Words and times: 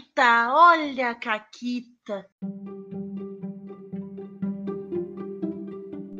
Caquita, 0.00 0.54
olha 0.54 1.10
a 1.10 1.14
Caquita. 1.14 2.26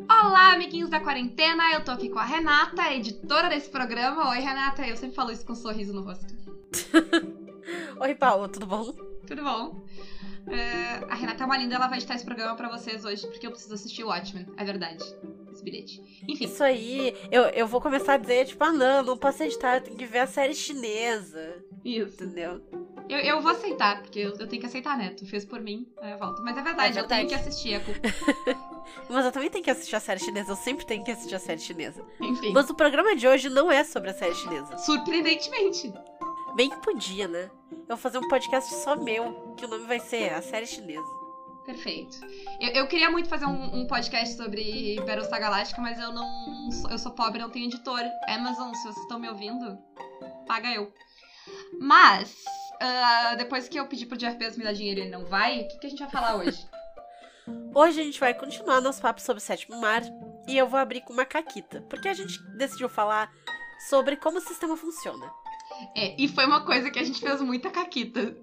Olá, 0.08 0.53
amiguinhos 0.53 0.90
da 0.90 1.01
quarentena, 1.01 1.72
eu 1.72 1.82
tô 1.82 1.93
aqui 1.93 2.11
com 2.11 2.19
a 2.19 2.24
Renata, 2.24 2.93
editora 2.93 3.48
desse 3.48 3.71
programa. 3.71 4.30
Oi, 4.30 4.38
Renata, 4.38 4.87
eu 4.87 4.96
sempre 4.96 5.16
falo 5.16 5.32
isso 5.32 5.46
com 5.46 5.53
um 5.53 5.56
sorriso 5.56 5.95
no 5.95 6.03
rosto. 6.03 6.27
Oi, 8.01 8.15
Paulo, 8.15 8.48
tudo 8.48 8.66
bom? 8.66 8.93
Tudo 9.26 9.43
bom? 9.43 9.69
Uh, 10.47 11.06
a 11.08 11.15
Renata 11.15 11.42
é 11.42 11.47
uma 11.47 11.56
linda, 11.56 11.76
ela 11.76 11.88
vai 11.88 11.99
editar 11.99 12.17
esse 12.17 12.24
programa 12.24 12.56
pra 12.56 12.69
vocês 12.69 13.04
hoje, 13.04 13.26
porque 13.26 13.47
eu 13.47 13.51
preciso 13.51 13.74
assistir 13.74 14.04
o 14.04 14.08
Watchmen, 14.08 14.47
é 14.58 14.65
verdade. 14.65 15.04
Esse 15.53 15.65
bilhete. 15.65 16.24
Enfim. 16.28 16.45
Isso 16.45 16.62
aí, 16.62 17.16
eu, 17.30 17.45
eu 17.45 17.66
vou 17.66 17.80
começar 17.80 18.15
a 18.15 18.19
dizer, 18.19 18.47
tipo, 18.47 18.62
ah, 18.62 18.73
não, 18.73 19.02
não 19.02 19.16
posso 19.16 19.42
editar, 19.42 19.77
eu 19.77 19.80
tenho 19.80 19.97
que 19.97 20.06
ver 20.06 20.19
a 20.19 20.27
série 20.27 20.55
chinesa. 20.55 21.65
Isso. 21.84 22.23
Entendeu? 22.23 22.60
Eu, 23.11 23.19
eu 23.19 23.41
vou 23.42 23.51
aceitar, 23.52 24.01
porque 24.03 24.19
eu, 24.21 24.30
eu 24.39 24.47
tenho 24.48 24.61
que 24.61 24.66
aceitar, 24.66 24.97
né? 24.97 25.11
Tu 25.11 25.27
fez 25.27 25.45
por 25.45 25.61
mim, 25.61 25.87
aí 26.01 26.12
eu 26.12 26.19
volto. 26.19 26.43
Mas 26.43 26.57
é 26.57 26.62
verdade, 26.62 26.98
É 26.98 27.01
eu 27.03 27.07
tenho 27.07 27.29
verdade. 27.29 27.43
que 27.45 27.48
assistir 27.51 27.75
a 27.75 27.80
culpa. 27.80 28.01
Mas 29.09 29.25
eu 29.25 29.33
também 29.33 29.51
tenho 29.51 29.65
que 29.65 29.71
assistir 29.71 29.97
a 29.97 30.01
série 30.01 30.21
chinesa, 30.21 30.53
eu 30.53 30.57
sempre 30.57 30.84
tenho 30.87 31.05
que 31.05 31.11
assistir 31.11 31.34
a 31.34 31.39
série 31.39 31.61
chinesa. 31.61 32.05
Enfim. 32.20 32.53
Mas 32.53 32.69
o 32.70 32.75
programa 32.75 33.15
de 33.17 33.27
hoje 33.27 33.48
não 33.48 33.70
é 33.70 33.84
sobre 33.84 34.11
a 34.11 34.15
série 34.15 34.34
chinesa. 34.34 34.77
Surpreendentemente. 34.79 35.93
Bem 36.55 36.70
que 36.70 36.77
podia, 36.83 37.29
né? 37.29 37.51
Eu 37.70 37.87
vou 37.89 37.97
fazer 37.97 38.19
um 38.19 38.29
podcast 38.29 38.73
só 38.75 38.97
meu, 38.97 39.55
que 39.56 39.65
o 39.65 39.69
nome 39.69 39.87
vai 39.87 40.01
ser 40.01 40.33
A 40.33 40.42
Série 40.42 40.67
Chinesa. 40.67 41.06
Perfeito. 41.65 42.17
Eu, 42.61 42.69
eu 42.70 42.87
queria 42.89 43.11
muito 43.11 43.29
fazer 43.29 43.47
um, 43.47 43.81
um 43.81 43.87
podcast 43.87 44.37
sobre 44.37 44.97
Battlestar 45.06 45.41
Galáctica, 45.41 45.81
mas 45.81 45.98
eu 46.01 46.12
não. 46.12 46.69
Eu 46.91 46.98
sou 46.98 47.12
pobre, 47.12 47.41
não 47.41 47.51
tenho 47.51 47.67
editor. 47.67 48.01
Amazon, 48.29 48.73
se 48.75 48.83
vocês 48.83 48.97
estão 48.98 49.19
me 49.19 49.29
ouvindo, 49.29 49.79
paga 50.47 50.73
eu. 50.73 50.92
Mas, 51.81 52.34
ah, 52.80 53.34
depois 53.37 53.69
que 53.69 53.79
eu 53.79 53.87
pedi 53.87 54.07
pro 54.07 54.16
Jeff 54.16 54.37
Bezos 54.37 54.57
me 54.59 54.65
dar 54.65 54.73
dinheiro 54.73 55.01
e 55.01 55.02
ele 55.05 55.11
não 55.11 55.25
vai, 55.25 55.61
o 55.61 55.69
que, 55.69 55.79
que 55.79 55.86
a 55.86 55.91
gente 55.91 55.98
vai 56.00 56.11
falar 56.11 56.36
hoje? 56.36 56.67
Hoje 57.75 58.00
a 58.00 58.05
gente 58.05 58.20
vai 58.20 58.33
continuar 58.34 58.81
nosso 58.81 59.00
papo 59.03 59.20
sobre 59.20 59.42
o 59.42 59.45
sétimo 59.45 59.81
mar 59.81 60.03
e 60.47 60.56
eu 60.56 60.69
vou 60.69 60.78
abrir 60.78 61.01
com 61.01 61.12
uma 61.12 61.25
caquita, 61.25 61.84
porque 61.89 62.08
a 62.08 62.14
gente 62.14 62.41
decidiu 62.56 62.89
falar 62.89 63.28
sobre 63.89 64.17
como 64.17 64.39
o 64.39 64.41
sistema 64.41 64.77
funciona. 64.77 65.28
É, 65.97 66.14
e 66.20 66.28
foi 66.28 66.45
uma 66.47 66.64
coisa 66.64 66.91
que 66.91 66.98
a 66.98 67.05
gente 67.05 67.20
fez 67.20 67.41
muita 67.41 67.70
caquita. 67.70 68.36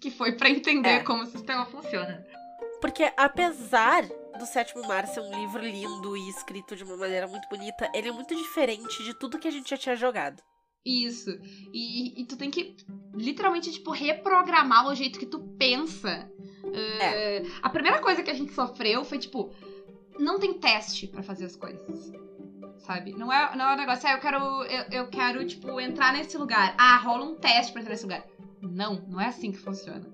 Que 0.00 0.10
foi 0.10 0.32
pra 0.32 0.50
entender 0.50 0.88
É. 0.88 1.02
como 1.02 1.22
o 1.22 1.26
sistema 1.26 1.64
funciona. 1.66 2.24
Porque 2.80 3.12
apesar 3.16 4.02
do 4.38 4.44
Sétimo 4.46 4.86
Mar 4.86 5.06
ser 5.06 5.20
um 5.20 5.40
livro 5.40 5.62
lindo 5.64 6.16
e 6.16 6.28
escrito 6.28 6.76
de 6.76 6.84
uma 6.84 6.96
maneira 6.96 7.26
muito 7.26 7.48
bonita, 7.48 7.90
ele 7.94 8.08
é 8.08 8.12
muito 8.12 8.34
diferente 8.34 9.02
de 9.04 9.14
tudo 9.14 9.38
que 9.38 9.48
a 9.48 9.52
gente 9.52 9.70
já 9.70 9.76
tinha 9.76 9.96
jogado. 9.96 10.42
Isso. 10.84 11.30
E, 11.72 12.20
e 12.20 12.24
tu 12.24 12.36
tem 12.36 12.50
que 12.50 12.74
literalmente, 13.14 13.70
tipo, 13.70 13.90
reprogramar 13.90 14.86
o 14.86 14.94
jeito 14.94 15.18
que 15.18 15.26
tu 15.26 15.38
pensa. 15.58 16.28
Eh, 16.74 17.42
A 17.62 17.70
primeira 17.70 18.00
coisa 18.00 18.22
que 18.22 18.30
a 18.30 18.34
gente 18.34 18.52
sofreu 18.52 19.04
foi, 19.04 19.18
tipo, 19.18 19.50
não 20.18 20.38
tem 20.38 20.52
teste 20.52 21.06
pra 21.06 21.22
fazer 21.22 21.44
as 21.44 21.54
coisas. 21.56 22.12
Sabe? 22.78 23.12
Não 23.12 23.32
é, 23.32 23.54
não 23.54 23.70
é 23.70 23.74
um 23.74 23.76
negócio, 23.76 24.08
ah, 24.08 24.12
eu 24.12 24.18
quero, 24.18 24.38
eu, 24.64 24.84
eu 24.90 25.06
quero, 25.06 25.44
tipo, 25.46 25.80
entrar 25.80 26.12
nesse 26.12 26.36
lugar. 26.36 26.74
Ah, 26.76 26.96
rola 26.96 27.24
um 27.24 27.36
teste 27.36 27.70
pra 27.70 27.80
entrar 27.80 27.92
nesse 27.92 28.02
lugar. 28.04 28.24
Não, 28.60 28.96
não 29.08 29.20
é 29.20 29.26
assim 29.28 29.52
que 29.52 29.58
funciona. 29.58 30.04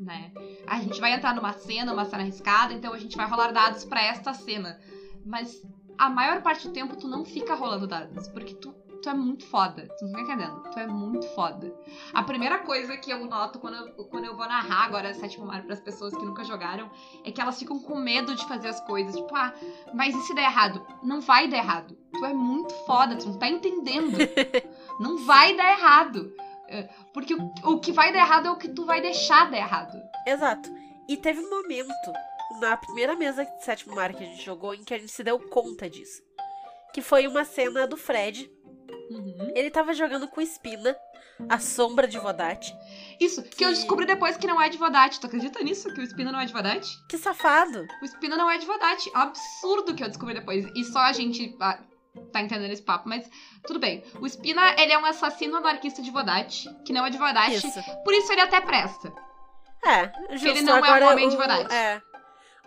Né? 0.00 0.30
A 0.66 0.80
gente 0.80 1.00
vai 1.00 1.12
entrar 1.12 1.34
numa 1.34 1.52
cena, 1.52 1.92
uma 1.92 2.04
cena 2.04 2.22
arriscada, 2.22 2.72
então 2.72 2.94
a 2.94 2.98
gente 2.98 3.16
vai 3.16 3.26
rolar 3.26 3.50
dados 3.52 3.84
pra 3.84 4.02
esta 4.02 4.32
cena. 4.32 4.78
Mas 5.26 5.60
a 5.98 6.08
maior 6.08 6.40
parte 6.40 6.66
do 6.66 6.72
tempo 6.72 6.96
tu 6.96 7.08
não 7.08 7.24
fica 7.24 7.54
rolando 7.54 7.86
dados, 7.86 8.28
porque 8.28 8.54
tu, 8.54 8.72
tu 9.02 9.08
é 9.08 9.14
muito 9.14 9.46
foda. 9.46 9.88
Tu 9.98 10.04
não 10.04 10.12
tá 10.12 10.20
entendendo? 10.20 10.62
Tu 10.72 10.78
é 10.78 10.86
muito 10.86 11.26
foda. 11.28 11.74
A 12.12 12.22
primeira 12.22 12.58
coisa 12.58 12.96
que 12.96 13.10
eu 13.10 13.24
noto 13.26 13.58
quando 13.58 13.74
eu, 13.74 14.04
quando 14.04 14.24
eu 14.24 14.36
vou 14.36 14.46
narrar 14.46 14.84
agora 14.84 15.14
Sétimo 15.14 15.46
Mar 15.46 15.62
pras 15.64 15.80
pessoas 15.80 16.14
que 16.14 16.24
nunca 16.24 16.44
jogaram 16.44 16.90
é 17.24 17.30
que 17.30 17.40
elas 17.40 17.58
ficam 17.58 17.78
com 17.78 17.96
medo 17.96 18.34
de 18.34 18.46
fazer 18.46 18.68
as 18.68 18.80
coisas. 18.80 19.14
Tipo, 19.14 19.34
ah, 19.34 19.52
mas 19.94 20.14
e 20.14 20.20
se 20.22 20.34
der 20.34 20.44
errado? 20.44 20.84
Não 21.02 21.20
vai 21.20 21.48
dar 21.48 21.58
errado. 21.58 21.96
Tu 22.12 22.24
é 22.24 22.32
muito 22.32 22.72
foda, 22.86 23.16
tu 23.16 23.28
não 23.28 23.38
tá 23.38 23.48
entendendo. 23.48 24.18
não 25.00 25.18
vai 25.26 25.56
dar 25.56 25.72
errado. 25.72 26.32
É, 26.68 26.82
Porque 27.14 27.34
o, 27.34 27.52
o 27.64 27.80
que 27.80 27.92
vai 27.92 28.12
dar 28.12 28.20
errado 28.20 28.46
é 28.46 28.50
o 28.50 28.56
que 28.58 28.68
tu 28.68 28.84
vai 28.84 29.00
deixar 29.00 29.50
dar 29.50 29.56
errado. 29.56 29.96
Exato. 30.26 30.70
E 31.08 31.16
teve 31.16 31.40
um 31.40 31.48
momento 31.48 32.12
na 32.60 32.76
primeira 32.76 33.16
mesa 33.16 33.44
de 33.44 33.64
Sétimo 33.64 33.94
Mar 33.94 34.12
que 34.12 34.22
a 34.22 34.26
gente 34.26 34.44
jogou 34.44 34.74
em 34.74 34.84
que 34.84 34.92
a 34.92 34.98
gente 34.98 35.12
se 35.12 35.24
deu 35.24 35.38
conta 35.38 35.88
disso. 35.88 36.22
Que 36.92 37.00
foi 37.00 37.26
uma 37.26 37.44
cena 37.44 37.86
do 37.86 37.96
Fred. 37.96 38.50
Uhum. 39.10 39.52
Ele 39.54 39.70
tava 39.70 39.92
jogando 39.94 40.28
com 40.28 40.40
Espina, 40.40 40.96
a 41.48 41.58
sombra 41.58 42.06
de 42.08 42.18
Vodate. 42.18 42.74
Isso, 43.20 43.42
que 43.42 43.64
eu 43.64 43.68
Que- 43.68 43.74
descobri 43.74 44.06
depois 44.06 44.36
que 44.36 44.46
não 44.46 44.60
é 44.60 44.68
de 44.68 44.76
Vodate. 44.78 45.20
Tu 45.20 45.26
acredita 45.26 45.62
nisso? 45.62 45.92
Que 45.92 46.00
o 46.00 46.04
Espina 46.04 46.30
não 46.32 46.40
é 46.40 46.44
de 46.46 46.52
Vodate? 46.52 46.88
Que 47.08 47.16
safado! 47.18 47.86
O 48.02 48.04
Espina 48.04 48.36
não 48.36 48.50
é 48.50 48.58
de 48.58 48.66
Vodate. 48.66 49.10
Absurdo 49.14 49.94
que 49.94 50.02
eu 50.02 50.08
descobri 50.08 50.34
depois. 50.34 50.66
E 50.74 50.84
só 50.84 50.98
a 51.00 51.12
gente 51.12 51.56
ah, 51.60 51.78
tá 52.32 52.40
entendendo 52.40 52.72
esse 52.72 52.82
papo, 52.82 53.08
mas 53.08 53.28
tudo 53.66 53.78
bem. 53.78 54.02
O 54.20 54.26
Espina, 54.26 54.74
ele 54.80 54.92
é 54.92 54.98
um 54.98 55.06
assassino 55.06 55.56
anarquista 55.56 56.02
de 56.02 56.10
Vodate, 56.10 56.68
que 56.84 56.92
não 56.92 57.06
é 57.06 57.10
de 57.10 57.18
Vodate. 57.18 57.54
Isso. 57.56 57.80
Por 58.04 58.12
isso 58.14 58.32
ele 58.32 58.40
até 58.42 58.60
presta. 58.60 59.12
É, 59.84 60.10
justo. 60.32 60.48
ele 60.48 60.62
não 60.62 60.76
é 60.78 60.80
um 60.80 60.84
agora 60.84 61.12
homem 61.12 61.28
de 61.28 61.36
o- 61.36 61.38
Vodate. 61.38 61.72
É. 61.72 62.02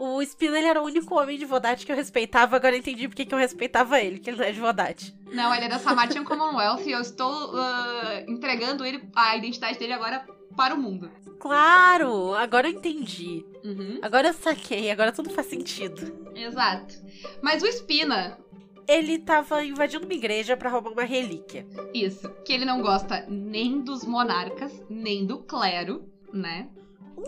O 0.04 0.20
ele 0.20 0.66
era 0.66 0.82
o 0.82 0.86
único 0.86 1.14
homem 1.14 1.38
de 1.38 1.46
Vodate 1.46 1.86
que 1.86 1.92
eu 1.92 1.96
respeitava, 1.96 2.56
agora 2.56 2.74
eu 2.74 2.80
entendi 2.80 3.08
porque 3.08 3.24
que 3.24 3.36
eu 3.36 3.38
respeitava 3.38 4.00
ele, 4.02 4.18
que 4.18 4.32
ele 4.32 4.38
não 4.38 4.46
é 4.46 4.52
de 4.52 4.60
Vodate. 4.60 5.16
Não, 5.32 5.54
ele 5.54 5.66
é 5.66 5.70
da 5.70 5.78
Samartian 5.78 6.24
Commonwealth 6.24 6.88
e 6.88 6.92
eu 6.92 7.02
estou 7.02 7.32
ah, 7.56 8.24
entregando 8.28 8.84
ele, 8.84 9.08
a 9.16 9.38
identidade 9.38 9.78
dele 9.78 9.94
agora 9.94 10.26
para 10.58 10.74
o 10.74 10.78
mundo. 10.82 11.12
Claro! 11.40 12.34
Agora 12.34 12.68
eu 12.68 12.72
entendi. 12.74 13.46
Uhum, 13.64 14.00
Agora 14.02 14.30
eu 14.30 14.34
saquei, 14.34 14.90
agora 14.90 15.12
tudo 15.12 15.30
faz 15.30 15.46
sentido. 15.46 16.32
exato. 16.36 16.96
Mas 17.40 17.62
o 17.62 17.68
Espina, 17.68 18.40
Ele 18.88 19.20
tava 19.20 19.64
invadindo 19.64 20.06
uma 20.06 20.16
igreja 20.16 20.58
pra 20.58 20.72
roubar 20.72 20.94
uma 20.94 21.04
relíquia. 21.04 21.68
isso, 21.94 22.28
que 22.44 22.52
ele 22.52 22.66
não 22.66 22.82
gosta 22.82 23.24
nem 23.30 23.82
dos 23.82 24.04
monarcas, 24.04 24.84
nem 24.90 25.28
do 25.28 25.44
clero, 25.44 26.04
né? 26.34 26.70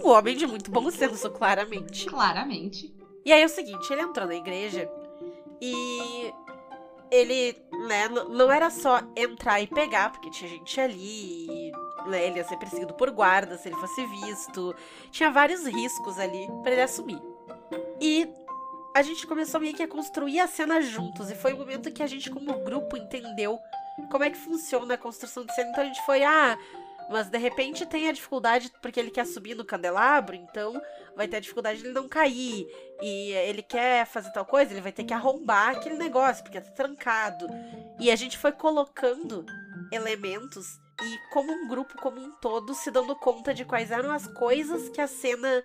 Um 0.02 0.08
homem 0.10 0.36
de 0.36 0.48
muito 0.48 0.72
bom 0.72 0.90
senso, 0.90 1.30
claramente. 1.30 2.06
Claramente. 2.06 2.94
E 3.26 3.32
aí 3.32 3.42
é 3.42 3.46
o 3.46 3.50
seguinte, 3.50 3.92
ele 3.92 4.02
entrou 4.02 4.28
na 4.28 4.36
igreja 4.36 4.90
e 5.62 6.34
ele, 7.10 7.56
né, 7.88 8.10
não 8.10 8.52
era 8.52 8.70
só 8.70 9.00
entrar 9.16 9.62
e 9.62 9.68
pegar, 9.68 10.12
porque 10.12 10.30
tinha 10.32 10.50
gente 10.50 10.82
ali, 10.82 11.48
e, 11.48 11.72
né, 12.08 12.26
ele 12.26 12.38
ia 12.38 12.44
ser 12.44 12.58
perseguido 12.58 12.94
por 12.96 13.12
guardas 13.12 13.62
se 13.62 13.70
ele 13.70 13.78
fosse 13.78 14.06
visto. 14.08 14.76
Tinha 15.12 15.32
vários 15.32 15.66
riscos 15.66 16.20
ali 16.20 16.48
pra 16.64 16.72
ele 16.72 16.82
assumir. 16.82 17.22
E 18.02 18.28
a 18.96 19.02
gente 19.02 19.26
começou 19.26 19.62
meio 19.62 19.76
que 19.76 19.84
a 19.84 19.88
construir 19.88 20.40
a 20.40 20.48
cena 20.48 20.82
juntos, 20.82 21.30
e 21.32 21.36
foi 21.36 21.54
o 21.54 21.58
momento 21.58 21.92
que 21.92 22.04
a 22.04 22.08
gente, 22.08 22.30
como 22.30 22.64
grupo, 22.64 22.98
entendeu 22.98 23.60
como 24.12 24.24
é 24.24 24.30
que 24.30 24.38
funciona 24.38 24.96
a 24.96 24.98
construção 24.98 25.46
de 25.46 25.54
cena. 25.54 25.70
Então 25.70 25.84
a 25.84 25.88
gente 25.88 26.06
foi, 26.06 26.24
ah, 26.24 26.58
mas 27.10 27.30
de 27.30 27.38
repente 27.38 27.86
tem 27.86 28.08
a 28.08 28.12
dificuldade 28.12 28.72
porque 28.82 29.00
ele 29.00 29.12
quer 29.12 29.26
subir 29.26 29.56
no 29.56 29.66
candelabro, 29.66 30.36
então 30.36 30.82
vai 31.16 31.28
ter 31.28 31.38
a 31.38 31.40
dificuldade 31.40 31.80
de 31.80 31.86
ele 31.86 31.94
não 31.94 32.08
cair. 32.08 32.66
E 33.02 33.32
ele 33.32 33.62
quer 33.62 34.06
fazer 34.06 34.32
tal 34.32 34.46
coisa, 34.46 34.72
ele 34.72 34.82
vai 34.82 34.92
ter 34.92 35.04
que 35.04 35.14
arrombar 35.14 35.70
aquele 35.70 35.96
negócio, 35.96 36.44
porque 36.44 36.62
tá 36.62 36.72
trancado. 36.72 37.48
E 38.00 38.10
a 38.12 38.16
gente 38.16 38.38
foi 38.38 38.52
colocando 38.52 39.46
elementos 39.92 40.80
e, 41.02 41.34
como 41.34 41.52
um 41.52 41.68
grupo 41.68 41.98
como 41.98 42.20
um 42.20 42.32
todo, 42.32 42.74
se 42.74 42.92
dando 42.92 43.16
conta 43.16 43.54
de 43.54 43.66
quais 43.66 43.92
eram 43.92 44.12
as 44.12 44.28
coisas 44.28 44.90
que 44.90 45.02
a 45.02 45.08
cena 45.08 45.64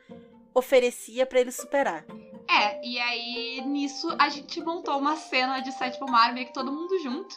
oferecia 0.54 1.26
pra 1.26 1.40
ele 1.40 1.52
superar. 1.52 2.04
É, 2.48 2.84
e 2.84 2.98
aí 2.98 3.60
nisso 3.66 4.08
a 4.18 4.28
gente 4.30 4.60
montou 4.62 4.98
uma 4.98 5.16
cena 5.16 5.60
de 5.60 5.70
Sétimo 5.72 6.10
Mar, 6.10 6.32
meio 6.32 6.46
que 6.46 6.54
todo 6.54 6.72
mundo 6.72 6.98
junto. 7.00 7.36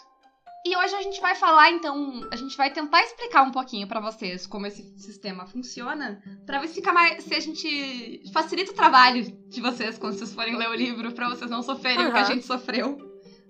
E 0.64 0.78
hoje 0.78 0.94
a 0.96 1.02
gente 1.02 1.20
vai 1.20 1.34
falar, 1.36 1.72
então, 1.72 2.28
a 2.32 2.36
gente 2.36 2.56
vai 2.56 2.72
tentar 2.72 3.02
explicar 3.04 3.42
um 3.42 3.52
pouquinho 3.52 3.88
pra 3.88 4.00
vocês 4.00 4.46
como 4.46 4.68
esse 4.68 4.84
sistema 5.00 5.46
funciona, 5.47 6.22
pra 6.46 6.59
ver 6.59 6.68
se 6.68 6.76
fica 6.76 6.94
mais, 6.94 7.24
se 7.24 7.34
a 7.34 7.40
gente 7.40 8.22
facilita 8.32 8.72
o 8.72 8.76
trabalho 8.76 9.24
de 9.50 9.59
vocês 9.59 9.97
quando 9.97 10.14
vocês 10.18 10.34
forem 10.34 10.56
ler 10.56 10.70
o 10.70 10.74
livro, 10.76 11.12
pra 11.14 11.28
vocês 11.30 11.50
não 11.50 11.64
sofrerem 11.64 12.06
o 12.08 12.12
que 12.12 12.18
a 12.20 12.24
gente 12.26 12.46
sofreu, 12.46 12.96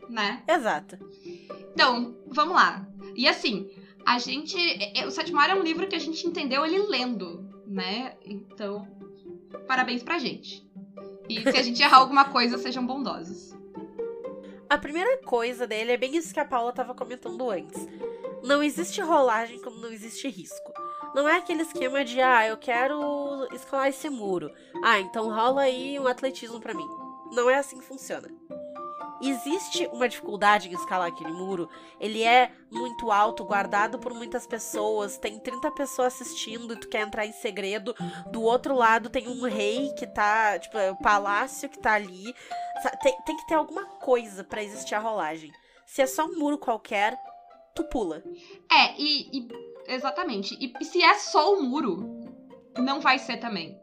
né? 0.10 0.42
Exato. 0.48 0.98
Então, 1.74 2.16
vamos 2.28 2.56
lá. 2.56 2.88
E 3.14 3.28
assim, 3.28 3.70
a 4.06 4.18
gente, 4.18 4.58
é- 4.58 5.02
é- 5.02 5.06
o 5.06 5.12
Sétimo 5.12 5.36
Mar 5.38 5.50
é 5.50 5.56
um 5.56 5.64
livro 5.64 5.88
que 5.90 5.96
a 5.96 6.00
gente 6.00 6.26
entendeu 6.26 6.66
ele 6.66 6.80
lendo, 6.84 7.46
né? 7.68 8.16
Então, 8.24 8.88
parabéns 9.68 10.02
pra 10.02 10.18
gente. 10.18 10.66
E 11.28 11.42
se 11.42 11.58
a 11.58 11.62
gente 11.62 11.82
errar 11.82 11.98
alguma 12.00 12.24
coisa, 12.26 12.58
sejam 12.58 12.86
bondosos. 12.86 13.52
A 14.72 14.78
primeira 14.78 15.18
coisa 15.18 15.68
dele 15.68 15.92
é 15.92 15.98
bem 15.98 16.16
isso 16.16 16.34
que 16.34 16.40
a 16.40 16.46
Paula 16.46 16.72
tava 16.72 16.96
comentando 16.96 17.50
antes. 17.50 17.86
Não 18.42 18.64
existe 18.64 19.02
rolagem 19.02 19.60
como 19.60 19.82
não 19.82 19.92
existe 19.92 20.30
risco. 20.30 20.72
Não 21.14 21.28
é 21.28 21.36
aquele 21.36 21.64
esquema 21.64 22.06
de, 22.06 22.22
ah, 22.22 22.48
eu 22.48 22.56
quero 22.56 23.50
escalar 23.54 23.90
esse 23.90 24.10
muro. 24.10 24.50
Ah, 24.82 24.98
então 24.98 25.30
rola 25.30 25.64
aí 25.64 26.00
um 26.00 26.08
atletismo 26.08 26.62
pra 26.62 26.74
mim. 26.74 26.88
Não 27.34 27.50
é 27.50 27.56
assim 27.56 27.80
que 27.80 27.84
funciona. 27.84 28.30
Existe 29.30 29.88
uma 29.94 30.10
dificuldade 30.10 30.70
em 30.70 30.74
escalar 30.74 31.08
aquele 31.08 31.32
muro. 31.32 31.70
Ele 32.00 32.24
é 32.24 32.52
muito 32.72 33.12
alto, 33.12 33.46
guardado 33.46 34.00
por 34.00 34.14
muitas 34.14 34.48
pessoas. 34.48 35.18
Tem 35.18 35.40
30 35.40 35.72
pessoas 35.72 36.14
assistindo 36.14 36.74
e 36.74 36.78
tu 36.78 36.90
quer 36.90 37.02
entrar 37.02 37.26
em 37.26 37.32
segredo. 37.34 37.96
Do 38.32 38.42
outro 38.42 38.76
lado 38.76 39.10
tem 39.10 39.28
um 39.28 39.44
rei 39.44 39.94
que 39.94 40.08
tá, 40.08 40.58
tipo, 40.58 40.78
é 40.78 40.92
o 40.92 40.96
palácio 40.96 41.70
que 41.70 41.80
tá 41.80 41.94
ali. 41.94 42.34
Tem, 43.04 43.16
tem 43.26 43.38
que 43.38 43.48
ter 43.48 43.56
alguma 43.56 43.86
coisa 43.86 44.44
para 44.44 44.64
existir 44.64 44.96
a 44.96 45.00
rolagem. 45.00 45.52
Se 45.86 46.02
é 46.02 46.08
só 46.08 46.26
um 46.26 46.40
muro 46.40 46.58
qualquer, 46.58 47.18
tu 47.76 47.84
pula. 47.84 48.24
É, 48.72 48.96
e, 48.98 49.30
e 49.32 49.48
exatamente. 49.88 50.58
E, 50.60 50.74
e, 50.80 50.86
se 50.86 51.02
é 51.02 51.16
só 51.16 51.54
o 51.54 51.64
muro, 51.64 52.26
não 52.78 53.00
vai 53.00 53.20
ser 53.20 53.38
também. 53.38 53.78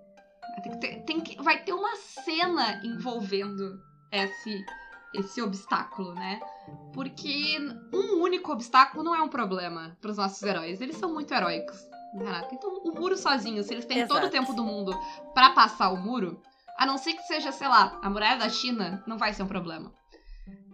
Tem 0.62 0.72
que 0.72 0.80
ter, 0.80 1.02
tem 1.04 1.20
que, 1.20 1.42
vai 1.42 1.62
ter 1.62 1.72
uma 1.72 1.94
cena 1.96 2.80
envolvendo 2.84 3.80
esse 4.10 4.64
esse 5.14 5.40
obstáculo, 5.40 6.14
né? 6.14 6.40
Porque 6.92 7.58
um 7.92 8.22
único 8.22 8.52
obstáculo 8.52 9.02
não 9.02 9.14
é 9.14 9.22
um 9.22 9.28
problema 9.28 9.96
para 10.00 10.10
os 10.10 10.16
nossos 10.16 10.42
heróis. 10.42 10.80
Eles 10.80 10.96
são 10.96 11.12
muito 11.12 11.32
heróicos, 11.32 11.78
Renato. 12.14 12.54
Então, 12.54 12.70
o 12.84 12.92
muro 12.92 13.16
sozinho, 13.16 13.62
se 13.62 13.72
eles 13.72 13.84
têm 13.84 13.98
Exato. 13.98 14.14
todo 14.14 14.26
o 14.26 14.30
tempo 14.30 14.52
do 14.52 14.64
mundo 14.64 14.92
para 15.34 15.50
passar 15.50 15.90
o 15.90 15.96
muro, 15.96 16.40
a 16.78 16.86
não 16.86 16.98
ser 16.98 17.14
que 17.14 17.22
seja, 17.22 17.50
sei 17.52 17.68
lá, 17.68 17.98
a 18.02 18.10
muralha 18.10 18.38
da 18.38 18.48
China, 18.48 19.02
não 19.06 19.18
vai 19.18 19.32
ser 19.32 19.42
um 19.42 19.48
problema. 19.48 19.92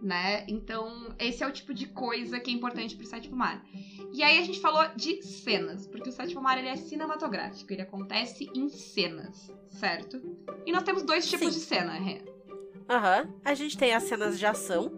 Né? 0.01 0.45
Então, 0.47 1.15
esse 1.17 1.43
é 1.43 1.47
o 1.47 1.51
tipo 1.51 1.73
de 1.73 1.87
coisa 1.87 2.39
que 2.39 2.51
é 2.51 2.53
importante 2.53 2.95
pro 2.95 3.07
Sétimo 3.07 3.35
Mar. 3.35 3.65
E 4.13 4.21
aí 4.21 4.37
a 4.37 4.43
gente 4.43 4.59
falou 4.59 4.87
de 4.95 5.21
cenas, 5.23 5.87
porque 5.87 6.09
o 6.09 6.11
Sétimo 6.11 6.41
Mar 6.41 6.59
ele 6.59 6.67
é 6.67 6.75
cinematográfico, 6.75 7.73
ele 7.73 7.81
acontece 7.81 8.49
em 8.53 8.69
cenas, 8.69 9.51
certo? 9.69 10.21
E 10.65 10.71
nós 10.71 10.83
temos 10.83 11.01
dois 11.01 11.27
tipos 11.27 11.53
Sim. 11.53 11.59
de 11.59 11.65
cena, 11.65 11.93
Rê. 11.93 12.34
Aham. 12.89 13.23
Uhum. 13.23 13.39
A 13.43 13.53
gente 13.53 13.77
tem 13.77 13.93
as 13.93 14.03
cenas 14.03 14.37
de 14.37 14.45
ação 14.45 14.91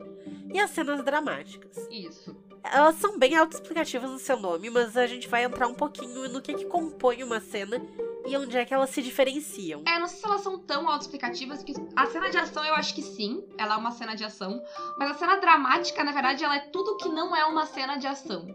e 0.53 0.59
as 0.59 0.69
cenas 0.71 1.03
dramáticas. 1.03 1.87
Isso. 1.89 2.35
Elas 2.63 2.95
são 2.95 3.17
bem 3.17 3.35
autoexplicativas 3.35 4.09
no 4.09 4.19
seu 4.19 4.37
nome, 4.37 4.69
mas 4.69 4.97
a 4.97 5.07
gente 5.07 5.27
vai 5.27 5.43
entrar 5.43 5.67
um 5.67 5.73
pouquinho 5.73 6.27
no 6.29 6.41
que, 6.41 6.53
que 6.53 6.65
compõe 6.65 7.23
uma 7.23 7.39
cena 7.39 7.81
e 8.25 8.35
onde 8.35 8.57
é 8.57 8.65
que 8.65 8.73
elas 8.73 8.89
se 8.89 9.01
diferenciam. 9.01 9.83
É, 9.87 9.97
não 9.97 10.07
sei 10.07 10.19
se 10.19 10.25
elas 10.25 10.41
são 10.41 10.59
tão 10.59 10.89
autoexplicativas, 10.89 11.63
que 11.63 11.73
a 11.95 12.07
cena 12.07 12.29
de 12.29 12.37
ação 12.37 12.63
eu 12.65 12.75
acho 12.75 12.93
que 12.93 13.01
sim, 13.01 13.41
ela 13.57 13.75
é 13.75 13.77
uma 13.77 13.91
cena 13.91 14.15
de 14.15 14.25
ação, 14.25 14.61
mas 14.97 15.11
a 15.11 15.13
cena 15.13 15.37
dramática, 15.37 16.03
na 16.03 16.11
verdade, 16.11 16.43
ela 16.43 16.57
é 16.57 16.59
tudo 16.59 16.97
que 16.97 17.07
não 17.07 17.33
é 17.33 17.45
uma 17.45 17.65
cena 17.65 17.95
de 17.95 18.05
ação. 18.05 18.53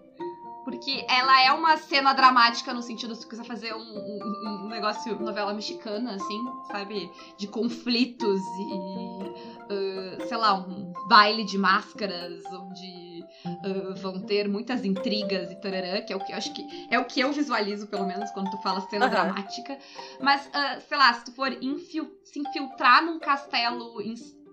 Porque 0.65 1.05
ela 1.09 1.43
é 1.43 1.53
uma 1.53 1.77
cena 1.77 2.13
dramática 2.13 2.73
no 2.73 2.83
sentido 2.83 3.15
se 3.15 3.27
quiser 3.27 3.45
fazer 3.45 3.75
um, 3.75 3.81
um, 3.81 4.65
um, 4.65 4.69
negócio, 4.69 5.19
novela 5.21 5.53
mexicana, 5.53 6.15
assim, 6.15 6.45
sabe? 6.69 7.11
De 7.37 7.47
conflitos 7.47 8.41
e. 8.41 9.43
Uh, 9.63 10.29
sei 10.29 10.37
lá, 10.37 10.55
um 10.55 10.93
baile 11.09 11.45
de 11.45 11.59
máscaras, 11.59 12.45
onde 12.53 13.25
uh, 13.47 13.95
vão 13.97 14.21
ter 14.21 14.49
muitas 14.49 14.85
intrigas 14.85 15.51
e 15.51 15.57
tararã, 15.57 16.01
que 16.03 16.13
é 16.13 16.17
o 16.17 16.21
que 16.21 16.33
eu 16.33 16.37
acho 16.37 16.53
que. 16.53 16.87
É 16.91 16.99
o 16.99 17.05
que 17.05 17.21
eu 17.21 17.33
visualizo, 17.33 17.87
pelo 17.89 18.07
menos, 18.07 18.31
quando 18.31 18.51
tu 18.51 18.59
fala 18.59 18.81
cena 18.83 19.07
uhum. 19.07 19.11
dramática. 19.11 19.79
Mas, 20.21 20.47
uh, 20.47 20.81
sei 20.89 20.99
lá, 20.99 21.13
se 21.15 21.25
tu 21.25 21.33
for 21.33 21.53
infil 21.63 22.11
se 22.25 22.39
infiltrar 22.39 23.05
num 23.05 23.19
castelo 23.19 24.01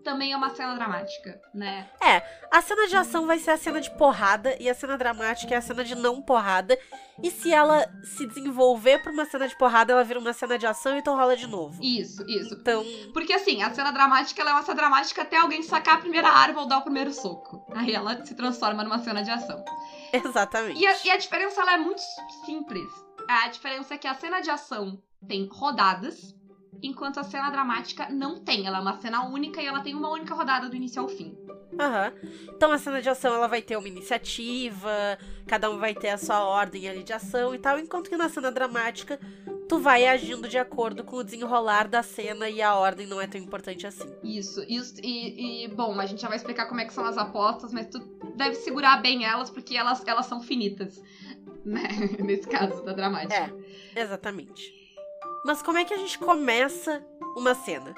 também 0.04 0.32
é 0.34 0.38
uma 0.38 0.50
cena 0.50 0.76
dramática, 0.76 1.40
né? 1.54 1.90
É, 2.02 2.22
a 2.52 2.62
cena 2.62 2.88
de 2.88 2.96
ação 2.96 3.26
vai 3.26 3.40
ser 3.40 3.52
a 3.52 3.58
cena 3.58 3.80
de 3.80 3.92
porrada 3.92 4.56
e 4.60 4.70
a 4.70 4.74
cena 4.74 4.98
dramática 4.98 5.54
é 5.54 5.58
a 5.58 5.62
cena 5.62 5.84
de 5.84 5.96
não 5.96 6.22
porrada. 6.22 6.78
E 7.22 7.30
se 7.30 7.54
ela 7.54 7.86
se 8.04 8.26
desenvolver 8.26 9.02
pra 9.02 9.12
uma 9.12 9.26
cena 9.26 9.48
de 9.48 9.58
porrada, 9.58 9.92
ela 9.92 10.04
vira 10.04 10.20
uma 10.20 10.34
cena 10.34 10.58
de 10.58 10.66
ação 10.66 10.96
e 10.96 11.00
então 11.00 11.16
rola 11.16 11.36
de 11.36 11.48
novo. 11.48 11.84
Isso, 11.84 12.24
isso. 12.30 12.56
Então. 12.56 12.84
Porque 13.14 13.34
assim, 13.34 13.62
a 13.62 13.70
cena 13.72 13.92
dramática 13.92 14.42
ela 14.42 14.52
é 14.52 14.54
uma 14.54 14.64
cena 14.64 14.78
dramática 14.78 15.22
até 15.22 15.38
alguém 15.38 15.62
sacar 15.62 15.96
a 15.96 16.00
primeira 16.00 16.30
arma 16.30 16.62
ou 16.62 16.68
dar 16.68 16.78
o 16.78 16.84
primeiro 16.84 17.12
soco. 17.12 17.66
Aí 17.76 17.94
ela 17.94 18.26
se 18.26 18.36
transforma 18.36 18.84
numa 18.84 19.00
cena 19.00 19.22
de 19.22 19.30
ação. 19.32 19.64
Exatamente. 20.14 20.80
E 20.80 20.88
a, 20.88 21.06
e 21.06 21.12
a 21.12 21.18
diferença 21.18 21.62
ela 21.62 21.74
é 21.74 21.78
muito 21.78 22.02
simples. 22.46 22.90
A 23.28 23.48
diferença 23.50 23.94
é 23.94 23.98
que 23.98 24.08
a 24.08 24.16
cena 24.16 24.40
de 24.40 24.50
ação 24.50 25.02
tem 25.28 25.48
rodadas 25.52 26.36
enquanto 26.82 27.20
a 27.20 27.24
cena 27.24 27.50
dramática 27.50 28.10
não 28.10 28.40
tem. 28.40 28.66
Ela 28.66 28.78
é 28.78 28.82
uma 28.82 29.00
cena 29.00 29.26
única 29.26 29.62
e 29.62 29.66
ela 29.66 29.82
tem 29.82 29.96
uma 29.96 30.10
única 30.10 30.34
rodada 30.34 30.70
do 30.70 30.76
início 30.76 31.02
ao 31.02 31.08
fim. 31.08 31.38
Aham. 31.80 32.14
Então 32.56 32.72
a 32.72 32.78
cena 32.78 33.02
de 33.02 33.10
ação 33.10 33.34
ela 33.34 33.48
vai 33.48 33.62
ter 33.62 33.78
uma 33.78 33.88
iniciativa, 33.88 35.18
cada 35.48 35.70
um 35.70 35.78
vai 35.78 35.94
ter 35.94 36.10
a 36.10 36.18
sua 36.18 36.44
ordem 36.44 36.90
ali 36.90 37.04
de 37.04 37.14
ação 37.14 37.54
e 37.56 37.60
tal, 37.60 37.80
enquanto 37.80 38.10
que 38.10 38.18
na 38.18 38.28
cena 38.28 38.52
dramática 38.52 39.20
tu 39.68 39.80
vai 39.80 40.08
agindo 40.08 40.50
de 40.50 40.58
acordo 40.58 41.04
com 41.04 41.18
o 41.18 41.24
desenrolar 41.24 41.88
da 41.88 42.02
cena 42.02 42.50
e 42.50 42.62
a 42.62 42.76
ordem 42.76 43.06
não 43.06 43.22
é 43.22 43.28
tão 43.28 43.40
importante 43.40 43.86
assim. 43.86 44.12
Isso, 44.24 44.64
isso 44.68 44.96
e, 45.02 45.66
e 45.66 45.68
bom, 45.70 45.98
a 46.00 46.06
gente 46.06 46.22
já 46.22 46.28
vai 46.28 46.38
explicar 46.38 46.66
como 46.68 46.82
é 46.82 46.86
que 46.86 46.94
são 46.94 47.06
as 47.06 47.18
apostas, 47.18 47.72
mas 47.72 47.88
tu 47.88 48.00
deve 48.36 48.56
segurar 48.56 48.98
bem 48.98 49.24
elas 49.24 49.50
porque 49.50 49.78
elas, 49.78 50.06
elas 50.08 50.26
são 50.26 50.42
finitas, 50.42 51.02
né? 51.64 51.88
Nesse 52.20 52.48
caso 52.48 52.84
da 52.84 52.94
dramática. 52.94 53.54
É, 53.96 54.02
exatamente. 54.02 54.79
Mas 55.44 55.62
como 55.62 55.78
é 55.78 55.86
que 55.86 55.94
a 55.94 55.98
gente 55.98 56.20
começa 56.20 57.06
uma 57.36 57.56
cena? 57.56 57.96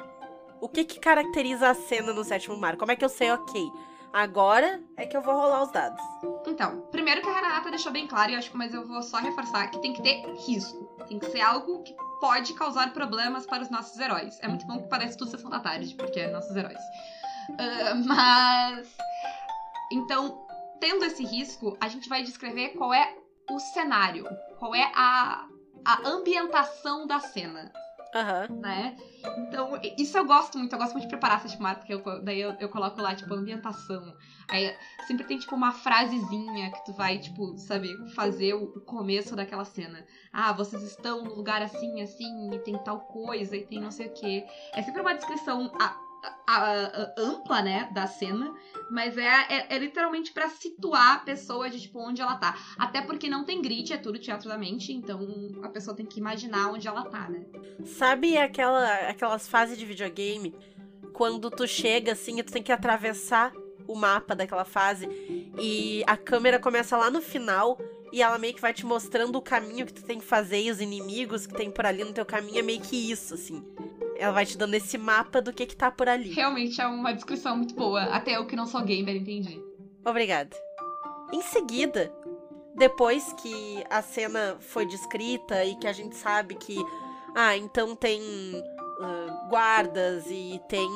O 0.59 0.69
que 0.69 0.83
que 0.83 0.99
caracteriza 0.99 1.69
a 1.69 1.73
cena 1.73 2.13
no 2.13 2.23
sétimo 2.23 2.55
mar? 2.55 2.77
Como 2.77 2.91
é 2.91 2.95
que 2.95 3.03
eu 3.03 3.09
sei, 3.09 3.31
ok, 3.31 3.71
agora 4.13 4.79
é 4.95 5.07
que 5.07 5.17
eu 5.17 5.21
vou 5.21 5.33
rolar 5.33 5.63
os 5.63 5.71
dados? 5.71 6.01
Então, 6.45 6.81
primeiro 6.91 7.21
que 7.21 7.29
a 7.29 7.33
Renata 7.33 7.71
deixou 7.71 7.91
bem 7.91 8.07
claro, 8.07 8.31
e 8.31 8.35
acho 8.35 8.51
que 8.51 8.57
mas 8.57 8.73
eu 8.73 8.87
vou 8.87 9.01
só 9.01 9.17
reforçar, 9.17 9.71
que 9.71 9.79
tem 9.79 9.93
que 9.93 10.03
ter 10.03 10.23
risco. 10.45 10.85
Tem 11.07 11.17
que 11.17 11.25
ser 11.31 11.41
algo 11.41 11.81
que 11.81 11.95
pode 12.19 12.53
causar 12.53 12.93
problemas 12.93 13.47
para 13.47 13.63
os 13.63 13.69
nossos 13.71 13.99
heróis. 13.99 14.37
É 14.41 14.47
muito 14.47 14.67
bom 14.67 14.83
que 14.83 14.87
parece 14.87 15.17
tudo 15.17 15.31
sessão 15.31 15.49
da 15.49 15.59
tarde, 15.59 15.95
porque 15.95 16.19
é 16.19 16.31
nossos 16.31 16.55
heróis. 16.55 16.79
Uh, 17.49 17.97
mas. 18.05 18.87
Então, 19.91 20.45
tendo 20.79 21.03
esse 21.05 21.25
risco, 21.25 21.75
a 21.81 21.87
gente 21.87 22.07
vai 22.07 22.21
descrever 22.21 22.69
qual 22.69 22.93
é 22.93 23.15
o 23.49 23.59
cenário, 23.59 24.25
qual 24.59 24.73
é 24.75 24.91
a, 24.95 25.47
a 25.85 26.07
ambientação 26.07 27.07
da 27.07 27.19
cena. 27.19 27.71
Uhum. 28.13 28.57
Né? 28.59 28.97
Então, 29.37 29.79
isso 29.97 30.17
eu 30.17 30.25
gosto 30.25 30.57
muito. 30.57 30.73
Eu 30.73 30.79
gosto 30.79 30.93
muito 30.93 31.03
de 31.03 31.09
preparar 31.09 31.37
essa 31.37 31.47
tipo, 31.47 31.63
porque 31.75 31.93
eu, 31.93 32.23
daí 32.23 32.41
eu, 32.41 32.53
eu 32.59 32.67
coloco 32.67 33.01
lá, 33.01 33.15
tipo, 33.15 33.33
ambientação. 33.33 34.13
Aí 34.49 34.75
sempre 35.07 35.25
tem, 35.25 35.39
tipo, 35.39 35.55
uma 35.55 35.71
frasezinha 35.71 36.71
que 36.71 36.85
tu 36.85 36.93
vai, 36.93 37.19
tipo, 37.19 37.57
sabe, 37.57 37.87
fazer 38.13 38.53
o 38.53 38.67
começo 38.81 39.35
daquela 39.35 39.63
cena. 39.63 40.05
Ah, 40.33 40.51
vocês 40.51 40.83
estão 40.83 41.23
no 41.23 41.33
lugar 41.33 41.61
assim, 41.61 42.01
assim, 42.01 42.53
e 42.53 42.59
tem 42.59 42.77
tal 42.83 42.99
coisa, 42.99 43.55
e 43.55 43.65
tem 43.65 43.79
não 43.79 43.91
sei 43.91 44.07
o 44.07 44.13
quê. 44.13 44.45
É 44.73 44.81
sempre 44.81 45.01
uma 45.01 45.13
descrição. 45.13 45.71
A, 45.79 45.95
a, 46.23 46.55
a, 46.55 47.13
ampla, 47.17 47.61
né, 47.61 47.89
da 47.93 48.07
cena, 48.07 48.53
mas 48.89 49.17
é, 49.17 49.25
é, 49.25 49.75
é 49.75 49.77
literalmente 49.77 50.31
para 50.31 50.49
situar 50.49 51.15
a 51.15 51.19
pessoa 51.19 51.69
de, 51.69 51.79
tipo, 51.79 51.99
onde 51.99 52.21
ela 52.21 52.35
tá. 52.35 52.57
Até 52.77 53.01
porque 53.01 53.29
não 53.29 53.43
tem 53.43 53.61
grid, 53.61 53.93
é 53.93 53.97
tudo 53.97 54.19
teatro 54.19 54.49
da 54.49 54.57
mente, 54.57 54.91
então 54.93 55.19
a 55.63 55.69
pessoa 55.69 55.95
tem 55.95 56.05
que 56.05 56.19
imaginar 56.19 56.71
onde 56.71 56.87
ela 56.87 57.05
tá, 57.05 57.29
né? 57.29 57.45
Sabe 57.85 58.37
aquela, 58.37 59.09
aquelas 59.09 59.47
fases 59.47 59.77
de 59.77 59.85
videogame, 59.85 60.55
quando 61.13 61.49
tu 61.49 61.67
chega, 61.67 62.13
assim, 62.13 62.39
e 62.39 62.43
tu 62.43 62.51
tem 62.51 62.63
que 62.63 62.71
atravessar 62.71 63.51
o 63.87 63.95
mapa 63.95 64.35
daquela 64.35 64.65
fase, 64.65 65.07
e 65.59 66.03
a 66.05 66.15
câmera 66.15 66.59
começa 66.59 66.95
lá 66.95 67.09
no 67.09 67.21
final, 67.21 67.77
e 68.11 68.21
ela 68.21 68.37
meio 68.37 68.53
que 68.53 68.61
vai 68.61 68.73
te 68.73 68.85
mostrando 68.85 69.37
o 69.37 69.41
caminho 69.41 69.85
que 69.85 69.93
tu 69.93 70.03
tem 70.03 70.19
que 70.19 70.25
fazer 70.25 70.61
e 70.61 70.69
os 70.69 70.81
inimigos 70.81 71.47
que 71.47 71.53
tem 71.53 71.71
por 71.71 71.85
ali 71.85 72.03
no 72.03 72.13
teu 72.13 72.25
caminho, 72.25 72.59
é 72.59 72.61
meio 72.61 72.81
que 72.81 73.11
isso, 73.11 73.33
assim. 73.33 73.63
Ela 74.21 74.33
vai 74.33 74.45
te 74.45 74.55
dando 74.55 74.75
esse 74.75 74.99
mapa 74.99 75.41
do 75.41 75.51
que 75.51 75.65
que 75.65 75.75
tá 75.75 75.89
por 75.89 76.07
ali. 76.07 76.31
Realmente 76.31 76.79
é 76.79 76.85
uma 76.85 77.11
descrição 77.11 77.57
muito 77.57 77.73
boa. 77.73 78.03
Até 78.03 78.37
eu 78.37 78.45
que 78.45 78.55
não 78.55 78.67
sou 78.67 78.81
gamer 78.83 79.15
entendi. 79.15 79.59
Obrigada. 80.05 80.55
Em 81.33 81.41
seguida, 81.41 82.13
depois 82.75 83.33
que 83.33 83.83
a 83.89 84.03
cena 84.03 84.57
foi 84.59 84.85
descrita 84.85 85.65
e 85.65 85.75
que 85.75 85.87
a 85.87 85.93
gente 85.93 86.15
sabe 86.15 86.53
que, 86.53 86.77
ah, 87.35 87.57
então 87.57 87.95
tem 87.95 88.21
uh, 88.21 89.49
guardas 89.49 90.25
e 90.29 90.61
tem 90.69 90.87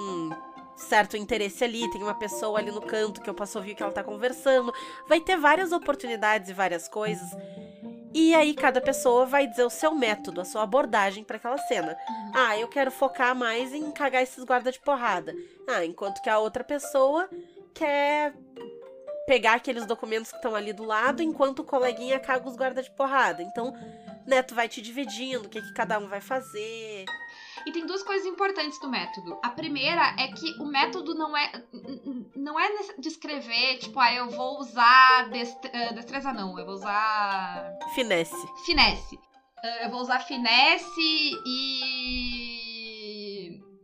certo 0.76 1.18
interesse 1.18 1.64
ali, 1.64 1.90
tem 1.90 2.04
uma 2.04 2.14
pessoa 2.14 2.60
ali 2.60 2.70
no 2.70 2.82
canto 2.82 3.22
que 3.22 3.30
eu 3.30 3.34
posso 3.34 3.58
ouvir 3.58 3.74
que 3.74 3.82
ela 3.82 3.92
tá 3.92 4.04
conversando, 4.04 4.72
vai 5.08 5.20
ter 5.20 5.36
várias 5.38 5.72
oportunidades 5.72 6.50
e 6.50 6.54
várias 6.54 6.88
coisas. 6.88 7.28
E 8.18 8.34
aí 8.34 8.54
cada 8.54 8.80
pessoa 8.80 9.26
vai 9.26 9.46
dizer 9.46 9.66
o 9.66 9.70
seu 9.70 9.94
método, 9.94 10.40
a 10.40 10.46
sua 10.46 10.64
abordagem 10.64 11.22
para 11.22 11.36
aquela 11.36 11.58
cena. 11.58 11.98
Ah, 12.34 12.58
eu 12.58 12.70
quero 12.70 12.90
focar 12.90 13.36
mais 13.36 13.74
em 13.74 13.92
cagar 13.92 14.24
esses 14.24 14.42
guardas 14.46 14.76
de 14.76 14.80
porrada. 14.80 15.36
Ah, 15.68 15.84
enquanto 15.84 16.22
que 16.22 16.30
a 16.30 16.40
outra 16.40 16.64
pessoa 16.64 17.30
quer 17.74 18.34
pegar 19.28 19.56
aqueles 19.56 19.86
documentos 19.86 20.32
que 20.32 20.38
estão 20.38 20.56
ali 20.56 20.72
do 20.72 20.86
lado, 20.86 21.22
enquanto 21.22 21.60
o 21.60 21.66
coleguinha 21.66 22.18
caga 22.18 22.48
os 22.48 22.56
guardas 22.56 22.86
de 22.86 22.92
porrada. 22.92 23.44
Então, 23.44 23.74
Neto 24.26 24.56
vai 24.56 24.68
te 24.68 24.82
dividindo, 24.82 25.46
o 25.46 25.50
que, 25.50 25.62
que 25.62 25.74
cada 25.74 26.00
um 26.00 26.08
vai 26.08 26.22
fazer. 26.22 27.06
E 27.66 27.72
tem 27.72 27.86
duas 27.86 28.04
coisas 28.04 28.28
importantes 28.28 28.80
do 28.80 28.90
método. 28.90 29.40
A 29.44 29.50
primeira 29.50 30.16
é 30.20 30.28
que 30.28 30.52
o 30.62 30.66
método 30.66 31.16
não 31.16 31.36
é 31.36 31.52
não 32.36 32.60
é 32.60 32.70
descrever, 33.00 33.78
tipo, 33.80 34.00
ah, 34.00 34.14
eu 34.14 34.30
vou 34.30 34.60
usar 34.60 35.30
eh, 35.34 35.94
destreza 35.94 36.32
não, 36.32 36.60
eu 36.60 36.66
vou 36.66 36.76
usar 36.76 37.72
finesse. 37.96 38.36
Finesse. 38.66 39.20
Eh, 39.64 39.86
eu 39.86 39.90
vou 39.90 40.02
usar 40.02 40.20
finesse 40.20 41.32
e 41.46 42.66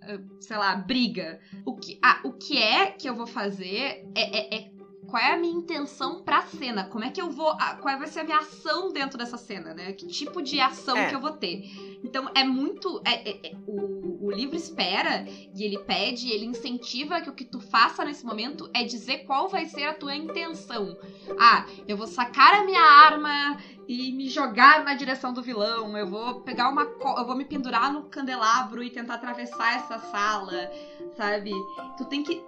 uh, 0.03 0.41
sei 0.41 0.57
lá, 0.57 0.75
briga. 0.75 1.39
O 1.65 1.75
que, 1.75 1.99
ah, 2.03 2.19
o 2.23 2.33
que 2.33 2.61
é 2.61 2.91
que 2.91 3.09
eu 3.09 3.15
vou 3.15 3.25
fazer 3.27 4.05
é, 4.15 4.55
é, 4.55 4.55
é 4.57 4.70
qual 5.11 5.21
é 5.21 5.33
a 5.33 5.37
minha 5.37 5.53
intenção 5.53 6.23
pra 6.23 6.41
cena? 6.43 6.85
Como 6.85 7.03
é 7.03 7.11
que 7.11 7.21
eu 7.21 7.29
vou. 7.29 7.53
Qual 7.81 7.99
vai 7.99 8.07
ser 8.07 8.21
a 8.21 8.23
minha 8.23 8.37
ação 8.37 8.93
dentro 8.93 9.17
dessa 9.17 9.37
cena, 9.37 9.73
né? 9.73 9.91
Que 9.91 10.07
tipo 10.07 10.41
de 10.41 10.59
ação 10.61 10.95
é. 10.95 11.09
que 11.09 11.15
eu 11.15 11.19
vou 11.19 11.31
ter? 11.31 11.65
Então 12.01 12.31
é 12.33 12.45
muito. 12.45 13.01
É, 13.03 13.29
é, 13.29 13.47
é, 13.47 13.55
o, 13.67 14.27
o 14.27 14.31
livro 14.31 14.55
espera 14.55 15.25
e 15.53 15.63
ele 15.63 15.77
pede, 15.79 16.31
ele 16.31 16.45
incentiva 16.45 17.19
que 17.19 17.29
o 17.29 17.33
que 17.33 17.43
tu 17.43 17.59
faça 17.59 18.05
nesse 18.05 18.25
momento 18.25 18.69
é 18.73 18.85
dizer 18.85 19.25
qual 19.25 19.49
vai 19.49 19.65
ser 19.65 19.83
a 19.83 19.93
tua 19.93 20.15
intenção. 20.15 20.97
Ah, 21.37 21.65
eu 21.85 21.97
vou 21.97 22.07
sacar 22.07 22.61
a 22.61 22.63
minha 22.63 22.81
arma 22.81 23.57
e 23.89 24.13
me 24.13 24.29
jogar 24.29 24.85
na 24.85 24.93
direção 24.93 25.33
do 25.33 25.41
vilão. 25.41 25.97
Eu 25.97 26.07
vou 26.07 26.39
pegar 26.39 26.69
uma. 26.69 26.83
Eu 26.83 27.25
vou 27.25 27.35
me 27.35 27.43
pendurar 27.43 27.91
no 27.91 28.03
candelabro 28.03 28.81
e 28.81 28.89
tentar 28.89 29.15
atravessar 29.15 29.75
essa 29.75 29.99
sala, 29.99 30.71
sabe? 31.17 31.51
Tu 31.97 32.05
tem 32.05 32.23
que 32.23 32.41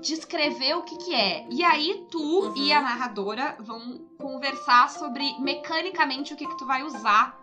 descrever 0.00 0.74
o 0.74 0.82
que 0.82 0.96
que 0.96 1.14
é. 1.14 1.46
E 1.50 1.62
aí 1.62 2.06
tu 2.10 2.20
uhum. 2.20 2.56
e 2.56 2.72
a 2.72 2.80
narradora 2.80 3.56
vão 3.60 4.00
conversar 4.18 4.90
sobre 4.90 5.38
mecanicamente 5.40 6.34
o 6.34 6.36
que 6.36 6.46
que 6.46 6.58
tu 6.58 6.66
vai 6.66 6.82
usar 6.82 7.38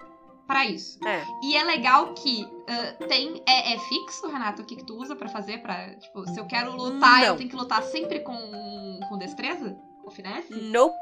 para 0.45 0.65
isso. 0.65 0.99
É. 1.07 1.25
E 1.43 1.55
é 1.55 1.63
legal 1.63 2.13
que 2.13 2.43
uh, 2.43 3.07
tem 3.07 3.41
é, 3.47 3.73
é, 3.73 3.79
fixo, 3.79 4.27
Renato, 4.27 4.61
o 4.61 4.65
que 4.65 4.75
que 4.75 4.85
tu 4.85 4.95
usa 4.95 5.15
para 5.15 5.29
fazer 5.29 5.59
para, 5.59 5.95
tipo, 5.95 6.27
se 6.27 6.37
eu 6.37 6.45
quero 6.45 6.75
lutar, 6.75 7.21
Não. 7.21 7.27
eu 7.27 7.37
tenho 7.37 7.49
que 7.49 7.55
lutar 7.55 7.81
sempre 7.83 8.19
com 8.19 8.99
com 9.07 9.17
destreza? 9.17 9.77
Com 10.03 10.11
finesse? 10.11 10.53
Nope. 10.53 10.95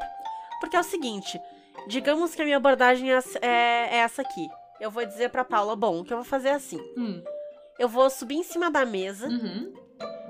Porque 0.60 0.76
é 0.76 0.80
o 0.80 0.84
seguinte, 0.84 1.40
digamos 1.88 2.36
que 2.36 2.42
a 2.42 2.46
minha 2.46 2.58
abordagem 2.58 3.12
é, 3.12 3.20
é, 3.42 3.48
é 3.92 3.98
essa 3.98 4.22
aqui. 4.22 4.48
Eu 4.80 4.92
vou 4.92 5.06
dizer 5.06 5.30
pra 5.30 5.44
Paula, 5.44 5.76
bom, 5.76 6.00
o 6.00 6.06
que 6.06 6.14
eu 6.14 6.18
vou 6.18 6.26
fazer 6.26 6.50
é 6.50 6.54
assim. 6.54 6.80
Hum. 6.98 7.22
Eu 7.78 7.88
vou 7.88 8.10
subir 8.10 8.36
em 8.36 8.44
cima 8.44 8.70
da 8.70 8.86
mesa. 8.86 9.28
Uhum 9.28 9.89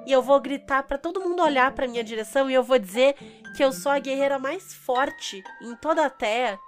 e 0.09 0.11
eu 0.11 0.23
vou 0.23 0.39
gritar 0.39 0.81
para 0.81 0.97
todo 0.97 1.21
mundo 1.21 1.43
olhar 1.43 1.71
para 1.71 1.87
minha 1.87 2.03
direção 2.03 2.49
e 2.49 2.53
eu 2.55 2.63
vou 2.63 2.79
dizer 2.79 3.13
que 3.55 3.63
eu 3.63 3.71
sou 3.71 3.91
a 3.91 3.99
guerreira 3.99 4.39
mais 4.39 4.73
forte 4.73 5.43
em 5.61 5.75
toda 5.75 6.03
a 6.03 6.09
Terra 6.09 6.59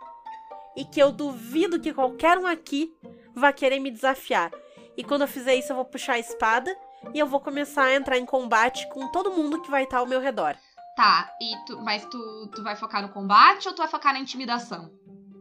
e 0.77 0.85
que 0.85 1.01
eu 1.01 1.11
duvido 1.11 1.79
que 1.79 1.91
qualquer 1.91 2.37
um 2.37 2.45
aqui 2.45 2.95
vá 3.33 3.51
querer 3.51 3.79
me 3.79 3.89
desafiar. 3.89 4.51
E 4.95 5.03
quando 5.03 5.21
eu 5.21 5.27
fizer 5.27 5.55
isso, 5.55 5.71
eu 5.71 5.75
vou 5.75 5.85
puxar 5.85 6.13
a 6.13 6.19
espada 6.19 6.71
e 7.15 7.17
eu 7.17 7.25
vou 7.25 7.39
começar 7.39 7.85
a 7.85 7.95
entrar 7.95 8.19
em 8.19 8.27
combate 8.27 8.87
com 8.89 9.11
todo 9.11 9.31
mundo 9.31 9.59
que 9.59 9.71
vai 9.71 9.85
estar 9.85 9.97
ao 9.97 10.05
meu 10.05 10.21
redor. 10.21 10.55
Tá, 10.95 11.31
e 11.41 11.65
tu, 11.65 11.81
mas 11.81 12.05
tu, 12.05 12.51
tu 12.53 12.61
vai 12.61 12.75
focar 12.75 13.01
no 13.01 13.09
combate 13.09 13.67
ou 13.67 13.73
tu 13.73 13.79
vai 13.79 13.87
focar 13.87 14.13
na 14.13 14.19
intimidação? 14.19 14.91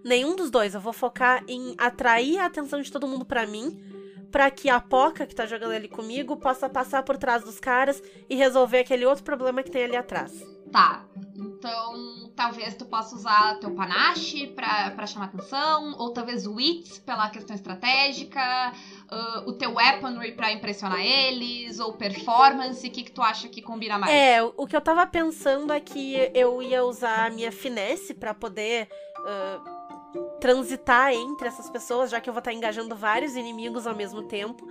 Nenhum 0.02 0.34
dos 0.34 0.50
dois. 0.50 0.74
Eu 0.74 0.80
vou 0.80 0.94
focar 0.94 1.44
em 1.46 1.74
atrair 1.76 2.38
a 2.38 2.46
atenção 2.46 2.80
de 2.80 2.90
todo 2.90 3.06
mundo 3.06 3.26
para 3.26 3.46
mim 3.46 3.89
para 4.30 4.50
que 4.50 4.68
a 4.68 4.80
Poca, 4.80 5.26
que 5.26 5.34
tá 5.34 5.46
jogando 5.46 5.72
ali 5.72 5.88
comigo, 5.88 6.36
possa 6.36 6.68
passar 6.68 7.02
por 7.02 7.16
trás 7.16 7.42
dos 7.42 7.58
caras 7.58 8.02
e 8.28 8.36
resolver 8.36 8.80
aquele 8.80 9.04
outro 9.04 9.24
problema 9.24 9.62
que 9.62 9.70
tem 9.70 9.84
ali 9.84 9.96
atrás. 9.96 10.32
Tá. 10.70 11.04
Então, 11.34 12.30
talvez 12.36 12.74
tu 12.76 12.84
possa 12.84 13.16
usar 13.16 13.58
teu 13.58 13.72
panache 13.72 14.46
pra, 14.48 14.92
pra 14.92 15.06
chamar 15.06 15.26
atenção, 15.26 15.96
ou 15.98 16.12
talvez 16.12 16.46
o 16.46 16.54
wits 16.54 16.98
pela 16.98 17.28
questão 17.28 17.56
estratégica, 17.56 18.72
uh, 19.10 19.48
o 19.48 19.52
teu 19.54 19.74
weaponry 19.74 20.32
pra 20.32 20.52
impressionar 20.52 21.00
eles, 21.00 21.80
ou 21.80 21.94
performance, 21.94 22.86
o 22.86 22.90
que, 22.90 23.02
que 23.02 23.10
tu 23.10 23.20
acha 23.20 23.48
que 23.48 23.60
combina 23.60 23.98
mais? 23.98 24.12
É, 24.12 24.42
o 24.42 24.66
que 24.66 24.76
eu 24.76 24.80
tava 24.80 25.06
pensando 25.06 25.72
é 25.72 25.80
que 25.80 26.30
eu 26.34 26.62
ia 26.62 26.84
usar 26.84 27.26
a 27.26 27.30
minha 27.30 27.50
finesse 27.50 28.14
para 28.14 28.32
poder. 28.32 28.88
Uh, 29.18 29.79
transitar 30.40 31.12
entre 31.12 31.48
essas 31.48 31.68
pessoas, 31.70 32.10
já 32.10 32.20
que 32.20 32.28
eu 32.28 32.34
vou 32.34 32.40
estar 32.40 32.52
engajando 32.52 32.94
vários 32.96 33.36
inimigos 33.36 33.86
ao 33.86 33.94
mesmo 33.94 34.22
tempo, 34.22 34.68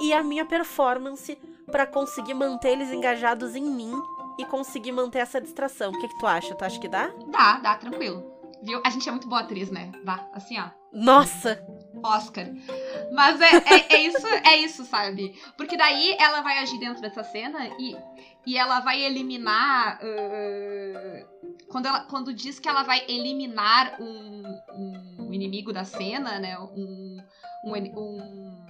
e 0.00 0.12
a 0.12 0.22
minha 0.22 0.44
performance 0.44 1.36
para 1.70 1.86
conseguir 1.86 2.34
manter 2.34 2.70
eles 2.70 2.90
engajados 2.90 3.54
em 3.54 3.64
mim 3.64 3.92
e 4.38 4.44
conseguir 4.44 4.92
manter 4.92 5.18
essa 5.18 5.40
distração. 5.40 5.90
O 5.90 5.98
que, 5.98 6.08
que 6.08 6.18
tu 6.18 6.26
acha? 6.26 6.54
Tu 6.54 6.64
acha 6.64 6.80
que 6.80 6.88
dá? 6.88 7.10
Dá, 7.26 7.58
dá, 7.58 7.74
tranquilo. 7.76 8.38
Viu? 8.62 8.80
A 8.84 8.90
gente 8.90 9.08
é 9.08 9.12
muito 9.12 9.28
boa 9.28 9.42
atriz, 9.42 9.70
né? 9.70 9.92
Vá, 10.04 10.26
assim, 10.32 10.58
ó. 10.58 10.70
Nossa! 10.92 11.62
Oscar. 12.02 12.46
Mas 13.12 13.40
é, 13.40 13.56
é, 13.56 13.94
é, 13.94 14.00
isso, 14.02 14.26
é 14.26 14.56
isso, 14.56 14.84
sabe? 14.84 15.38
Porque 15.56 15.76
daí 15.76 16.16
ela 16.18 16.40
vai 16.40 16.58
agir 16.58 16.78
dentro 16.78 17.02
dessa 17.02 17.22
cena 17.24 17.68
e, 17.78 17.96
e 18.46 18.56
ela 18.56 18.80
vai 18.80 19.00
eliminar. 19.02 20.00
Uh, 20.02 21.37
quando, 21.68 21.86
ela, 21.86 22.00
quando 22.00 22.32
diz 22.32 22.58
que 22.58 22.68
ela 22.68 22.82
vai 22.82 23.04
eliminar 23.08 24.00
um, 24.00 24.42
um 25.18 25.32
inimigo 25.32 25.72
da 25.72 25.84
cena, 25.84 26.38
né? 26.38 26.58
Um, 26.58 27.18
um, 27.64 27.74
um 27.74 28.67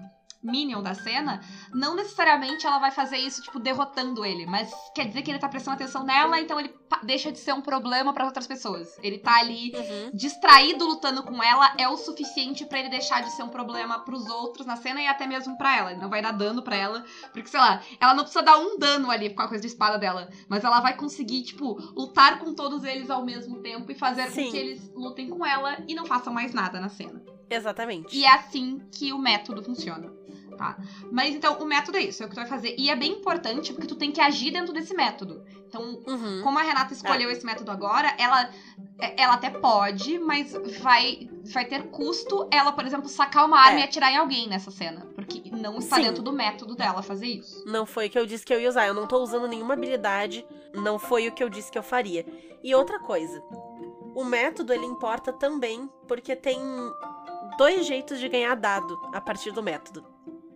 minion 0.48 0.82
da 0.82 0.94
cena, 0.94 1.40
não 1.72 1.94
necessariamente 1.94 2.66
ela 2.66 2.78
vai 2.78 2.90
fazer 2.90 3.18
isso, 3.18 3.42
tipo, 3.42 3.58
derrotando 3.58 4.24
ele, 4.24 4.46
mas 4.46 4.72
quer 4.94 5.06
dizer 5.06 5.22
que 5.22 5.30
ele 5.30 5.38
tá 5.38 5.48
prestando 5.48 5.74
atenção 5.74 6.04
nela, 6.04 6.40
então 6.40 6.58
ele 6.58 6.74
deixa 7.02 7.30
de 7.30 7.38
ser 7.38 7.52
um 7.52 7.60
problema 7.60 8.12
para 8.12 8.24
outras 8.24 8.46
pessoas. 8.46 8.98
Ele 9.02 9.18
tá 9.18 9.38
ali 9.38 9.72
uhum. 9.74 10.10
distraído 10.12 10.84
lutando 10.84 11.22
com 11.22 11.42
ela, 11.42 11.74
é 11.78 11.88
o 11.88 11.96
suficiente 11.96 12.64
para 12.64 12.80
ele 12.80 12.88
deixar 12.88 13.22
de 13.22 13.30
ser 13.32 13.42
um 13.42 13.48
problema 13.48 14.00
pros 14.00 14.28
outros 14.28 14.66
na 14.66 14.76
cena 14.76 15.00
e 15.00 15.06
até 15.06 15.26
mesmo 15.26 15.56
para 15.56 15.76
ela. 15.76 15.90
Ele 15.92 16.00
não 16.00 16.08
vai 16.08 16.22
dar 16.22 16.32
dano 16.32 16.62
para 16.62 16.76
ela, 16.76 17.04
porque, 17.32 17.48
sei 17.48 17.60
lá, 17.60 17.82
ela 18.00 18.14
não 18.14 18.24
precisa 18.24 18.42
dar 18.42 18.58
um 18.58 18.78
dano 18.78 19.10
ali 19.10 19.30
com 19.30 19.42
a 19.42 19.48
coisa 19.48 19.62
de 19.62 19.68
espada 19.68 19.98
dela, 19.98 20.28
mas 20.48 20.64
ela 20.64 20.80
vai 20.80 20.96
conseguir, 20.96 21.42
tipo, 21.42 21.74
lutar 21.94 22.38
com 22.38 22.54
todos 22.54 22.84
eles 22.84 23.10
ao 23.10 23.24
mesmo 23.24 23.60
tempo 23.60 23.90
e 23.90 23.94
fazer 23.94 24.30
Sim. 24.30 24.46
com 24.46 24.50
que 24.50 24.56
eles 24.56 24.90
lutem 24.94 25.28
com 25.28 25.44
ela 25.44 25.78
e 25.86 25.94
não 25.94 26.06
façam 26.06 26.32
mais 26.32 26.52
nada 26.52 26.80
na 26.80 26.88
cena. 26.88 27.22
Exatamente. 27.50 28.16
E 28.16 28.24
é 28.24 28.34
assim 28.34 28.82
que 28.92 29.12
o 29.12 29.18
método 29.18 29.62
funciona 29.62 30.17
tá? 30.58 30.76
Mas 31.10 31.34
então, 31.34 31.56
o 31.58 31.64
método 31.64 31.96
é 31.96 32.02
isso, 32.02 32.22
é 32.22 32.26
o 32.26 32.28
que 32.28 32.34
tu 32.34 32.40
vai 32.40 32.48
fazer. 32.48 32.74
E 32.76 32.90
é 32.90 32.96
bem 32.96 33.12
importante 33.12 33.72
porque 33.72 33.86
tu 33.86 33.94
tem 33.94 34.10
que 34.10 34.20
agir 34.20 34.50
dentro 34.50 34.74
desse 34.74 34.92
método. 34.92 35.42
Então, 35.66 36.00
uhum. 36.06 36.42
como 36.42 36.58
a 36.58 36.62
Renata 36.62 36.92
escolheu 36.92 37.28
é. 37.28 37.32
esse 37.32 37.46
método 37.46 37.70
agora, 37.70 38.14
ela, 38.18 38.50
ela 39.16 39.34
até 39.34 39.50
pode, 39.50 40.18
mas 40.18 40.52
vai, 40.80 41.28
vai 41.52 41.64
ter 41.64 41.84
custo 41.84 42.48
ela, 42.50 42.72
por 42.72 42.84
exemplo, 42.84 43.08
sacar 43.08 43.46
uma 43.46 43.58
arma 43.58 43.78
é. 43.78 43.82
e 43.82 43.84
atirar 43.84 44.12
em 44.12 44.16
alguém 44.16 44.48
nessa 44.48 44.70
cena. 44.70 45.06
Porque 45.14 45.50
não 45.50 45.78
está 45.78 45.96
Sim. 45.96 46.02
dentro 46.02 46.22
do 46.22 46.32
método 46.32 46.74
dela 46.74 47.02
fazer 47.02 47.26
isso. 47.26 47.64
Não 47.66 47.86
foi 47.86 48.06
o 48.06 48.10
que 48.10 48.18
eu 48.18 48.26
disse 48.26 48.44
que 48.44 48.52
eu 48.52 48.60
ia 48.60 48.68
usar. 48.68 48.86
Eu 48.86 48.94
não 48.94 49.06
tô 49.06 49.18
usando 49.18 49.46
nenhuma 49.46 49.74
habilidade. 49.74 50.44
Não 50.74 50.98
foi 50.98 51.28
o 51.28 51.32
que 51.32 51.42
eu 51.42 51.48
disse 51.48 51.70
que 51.70 51.78
eu 51.78 51.82
faria. 51.82 52.26
E 52.62 52.74
outra 52.74 52.98
coisa. 52.98 53.40
O 54.14 54.24
método, 54.24 54.72
ele 54.72 54.86
importa 54.86 55.32
também 55.32 55.88
porque 56.08 56.34
tem 56.34 56.58
dois 57.58 57.86
jeitos 57.86 58.18
de 58.18 58.28
ganhar 58.28 58.54
dado 58.54 58.98
a 59.12 59.20
partir 59.20 59.50
do 59.50 59.62
método. 59.62 60.04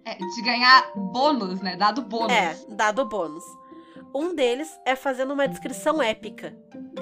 É, 0.04 0.14
de 0.14 0.42
ganhar 0.42 0.90
bônus, 0.94 1.60
né? 1.60 1.76
Dado 1.76 2.02
bônus. 2.02 2.32
É, 2.32 2.56
dado 2.68 3.04
bônus. 3.04 3.44
Um 4.14 4.34
deles 4.34 4.78
é 4.84 4.94
fazendo 4.94 5.32
uma 5.32 5.48
descrição 5.48 6.02
épica 6.02 6.54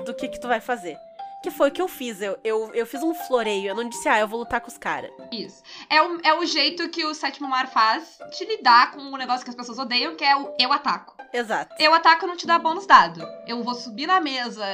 do 0.04 0.14
que, 0.14 0.28
que 0.28 0.40
tu 0.40 0.46
vai 0.46 0.60
fazer. 0.60 0.96
Que 1.42 1.50
foi 1.50 1.70
o 1.70 1.72
que 1.72 1.80
eu 1.80 1.88
fiz. 1.88 2.20
Eu, 2.20 2.38
eu, 2.44 2.72
eu 2.74 2.86
fiz 2.86 3.02
um 3.02 3.14
floreio. 3.14 3.68
Eu 3.68 3.74
não 3.74 3.88
disse, 3.88 4.08
ah, 4.08 4.20
eu 4.20 4.28
vou 4.28 4.40
lutar 4.40 4.60
com 4.60 4.68
os 4.68 4.76
caras. 4.76 5.10
Isso. 5.32 5.62
É 5.88 6.02
o, 6.02 6.20
é 6.22 6.34
o 6.38 6.44
jeito 6.44 6.88
que 6.90 7.04
o 7.04 7.14
sétimo 7.14 7.48
mar 7.48 7.66
faz 7.66 8.18
de 8.38 8.44
lidar 8.44 8.92
com 8.92 9.00
um 9.00 9.16
negócio 9.16 9.42
que 9.42 9.50
as 9.50 9.56
pessoas 9.56 9.78
odeiam, 9.78 10.14
que 10.14 10.24
é 10.24 10.36
o 10.36 10.54
eu 10.58 10.72
ataco. 10.72 11.16
Exato. 11.32 11.74
Eu 11.78 11.94
ataco 11.94 12.26
não 12.26 12.36
te 12.36 12.46
dá 12.46 12.58
bônus 12.58 12.86
dado. 12.86 13.26
Eu 13.46 13.62
vou 13.62 13.74
subir 13.74 14.06
na 14.06 14.20
mesa, 14.20 14.64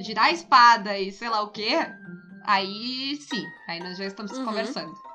girar 0.00 0.26
a 0.26 0.32
espada 0.32 0.98
e 0.98 1.12
sei 1.12 1.28
lá 1.28 1.42
o 1.42 1.50
quê. 1.50 1.78
Aí 2.44 3.16
sim. 3.16 3.44
Aí 3.68 3.80
nós 3.80 3.96
já 3.96 4.06
estamos 4.06 4.32
uhum. 4.32 4.44
conversando. 4.44 5.05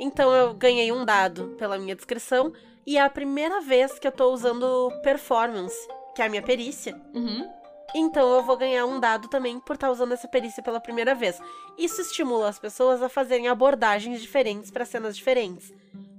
Então 0.00 0.34
eu 0.34 0.54
ganhei 0.54 0.90
um 0.90 1.04
dado 1.04 1.54
pela 1.58 1.78
minha 1.78 1.94
descrição 1.94 2.52
e 2.86 2.96
é 2.96 3.02
a 3.02 3.10
primeira 3.10 3.60
vez 3.60 3.98
que 3.98 4.06
eu 4.06 4.12
tô 4.12 4.32
usando 4.32 4.90
performance, 5.02 5.76
que 6.14 6.22
é 6.22 6.26
a 6.26 6.28
minha 6.28 6.42
perícia. 6.42 6.98
Uhum. 7.14 7.46
Então 7.94 8.28
eu 8.34 8.42
vou 8.42 8.56
ganhar 8.56 8.86
um 8.86 8.98
dado 8.98 9.28
também 9.28 9.60
por 9.60 9.74
estar 9.74 9.88
tá 9.88 9.92
usando 9.92 10.12
essa 10.12 10.26
perícia 10.26 10.62
pela 10.62 10.80
primeira 10.80 11.14
vez. 11.14 11.38
Isso 11.76 12.00
estimula 12.00 12.48
as 12.48 12.58
pessoas 12.58 13.02
a 13.02 13.08
fazerem 13.08 13.48
abordagens 13.48 14.22
diferentes 14.22 14.70
para 14.70 14.86
cenas 14.86 15.16
diferentes. 15.16 15.72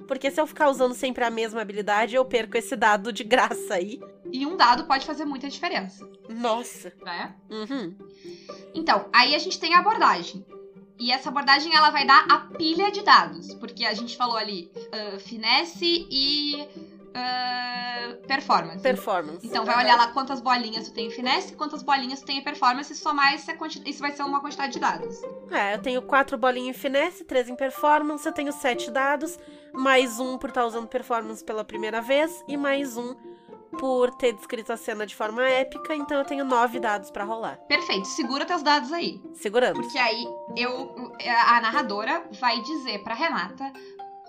Porque 0.08 0.30
se 0.30 0.40
eu 0.40 0.46
ficar 0.46 0.70
usando 0.70 0.94
sempre 0.94 1.24
a 1.24 1.32
mesma 1.32 1.62
habilidade, 1.62 2.16
eu 2.16 2.26
perco 2.26 2.58
esse 2.58 2.76
dado 2.76 3.12
de 3.14 3.24
graça 3.24 3.76
aí. 3.76 4.00
E 4.32 4.46
um 4.46 4.58
dado 4.58 4.86
pode 4.86 5.06
fazer 5.06 5.26
muita 5.26 5.50
diferença. 5.50 6.08
Nossa. 6.30 6.94
Né? 7.02 7.34
Uhum. 7.50 7.96
Então, 8.74 9.06
aí 9.12 9.34
a 9.34 9.40
gente 9.40 9.60
tem 9.60 9.74
a 9.74 9.80
abordagem. 9.80 10.46
E 11.02 11.12
essa 11.12 11.30
abordagem 11.30 11.76
ela 11.76 11.90
vai 11.90 12.06
dar 12.06 12.28
a 12.30 12.38
pilha 12.56 12.92
de 12.92 13.02
dados, 13.02 13.56
porque 13.56 13.84
a 13.86 13.94
gente 13.96 14.16
falou 14.16 14.38
ali 14.38 14.72
uh, 14.78 15.20
finesse 15.20 16.08
e 16.12 16.62
uh, 16.62 18.28
performance. 18.28 18.84
Performance. 18.84 19.40
Então 19.48 19.66
vai 19.66 19.84
olhar 19.84 19.98
lá 19.98 20.10
quantas 20.10 20.40
bolinhas 20.40 20.88
tu 20.90 20.94
tem 20.94 21.08
em 21.08 21.10
finesse, 21.10 21.54
quantas 21.54 21.82
bolinhas 21.82 22.20
tu 22.20 22.28
tem 22.28 22.38
em 22.38 22.44
performance, 22.44 22.94
e 22.94 22.96
somar 22.96 23.34
essa 23.34 23.58
isso 23.84 24.00
vai 24.00 24.12
ser 24.12 24.22
uma 24.22 24.42
quantidade 24.42 24.74
de 24.74 24.80
dados. 24.80 25.20
É, 25.50 25.74
eu 25.74 25.82
tenho 25.82 26.04
quatro 26.04 26.38
bolinhas 26.38 26.78
em 26.78 26.80
finesse, 26.80 27.24
três 27.24 27.50
em 27.50 27.56
performance, 27.56 28.24
eu 28.24 28.32
tenho 28.32 28.54
sete 28.54 28.92
dados, 28.92 29.40
mais 29.74 30.20
um 30.20 30.38
por 30.38 30.50
estar 30.50 30.68
usando 30.68 30.88
performance 30.88 31.44
pela 31.44 31.64
primeira 31.64 32.00
vez, 32.00 32.44
e 32.48 32.56
mais 32.56 32.96
um 32.96 33.16
por 33.80 34.12
ter 34.12 34.34
descrito 34.34 34.72
a 34.72 34.78
cena 34.78 35.06
de 35.06 35.16
forma 35.16 35.42
épica, 35.44 35.96
então 35.96 36.18
eu 36.18 36.26
tenho 36.26 36.44
nove 36.44 36.80
dados 36.80 37.10
para 37.10 37.24
rolar. 37.24 37.58
Perfeito, 37.68 38.06
segura 38.06 38.46
teus 38.46 38.62
dados 38.62 38.92
aí. 38.92 39.22
Segurando. 39.34 39.76
Porque 39.76 39.98
aí 39.98 40.28
eu 40.56 41.14
a 41.48 41.62
narradora 41.62 42.28
vai 42.40 42.60
dizer 42.62 43.04
para 43.04 43.14
Renata 43.16 43.72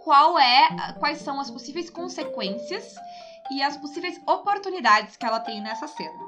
qual 0.05 0.39
é, 0.39 0.93
quais 0.99 1.19
são 1.19 1.41
as 1.41 1.51
possíveis 1.51 1.89
consequências 1.89 2.95
e 3.51 3.63
as 3.63 3.77
possíveis 3.77 4.21
oportunidades 4.27 5.17
que 5.17 5.25
ela 5.27 5.41
tem 5.41 5.61
nessa 5.61 5.87
cena. 5.87 6.19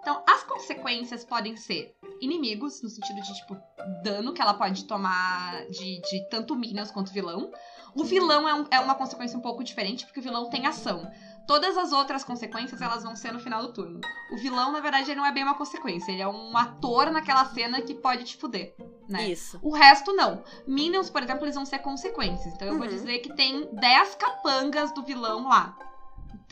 Então, 0.00 0.22
as 0.28 0.42
consequências 0.44 1.24
podem 1.24 1.56
ser 1.56 1.94
inimigos, 2.20 2.82
no 2.82 2.90
sentido 2.90 3.22
de, 3.22 3.34
tipo, 3.34 3.56
dano 4.02 4.34
que 4.34 4.42
ela 4.42 4.52
pode 4.52 4.84
tomar 4.84 5.64
de, 5.70 6.00
de 6.02 6.28
tanto 6.28 6.54
Minions 6.54 6.90
quanto 6.90 7.10
vilão. 7.12 7.50
O 7.96 8.04
vilão 8.04 8.46
é, 8.46 8.54
um- 8.54 8.66
é 8.70 8.80
uma 8.80 8.94
consequência 8.94 9.38
um 9.38 9.40
pouco 9.40 9.64
diferente, 9.64 10.04
porque 10.04 10.20
o 10.20 10.22
vilão 10.22 10.50
tem 10.50 10.66
ação. 10.66 11.10
Todas 11.46 11.76
as 11.76 11.92
outras 11.92 12.24
consequências, 12.24 12.80
elas 12.80 13.02
vão 13.02 13.14
ser 13.14 13.32
no 13.32 13.38
final 13.38 13.60
do 13.62 13.72
turno. 13.72 14.00
O 14.32 14.36
vilão, 14.36 14.72
na 14.72 14.80
verdade, 14.80 15.10
ele 15.10 15.20
não 15.20 15.26
é 15.26 15.32
bem 15.32 15.42
uma 15.44 15.54
consequência. 15.54 16.10
Ele 16.10 16.22
é 16.22 16.28
um 16.28 16.56
ator 16.56 17.10
naquela 17.10 17.44
cena 17.44 17.82
que 17.82 17.94
pode 17.94 18.24
te 18.24 18.36
fuder, 18.36 18.74
né? 19.08 19.28
Isso. 19.28 19.58
O 19.62 19.70
resto, 19.70 20.12
não. 20.14 20.42
Minions, 20.66 21.10
por 21.10 21.22
exemplo, 21.22 21.44
eles 21.44 21.54
vão 21.54 21.66
ser 21.66 21.80
consequências. 21.80 22.54
Então 22.54 22.68
eu 22.68 22.74
vou 22.78 22.86
Uhum. 22.86 22.92
dizer 22.92 23.18
que 23.18 23.34
tem 23.34 23.68
10 23.74 24.14
capangas 24.14 24.92
do 24.92 25.02
vilão 25.02 25.46
lá. 25.48 25.76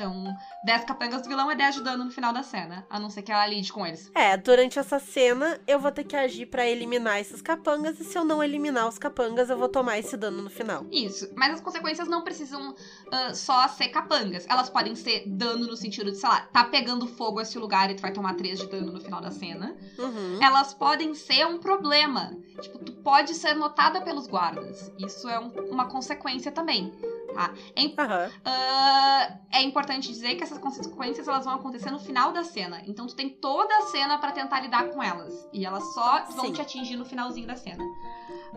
Então, 0.03 0.35
10 0.65 0.85
capangas 0.85 1.23
do 1.23 1.29
vilão 1.29 1.49
é 1.49 1.55
10 1.55 1.77
de 1.77 1.83
dano 1.85 2.05
no 2.05 2.11
final 2.11 2.33
da 2.33 2.43
cena. 2.43 2.85
A 2.91 2.99
não 2.99 3.09
ser 3.09 3.23
que 3.23 3.31
ela 3.31 3.47
lide 3.47 3.73
com 3.73 3.87
eles. 3.87 4.11
É, 4.17 4.37
durante 4.37 4.77
essa 4.79 4.99
cena 4.99 5.61
eu 5.67 5.79
vou 5.79 5.93
ter 5.93 6.03
que 6.03 6.17
agir 6.17 6.47
pra 6.47 6.67
eliminar 6.67 7.21
esses 7.21 7.41
capangas 7.41 8.01
e 8.01 8.05
se 8.05 8.19
eu 8.19 8.25
não 8.25 8.43
eliminar 8.43 8.89
os 8.89 8.99
capangas 8.99 9.49
eu 9.49 9.57
vou 9.57 9.69
tomar 9.69 9.99
esse 10.01 10.17
dano 10.17 10.43
no 10.43 10.51
final. 10.51 10.85
Isso. 10.91 11.31
Mas 11.37 11.55
as 11.55 11.61
consequências 11.61 12.09
não 12.09 12.23
precisam 12.23 12.75
ah, 13.13 13.33
só 13.33 13.69
ser 13.69 13.89
capangas. 13.89 14.45
Elas 14.49 14.69
podem 14.69 14.97
ser 14.97 15.23
dano 15.29 15.67
no 15.69 15.77
sentido 15.77 16.11
de, 16.11 16.17
sei 16.19 16.29
lá, 16.29 16.41
tá 16.53 16.65
pegando 16.65 17.07
fogo 17.07 17.41
esse 17.41 17.57
lugar 17.59 17.89
e 17.91 17.95
tu 17.95 18.03
vai 18.03 18.13
tomar 18.13 18.35
3 18.35 18.59
de 18.59 18.67
dano 18.67 18.91
no 18.93 19.01
final 19.01 19.21
da 19.21 19.31
cena. 19.31 19.77
Uhum. 19.99 20.39
Elas 20.43 20.75
podem 20.75 21.15
ser 21.15 21.47
um 21.47 21.59
problema. 21.59 22.37
Tipo, 22.61 22.79
tu 22.81 22.93
pode 22.93 23.35
ser 23.35 23.55
notada 23.55 24.01
pelos 24.01 24.27
guardas. 24.27 24.91
Isso 24.99 25.29
é 25.29 25.39
um- 25.39 25.71
uma 25.71 25.87
consequência 25.89 26.51
também. 26.51 26.93
Tá? 27.35 27.53
É 27.77 28.03
Aham. 28.03 28.31
Ah, 28.45 29.39
é 29.53 29.63
importante 29.63 30.09
dizer 30.09 30.35
que 30.37 30.45
essas 30.45 30.59
consequências 30.59 31.27
elas 31.27 31.45
vão 31.45 31.55
acontecer 31.55 31.91
no 31.91 31.99
final 31.99 32.33
da 32.33 32.45
cena. 32.45 32.83
Então 32.87 33.07
tu 33.07 33.15
tem 33.15 33.31
toda 33.31 33.75
a 33.79 33.83
cena 33.83 34.19
pra 34.19 34.33
tentar 34.33 34.61
lidar 34.61 34.91
com 34.91 35.03
elas. 35.03 35.49
E 35.53 35.65
elas 35.65 35.85
só 35.95 36.25
vão 36.33 36.47
Sim. 36.47 36.53
te 36.53 36.61
atingir 36.61 36.97
no 36.97 37.05
finalzinho 37.05 37.47
da 37.47 37.57
cena. 37.57 37.85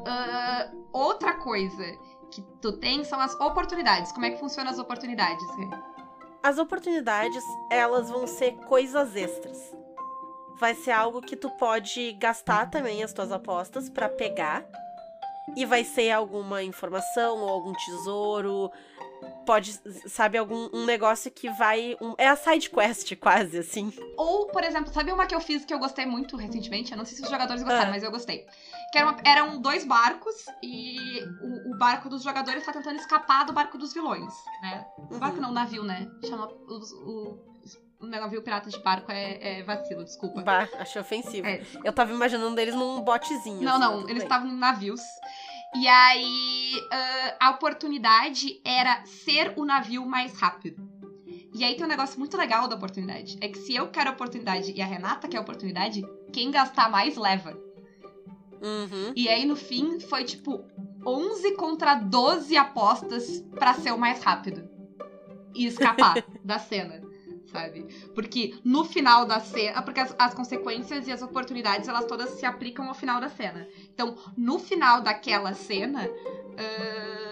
Ah, 0.06 0.72
outra 0.92 1.34
coisa 1.34 1.84
que 2.32 2.42
tu 2.62 2.74
tem 2.74 3.04
são 3.04 3.20
as 3.20 3.34
oportunidades. 3.40 4.12
Como 4.12 4.26
é 4.26 4.32
que 4.32 4.40
funcionam 4.40 4.72
as 4.72 4.80
oportunidades? 4.80 5.44
Rê? 5.56 5.70
As 6.44 6.58
oportunidades, 6.58 7.44
elas 7.72 8.10
vão 8.10 8.28
ser 8.28 8.52
coisas 8.68 9.16
extras. 9.16 9.58
Vai 10.60 10.76
ser 10.76 10.92
algo 10.92 11.22
que 11.22 11.36
tu 11.36 11.50
pode 11.58 12.14
gastar 12.14 12.70
também 12.70 13.04
as 13.04 13.12
tuas 13.12 13.32
apostas 13.32 13.90
pra 13.90 14.08
pegar. 14.08 14.64
E 15.56 15.66
vai 15.66 15.84
ser 15.84 16.12
alguma 16.12 16.64
informação 16.64 17.38
ou 17.40 17.50
algum 17.50 17.74
tesouro. 17.74 18.72
Pode, 19.46 19.80
sabe, 20.08 20.38
algum 20.38 20.70
um 20.74 20.86
negócio 20.86 21.32
que 21.32 21.50
vai. 21.52 21.96
um- 22.02 22.16
é 22.18 22.28
a 22.28 22.36
side 22.36 22.70
quest, 22.70 23.16
quase, 23.16 23.58
assim. 23.60 23.94
Ou, 24.18 24.48
por 24.48 24.64
exemplo, 24.64 24.92
sabe 24.94 25.12
uma 25.12 25.26
que 25.26 25.34
eu 25.36 25.40
fiz 25.40 25.64
que 25.64 25.74
eu 25.74 25.80
gostei 25.80 26.06
muito 26.06 26.36
recentemente? 26.36 26.92
Eu 26.92 26.98
não 26.98 27.06
sei 27.06 27.16
se 27.18 27.24
os 27.24 27.30
jogadores 27.30 27.64
gostaram, 27.64 27.88
Ah. 27.90 27.92
mas 27.92 28.04
eu 28.04 28.12
gostei. 28.12 28.46
Que 28.92 28.98
era 28.98 29.08
uma- 29.10 29.18
eram 29.24 29.62
dois 29.62 29.86
barcos 29.86 30.34
e 30.62 31.22
o, 31.42 31.74
o 31.74 31.78
barco 31.78 32.10
dos 32.10 32.24
jogadores 32.24 32.66
tá 32.66 32.74
tentando 32.74 32.98
escapar 33.00 33.46
do 33.46 33.54
barco 33.54 33.78
dos 33.78 33.94
vilões, 33.94 34.34
né? 34.62 34.86
Uhum. 34.98 35.20
Barco 35.20 35.40
não, 35.40 35.52
navio, 35.52 35.84
né? 35.84 36.08
Chama 36.28 36.48
o, 36.48 36.76
o 37.10 37.55
navio 38.06 38.42
pirata 38.42 38.70
de 38.70 38.80
barco 38.80 39.12
é, 39.12 39.60
é 39.60 39.64
vacilo, 39.64 40.04
desculpa. 40.04 40.42
Bah, 40.42 40.68
achei 40.80 41.02
ofensivo. 41.02 41.48
É, 41.48 41.62
Eu 41.84 41.94
tava 41.94 42.12
imaginando 42.14 42.60
eles 42.60 42.76
num 42.76 43.02
botezinho. 43.02 43.62
não, 43.62 43.76
assim, 43.76 43.82
não, 43.82 44.10
eles 44.10 44.24
estavam 44.24 44.48
em 44.48 44.58
navios. 44.58 45.02
E 45.76 45.88
aí 45.88 46.72
ah, 46.92 47.36
a 47.48 47.50
oportunidade 47.52 48.62
era 48.64 49.06
ser 49.06 49.54
o 49.56 49.66
navio 49.66 50.06
mais 50.06 50.34
rápido. 50.40 50.96
E 51.54 51.64
aí 51.64 51.76
tem 51.76 51.86
um 51.86 51.90
negócio 51.90 52.20
muito 52.20 52.36
legal 52.38 52.68
da 52.68 52.76
oportunidade. 52.76 53.38
É 53.40 53.48
que 53.48 53.58
se 53.58 53.76
eu 53.76 53.88
quero 53.88 54.10
a 54.10 54.14
oportunidade 54.14 54.74
e 54.76 54.82
a 54.82 54.86
Renata 54.86 55.28
quer 55.28 55.38
a 55.38 55.42
oportunidade, 55.42 56.06
quem 56.34 56.52
gastar 56.52 56.90
mais 56.90 57.16
leva. 57.16 57.58
Uhum. 58.62 59.14
E 59.16 59.30
aí 59.30 59.46
no 59.46 59.56
fim 59.56 60.00
foi 60.00 60.24
tipo 60.26 60.66
11 61.06 61.56
contra 61.56 61.96
12 61.96 62.58
apostas 62.58 63.42
pra 63.54 63.74
ser 63.74 63.94
o 63.94 63.98
mais 63.98 64.22
rápido. 64.22 64.68
E 65.54 65.66
escapar 65.66 66.26
da 66.44 66.60
cena, 66.60 67.02
sabe? 67.56 67.86
Porque 68.14 68.56
no 68.64 68.84
final 68.84 69.26
da 69.26 69.40
cena. 69.40 69.82
Porque 69.82 70.00
as, 70.00 70.16
as 70.18 70.34
consequências 70.34 71.08
e 71.08 71.12
as 71.12 71.22
oportunidades, 71.22 71.88
elas 71.88 72.06
todas 72.06 72.32
se 72.32 72.46
aplicam 72.46 72.88
ao 72.88 72.94
final 72.94 73.20
da 73.20 73.30
cena. 73.30 73.68
Então, 73.94 74.16
no 74.38 74.60
final 74.60 75.02
daquela 75.02 75.54
cena. 75.54 76.10
ah, 76.58 77.26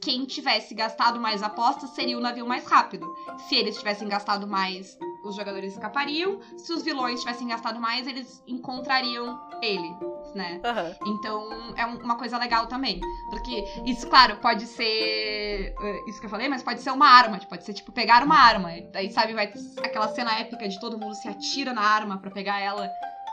quem 0.00 0.24
tivesse 0.24 0.74
gastado 0.74 1.20
mais 1.20 1.42
apostas 1.42 1.90
seria 1.90 2.16
o 2.16 2.20
navio 2.20 2.46
mais 2.46 2.64
rápido. 2.64 3.06
Se 3.48 3.54
eles 3.54 3.76
tivessem 3.76 4.08
gastado 4.08 4.46
mais, 4.46 4.98
os 5.30 5.36
jogadores 5.36 5.72
escapariam. 5.72 6.38
Se 6.58 6.72
os 6.72 6.82
vilões 6.82 7.20
tivessem 7.20 7.48
gastado 7.48 7.80
mais, 7.80 8.06
eles 8.06 8.42
encontrariam 8.46 9.38
ele, 9.62 9.90
né? 10.34 10.60
Aham. 10.64 10.94
Então 11.06 11.48
é 11.76 11.86
um- 11.86 11.98
uma 12.02 12.16
coisa 12.16 12.36
legal 12.38 12.66
também. 12.66 13.00
Porque 13.30 13.64
isso, 13.86 14.06
claro, 14.08 14.36
pode 14.36 14.66
ser. 14.66 15.74
eh, 15.80 16.00
Isso 16.08 16.20
que 16.20 16.26
eu 16.26 16.30
falei, 16.30 16.48
mas 16.48 16.62
pode 16.62 16.80
ser 16.80 16.90
uma 16.90 17.08
arma. 17.08 17.38
Pode 17.48 17.64
ser 17.64 17.72
tipo 17.74 17.92
pegar 17.92 18.22
uma 18.22 18.36
arma. 18.38 18.70
Daí, 18.92 19.10
sabe, 19.10 19.32
vai 19.34 19.46
ter 19.46 19.58
aquela 19.82 20.08
cena 20.08 20.38
épica 20.38 20.68
de 20.68 20.78
todo 20.80 20.98
mundo 20.98 21.14
se 21.14 21.28
atira 21.28 21.72
na 21.72 21.82
arma 21.82 22.18
pra 22.18 22.30
pegar 22.30 22.58
ela. 22.60 22.88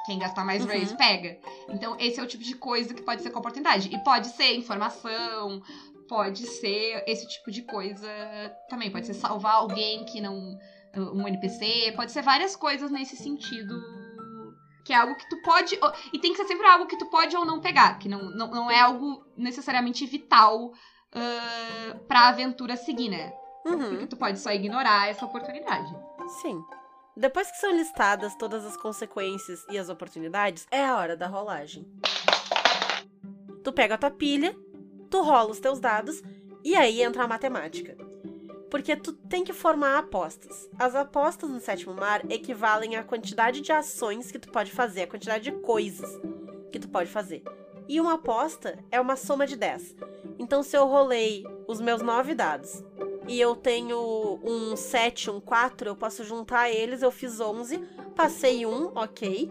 Quem 0.06 0.18
gastar 0.20 0.46
mais 0.46 0.62
Uhum. 0.62 0.68
raise 0.70 0.96
pega. 0.96 1.38
Então, 1.70 1.96
esse 2.00 2.20
é 2.20 2.24
o 2.24 2.28
tipo 2.28 2.44
de 2.44 2.56
coisa 2.56 2.94
que 2.94 3.02
pode 3.02 3.22
ser 3.22 3.30
com 3.30 3.40
oportunidade. 3.40 3.90
E 3.94 3.98
pode 4.04 4.28
ser 4.28 4.56
informação, 4.56 5.62
pode 6.08 6.46
ser 6.48 7.04
esse 7.06 7.28
tipo 7.28 7.52
de 7.52 7.62
coisa 7.64 8.08
também. 8.70 8.90
Pode 8.90 9.06
ser 9.06 9.14
salvar 9.14 9.56
alguém 9.56 10.06
que 10.06 10.22
não. 10.22 10.58
Um 10.96 11.28
NPC, 11.28 11.94
pode 11.96 12.12
ser 12.12 12.22
várias 12.22 12.56
coisas 12.56 12.90
nesse 12.90 13.16
sentido. 13.16 13.76
Que 14.84 14.94
é 14.94 14.96
algo 14.96 15.16
que 15.16 15.30
tu 15.30 15.42
pode. 15.42 15.78
E 16.14 16.20
tem 16.20 16.32
que 16.32 16.38
ser 16.38 16.46
sempre 16.46 16.66
algo 16.66 16.88
que 16.88 16.98
tu 16.98 17.06
pode 17.08 17.36
ou 17.36 17.46
não 17.46 17.60
pegar, 17.60 18.00
que 18.00 18.08
não, 18.08 18.30
não, 18.32 18.50
não 18.50 18.72
é 18.72 18.80
algo 18.80 19.26
necessariamente 19.36 20.06
vital 20.06 20.72
ah, 21.14 21.98
pra 22.08 22.30
aventura 22.30 22.76
seguir, 22.78 23.10
né? 23.10 23.34
Uhum. 23.66 23.90
Porque 23.90 24.08
tu 24.08 24.18
pode 24.18 24.40
só 24.40 24.52
ignorar 24.52 25.10
essa 25.10 25.26
oportunidade. 25.26 25.94
Sim. 26.42 26.64
Depois 27.16 27.50
que 27.50 27.58
são 27.58 27.76
listadas 27.76 28.36
todas 28.36 28.64
as 28.64 28.78
consequências 28.78 29.66
e 29.70 29.78
as 29.78 29.90
oportunidades, 29.90 30.68
é 30.70 30.86
a 30.86 30.96
hora 30.96 31.18
da 31.18 31.28
rolagem. 31.28 31.86
Tu 33.64 33.74
pega 33.74 33.96
a 33.96 33.98
tua 33.98 34.12
pilha, 34.12 34.56
tu 35.10 35.22
rola 35.22 35.50
os 35.50 35.60
teus 35.60 35.80
dados 35.80 36.22
e 36.64 36.76
aí 36.76 37.02
entra 37.02 37.24
a 37.24 37.28
matemática. 37.28 37.98
Porque 38.70 38.96
tu 38.96 39.14
tem 39.14 39.44
que 39.44 39.54
formar 39.54 39.98
apostas. 39.98 40.70
As 40.78 40.94
apostas 40.94 41.50
no 41.50 41.60
sétimo 41.60 41.94
mar 41.94 42.30
equivalem 42.30 42.96
à 42.96 43.04
quantidade 43.04 43.62
de 43.62 43.72
ações 43.72 44.32
que 44.32 44.40
tu 44.40 44.50
pode 44.52 44.72
fazer, 44.72 45.04
a 45.04 45.08
quantidade 45.08 45.46
de 45.46 45.58
coisas 45.60 46.10
que 46.72 46.80
tu 46.80 46.90
pode 46.90 47.10
fazer. 47.10 47.44
E 47.88 48.02
uma 48.02 48.16
aposta 48.16 48.78
é 48.92 49.00
uma 49.00 49.16
soma 49.16 49.48
de 49.48 49.56
10. 49.56 49.96
Então, 50.38 50.62
se 50.62 50.76
eu 50.76 50.86
rolei 50.86 51.46
os 51.68 51.80
meus 51.80 52.02
9 52.02 52.36
dados 52.36 52.84
e 53.28 53.40
eu 53.40 53.56
tenho 53.56 54.40
um 54.44 54.76
7, 54.76 55.32
um 55.32 55.40
4, 55.40 55.90
eu 55.90 55.96
posso 55.96 56.24
juntar 56.24 56.70
eles, 56.70 57.02
eu 57.02 57.12
fiz 57.12 57.40
11, 57.40 57.78
passei 58.16 58.66
um, 58.66 58.92
ok. 58.96 59.50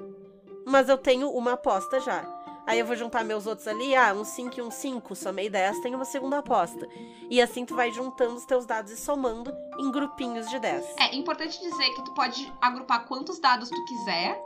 Mas 0.67 0.89
eu 0.89 0.99
tenho 0.99 1.31
uma 1.31 1.53
aposta 1.53 2.01
já. 2.01 2.36
Aí 2.67 2.79
eu 2.81 2.85
vou 2.87 2.97
juntar 2.97 3.23
meus 3.25 3.47
outros 3.47 3.69
ali, 3.69 3.95
ah, 3.95 4.13
um 4.13 4.25
5 4.25 4.59
e 4.59 4.63
um 4.63 4.71
5, 4.71 5.15
somei 5.15 5.49
10, 5.49 5.79
tenho 5.81 5.95
uma 5.97 6.05
segunda 6.05 6.39
aposta. 6.39 6.89
E 7.31 7.41
assim 7.41 7.65
tu 7.65 7.77
vai 7.77 7.93
juntando 7.93 8.35
os 8.35 8.45
teus 8.45 8.67
dados 8.67 8.91
e 8.91 8.97
somando 8.97 9.53
em 9.79 9.91
grupinhos 9.93 10.49
de 10.51 10.59
10. 10.59 10.85
É 10.99 11.15
importante 11.15 11.61
dizer 11.61 11.91
que 11.95 12.05
tu 12.05 12.13
pode 12.13 12.53
agrupar 12.61 13.05
quantos 13.07 13.39
dados 13.39 13.71
tu 13.71 13.85
quiser 13.85 14.43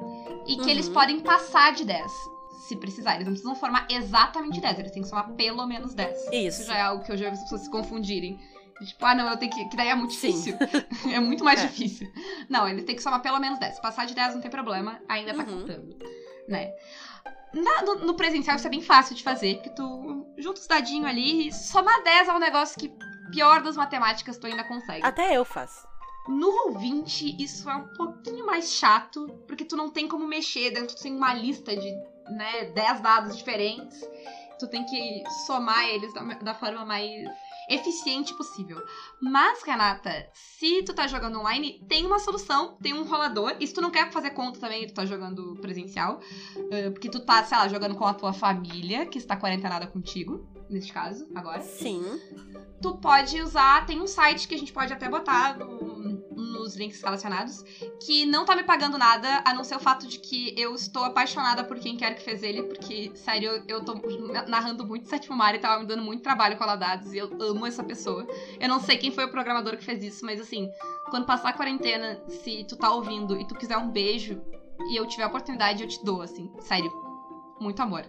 e 0.47 0.57
que 0.57 0.63
Uhum. 0.63 0.69
eles 0.69 0.89
podem 0.89 1.21
passar 1.21 1.73
de 1.73 1.85
10. 1.85 2.13
Se 2.69 2.77
precisar. 2.77 3.15
Eles 3.15 3.25
não 3.27 3.33
precisam 3.33 3.55
formar 3.57 3.87
exatamente 3.91 4.61
10, 4.61 4.79
eles 4.79 4.93
têm 4.93 5.03
que 5.03 5.09
somar 5.09 5.29
pelo 5.33 5.67
menos 5.67 5.95
10. 5.95 6.29
Isso. 6.33 6.65
já 6.65 6.77
é 6.77 6.83
algo 6.83 7.03
que 7.03 7.11
eu 7.11 7.17
já 7.17 7.27
vi 7.29 7.33
as 7.35 7.43
pessoas 7.43 7.63
se 7.63 7.71
confundirem. 7.71 8.39
Tipo, 8.87 9.05
ah, 9.05 9.15
não, 9.15 9.29
eu 9.29 9.37
tenho 9.37 9.53
que. 9.53 9.69
Que 9.69 9.77
daí 9.77 9.89
é 9.89 9.95
muito 9.95 10.13
difícil. 10.13 10.57
é 11.13 11.21
muito 11.21 11.45
mais 11.45 11.61
É. 11.61 11.67
difícil. 11.67 12.11
Não, 12.49 12.67
eles 12.69 12.85
têm 12.85 12.97
que 12.97 13.03
somar 13.03 13.21
pelo 13.21 13.39
menos 13.39 13.59
10. 13.59 13.79
Passar 13.81 14.07
de 14.07 14.15
10 14.15 14.35
não 14.35 14.41
tem 14.41 14.51
problema, 14.51 14.99
ainda 15.09 15.35
tá 15.35 15.43
Uhum. 15.43 15.61
contando. 15.61 15.97
Né? 16.49 16.73
Na- 17.53 17.83
no, 17.83 17.95
no 18.07 18.15
presencial 18.15 18.57
isso 18.57 18.67
é 18.67 18.71
bem 18.71 18.81
fácil 18.83 19.15
de 19.17 19.23
fazer, 19.23 19.57
porque 19.57 19.71
tu 19.71 20.27
junta 20.39 20.61
os 20.61 20.67
dadinhos 20.67 21.07
ali 21.07 21.49
e 21.49 21.53
somar 21.53 22.03
10 22.03 22.29
é 22.29 22.33
um 22.33 22.39
negócio 22.39 22.79
que, 22.79 22.89
pior 23.33 23.61
das 23.63 23.77
matemáticas, 23.77 24.39
tu 24.39 24.47
ainda 24.47 24.63
consegue. 24.65 25.05
Até 25.05 25.37
eu 25.37 25.45
faço. 25.45 25.89
No 26.29 26.49
Roll20, 26.69 27.41
isso 27.41 27.69
é 27.69 27.75
um 27.75 27.89
pouquinho 27.95 28.47
mais 28.47 28.73
chato, 28.73 29.27
porque 29.49 29.65
tu 29.65 29.77
não 29.77 29.91
tem 29.91 30.07
como 30.07 30.27
mexer 30.27 30.71
dentro, 30.71 30.95
tu 30.95 31.03
tem 31.03 31.17
uma 31.17 31.35
lista 31.35 31.75
de, 31.77 31.91
né, 32.29 32.67
10 32.67 33.01
dados 33.01 33.37
diferentes. 33.37 33.99
Tu 34.59 34.69
tem 34.69 34.85
que 34.85 35.25
somar 35.47 35.89
eles 35.89 36.13
da, 36.15 36.23
da 36.23 36.55
forma 36.55 36.85
mais 36.85 37.11
eficiente 37.71 38.35
possível. 38.35 38.83
Mas, 39.23 39.63
Renata, 39.63 40.29
se 40.35 40.83
tu 40.83 40.93
tá 40.93 41.07
jogando 41.07 41.39
online, 41.39 41.81
tem 41.89 42.05
uma 42.05 42.19
solução, 42.19 42.77
tem 42.83 42.93
um 42.93 43.05
rolador. 43.05 43.55
E 43.61 43.67
se 43.67 43.73
tu 43.73 43.81
não 43.81 43.91
quer 43.91 44.11
fazer 44.11 44.31
conta 44.31 44.59
também, 44.59 44.87
tu 44.87 44.95
tá 44.95 45.07
jogando 45.07 45.57
presencial, 45.61 46.21
porque 46.93 47.09
tu 47.09 47.21
tá, 47.21 47.43
sei 47.45 47.57
lá, 47.57 47.69
jogando 47.69 47.95
com 47.95 48.05
a 48.07 48.13
tua 48.15 48.33
família, 48.33 49.07
que 49.07 49.19
está 49.19 49.37
quarentenada 49.37 49.87
contigo, 49.87 50.47
neste 50.69 50.93
caso, 50.93 51.27
agora 51.35 51.63
Sim. 51.63 52.03
tu 52.83 52.97
pode 52.99 53.41
usar. 53.41 53.87
Tem 53.87 54.01
um 54.01 54.07
site 54.07 54.49
que 54.49 54.55
a 54.55 54.59
gente 54.59 54.73
pode 54.73 54.93
até 54.93 55.09
botar 55.09 55.57
no- 55.57 56.20
nos 56.71 56.77
links 56.77 57.03
relacionados, 57.03 57.65
que 58.01 58.25
não 58.25 58.45
tá 58.45 58.55
me 58.55 58.63
pagando 58.63 58.97
nada, 58.97 59.43
a 59.45 59.53
não 59.53 59.65
ser 59.65 59.75
o 59.77 59.81
fato 59.81 60.07
de 60.07 60.19
que 60.19 60.55
eu 60.57 60.75
estou 60.75 61.05
apaixonada 61.05 61.65
por 61.65 61.79
quem 61.79 61.97
quer 61.97 62.15
que 62.15 62.23
fez 62.23 62.43
ele, 62.43 62.63
porque, 62.63 63.11
sério, 63.15 63.51
eu, 63.51 63.65
eu 63.67 63.85
tô 63.85 63.95
narrando 64.47 64.87
muito 64.87 65.09
Sétimo 65.09 65.37
Mar 65.37 65.55
e 65.55 65.59
tava 65.59 65.81
me 65.81 65.87
dando 65.87 66.03
muito 66.03 66.23
trabalho 66.23 66.57
com 66.57 66.63
a 66.63 66.69
Ladados, 66.69 67.13
e 67.13 67.19
eu 67.19 67.29
amo 67.41 67.67
essa 67.67 67.83
pessoa. 67.83 68.27
Eu 68.61 68.69
não 68.69 68.79
sei 68.79 68.97
quem 68.97 69.11
foi 69.11 69.25
o 69.25 69.31
programador 69.31 69.77
que 69.77 69.85
fez 69.85 70.03
isso, 70.03 70.25
mas 70.25 70.41
assim, 70.41 70.71
quando 71.11 71.27
passar 71.27 71.49
a 71.49 71.53
quarentena, 71.53 72.23
se 72.29 72.65
tu 72.69 72.77
tá 72.77 72.93
ouvindo 72.93 73.39
e 73.39 73.47
tu 73.47 73.55
quiser 73.55 73.77
um 73.77 73.91
beijo, 73.91 74.41
e 74.89 74.97
eu 74.97 75.07
tiver 75.07 75.25
a 75.25 75.29
oportunidade, 75.29 75.83
eu 75.83 75.89
te 75.89 76.03
dou, 76.05 76.23
assim, 76.23 76.51
sério. 76.61 76.91
Muito 77.61 77.81
amor. 77.83 78.07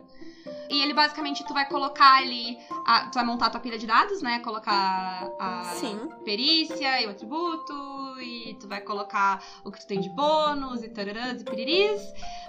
E 0.70 0.82
ele 0.82 0.94
basicamente 0.94 1.46
tu 1.46 1.54
vai 1.54 1.68
colocar 1.68 2.18
ali. 2.18 2.58
A, 2.86 3.08
tu 3.08 3.16
vai 3.16 3.26
montar 3.26 3.48
a 3.48 3.50
tua 3.50 3.60
pilha 3.60 3.78
de 3.78 3.86
dados, 3.86 4.22
né? 4.22 4.40
Colocar 4.40 5.30
a 5.40 5.64
Sim. 5.76 6.10
perícia 6.24 7.02
e 7.02 7.08
o 7.08 7.12
atributo. 7.12 7.74
E 8.22 8.56
tu 8.60 8.68
vai 8.68 8.82
colocar 8.82 9.44
o 9.64 9.72
que 9.72 9.80
tu 9.80 9.88
tem 9.88 10.00
de 10.00 10.10
bônus 10.10 10.84
e 10.84 10.90
tararãs 10.90 11.42
e 11.42 11.46
piriris. 11.46 12.02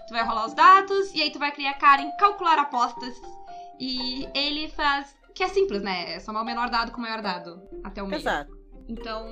Tu 0.07 0.12
vai 0.12 0.24
rolar 0.24 0.46
os 0.46 0.55
dados. 0.55 1.12
E 1.14 1.22
aí 1.22 1.31
tu 1.31 1.38
vai 1.38 1.52
criar 1.52 1.74
cara 1.74 2.02
em 2.02 2.16
calcular 2.16 2.59
apostas. 2.59 3.14
E 3.78 4.28
ele 4.35 4.68
faz. 4.68 5.14
Que 5.35 5.44
é 5.44 5.48
simples, 5.48 5.83
né? 5.83 6.14
É 6.14 6.20
somar 6.20 6.42
o 6.42 6.46
menor 6.46 6.68
dado 6.70 6.92
com 6.92 6.98
o 6.98 7.00
maior 7.02 7.22
dado. 7.22 7.62
Até 7.83 8.02
o 8.02 8.07
meio. 8.07 8.20
Exato. 8.20 8.62
Então, 8.88 9.26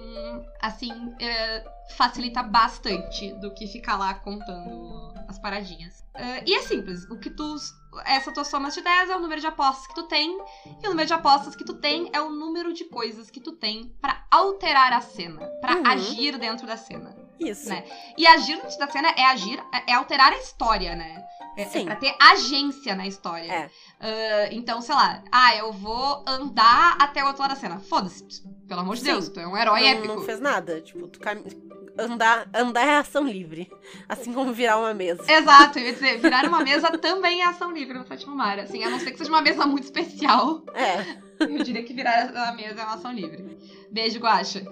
assim, 0.61 1.15
é, 1.21 1.65
facilita 1.97 2.43
bastante 2.43 3.33
do 3.41 3.53
que 3.53 3.67
ficar 3.67 3.97
lá 3.99 4.15
contando 4.15 5.13
as 5.29 5.39
paradinhas. 5.39 6.05
É, 6.15 6.43
e 6.49 6.55
é 6.55 6.63
simples, 6.63 7.05
o 7.11 7.19
que 7.19 7.31
tu. 7.31 7.57
Essa 8.05 8.33
tua 8.33 8.45
soma 8.45 8.71
de 8.71 8.81
10 8.81 9.11
é 9.11 9.17
o 9.17 9.21
número 9.21 9.41
de 9.41 9.47
apostas 9.47 9.87
que 9.87 9.95
tu 9.95 10.05
tem, 10.05 10.39
e 10.83 10.87
o 10.87 10.91
número 10.91 11.07
de 11.07 11.13
apostas 11.15 11.57
que 11.57 11.65
tu 11.65 11.75
tem 11.75 12.09
é 12.13 12.21
o 12.21 12.31
número 12.31 12.73
de 12.73 12.85
coisas 12.85 13.31
que 13.31 13.41
tu 13.41 13.53
tem 13.53 13.95
pra 14.01 14.25
alterar 14.31 14.93
a 14.93 15.01
cena, 15.01 15.45
pra 15.61 15.77
Uhum. 15.77 15.87
agir 15.87 16.39
dentro 16.39 16.67
da 16.67 16.77
cena. 16.77 17.17
Isso. 17.39 17.69
Né? 17.69 17.85
E 18.19 18.27
agir 18.27 18.61
dentro 18.61 18.79
da 18.79 18.89
cena 18.91 19.09
é 19.17 19.25
agir, 19.25 19.63
é 19.87 19.95
alterar 19.95 20.33
a 20.33 20.37
história, 20.39 20.95
né? 20.95 21.25
É, 21.57 21.63
é 21.63 21.67
Sim. 21.67 21.85
pra 21.85 21.97
ter 21.97 22.15
agência 22.21 22.95
na 22.95 23.07
história. 23.07 23.51
É. 23.51 23.71
Ah, 23.99 24.49
então, 24.53 24.81
sei 24.81 24.95
lá, 24.95 25.23
ah, 25.33 25.57
eu 25.57 25.73
vou 25.73 26.23
andar 26.27 26.97
até 27.01 27.25
o 27.25 27.27
outro 27.27 27.43
lado 27.43 27.51
da 27.55 27.57
cena. 27.57 27.81
Foda-se, 27.81 28.25
pelo 28.69 28.81
amor 28.81 28.95
de 28.95 29.01
Sim. 29.01 29.07
Deus, 29.13 29.29
tu 29.31 29.41
é 29.41 29.47
um 29.47 29.57
herói 29.57 29.81
não, 29.81 29.89
épico. 29.89 30.15
não 30.15 30.23
fez 30.23 30.39
nada. 30.39 30.81
Tipo, 30.81 31.09
tu 31.09 31.19
cam... 31.19 31.43
andar, 32.01 32.49
andar 32.55 32.87
é 32.87 32.97
ação 32.97 33.25
livre. 33.27 33.71
Assim 34.09 34.33
como 34.33 34.53
virar 34.53 34.79
uma 34.79 34.95
mesa. 34.95 35.23
Exato, 35.31 35.79
eu 35.79 35.85
ia 35.87 35.93
dizer, 35.93 36.19
virar 36.19 36.45
uma 36.47 36.63
mesa 36.63 36.91
também 36.99 37.43
é 37.43 37.47
ação 37.47 37.71
livre 37.73 37.99
no 37.99 38.07
Sétimo 38.07 38.35
Mar. 38.35 38.59
Assim, 38.59 38.83
a 38.85 38.91
não 38.91 38.99
ser 38.99 39.11
que 39.13 39.19
seja 39.19 39.31
uma 39.31 39.43
mesa 39.43 39.67
muito 39.67 39.85
especial, 39.85 40.63
É. 40.75 41.19
eu 41.41 41.63
diria 41.63 41.83
que 41.83 41.93
virar 41.93 42.31
a 42.35 42.53
mesa 42.53 42.81
é 42.81 42.85
uma 42.85 42.95
ação 42.95 43.13
livre. 43.13 43.59
Beijo, 43.91 44.19
Guaxa. 44.21 44.63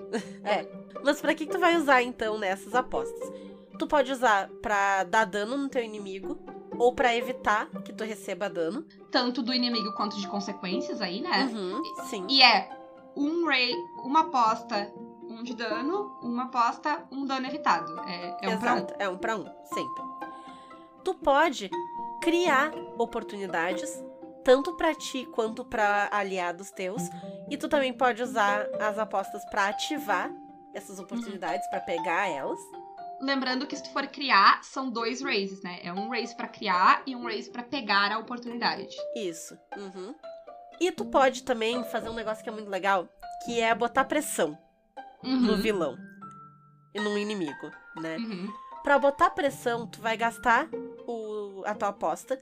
Mas 1.05 1.21
pra 1.21 1.35
que 1.35 1.47
que 1.47 1.53
tu 1.53 1.59
vai 1.59 1.77
usar, 1.77 2.03
então, 2.03 2.39
nessas 2.39 2.75
apostas? 2.75 3.33
Tu 3.79 3.87
pode 3.87 4.11
usar 4.11 4.49
pra 4.61 5.05
dar 5.05 5.25
dano 5.25 5.57
no 5.57 5.69
teu 5.69 5.83
inimigo, 5.83 6.39
ou 6.77 6.93
pra 6.95 7.15
evitar 7.17 7.67
que 7.85 7.93
tu 7.93 8.05
receba 8.05 8.49
dano. 8.51 8.85
Tanto 9.11 9.43
do 9.43 9.55
inimigo 9.55 9.93
quanto 9.95 10.17
de 10.21 10.27
consequências 10.29 11.01
aí, 11.01 11.21
né? 11.21 11.49
Uhum, 11.53 11.83
sim. 12.09 12.27
E 12.29 12.43
é 12.43 12.69
um 13.17 13.47
ray, 13.47 13.73
uma 14.05 14.21
aposta, 14.21 14.93
um 15.29 15.43
de 15.43 15.55
dano, 15.55 16.19
uma 16.23 16.45
aposta, 16.45 17.07
um 17.11 17.27
dano 17.27 17.47
evitado. 17.47 18.01
É, 18.09 18.37
é 18.43 18.49
um 18.49 18.59
pra 18.59 18.75
um. 18.75 18.87
É 18.99 19.09
um 19.09 19.19
pra 19.19 19.37
um, 19.37 19.45
sempre. 19.65 20.05
Tu 21.05 21.15
pode 21.15 21.71
criar 22.23 22.73
oportunidades, 22.99 24.03
tanto 24.45 24.77
pra 24.77 24.95
ti 24.95 25.27
quanto 25.27 25.65
pra 25.65 26.09
aliados 26.11 26.71
teus, 26.71 27.03
e 27.51 27.57
tu 27.57 27.69
também 27.69 27.93
pode 27.93 28.23
usar 28.23 28.67
as 28.81 28.99
apostas 28.99 29.45
pra 29.51 29.69
ativar 29.69 30.31
essas 30.75 30.99
oportunidades, 30.99 31.67
pra 31.69 31.81
pegar 31.81 32.29
elas. 32.29 32.59
Lembrando 33.21 33.67
que 33.67 33.77
se 33.77 33.83
tu 33.83 33.91
for 33.91 34.07
criar, 34.07 34.63
são 34.63 34.91
dois 34.91 35.21
raises, 35.23 35.63
né? 35.63 35.81
É 35.83 35.93
um 35.93 36.09
raise 36.09 36.37
pra 36.37 36.47
criar 36.47 37.03
e 37.05 37.17
um 37.17 37.25
raise 37.25 37.51
pra 37.51 37.65
pegar 37.65 38.13
a 38.13 38.19
oportunidade. 38.19 38.95
Isso. 39.17 39.59
Uhum. 39.77 40.15
E 40.81 40.93
tu 40.93 41.05
pode 41.05 41.43
também 41.43 41.83
fazer 41.85 42.09
um 42.09 42.15
negócio 42.15 42.45
que 42.45 42.49
é 42.49 42.53
muito 42.53 42.71
legal, 42.71 43.09
que 43.45 43.61
é 43.61 43.75
botar 43.75 44.05
pressão 44.05 44.57
no 45.23 45.53
Uhum. 45.55 45.57
vilão 45.61 45.97
e 46.95 47.01
no 47.01 47.17
inimigo, 47.19 47.71
né? 47.97 48.17
Uhum. 48.19 48.53
Pra 48.83 48.99
botar 48.99 49.31
pressão, 49.31 49.87
tu 49.87 50.01
vai 50.01 50.17
gastar 50.17 50.69
o, 51.07 51.63
a 51.67 51.75
tua 51.75 51.89
aposta 51.89 52.39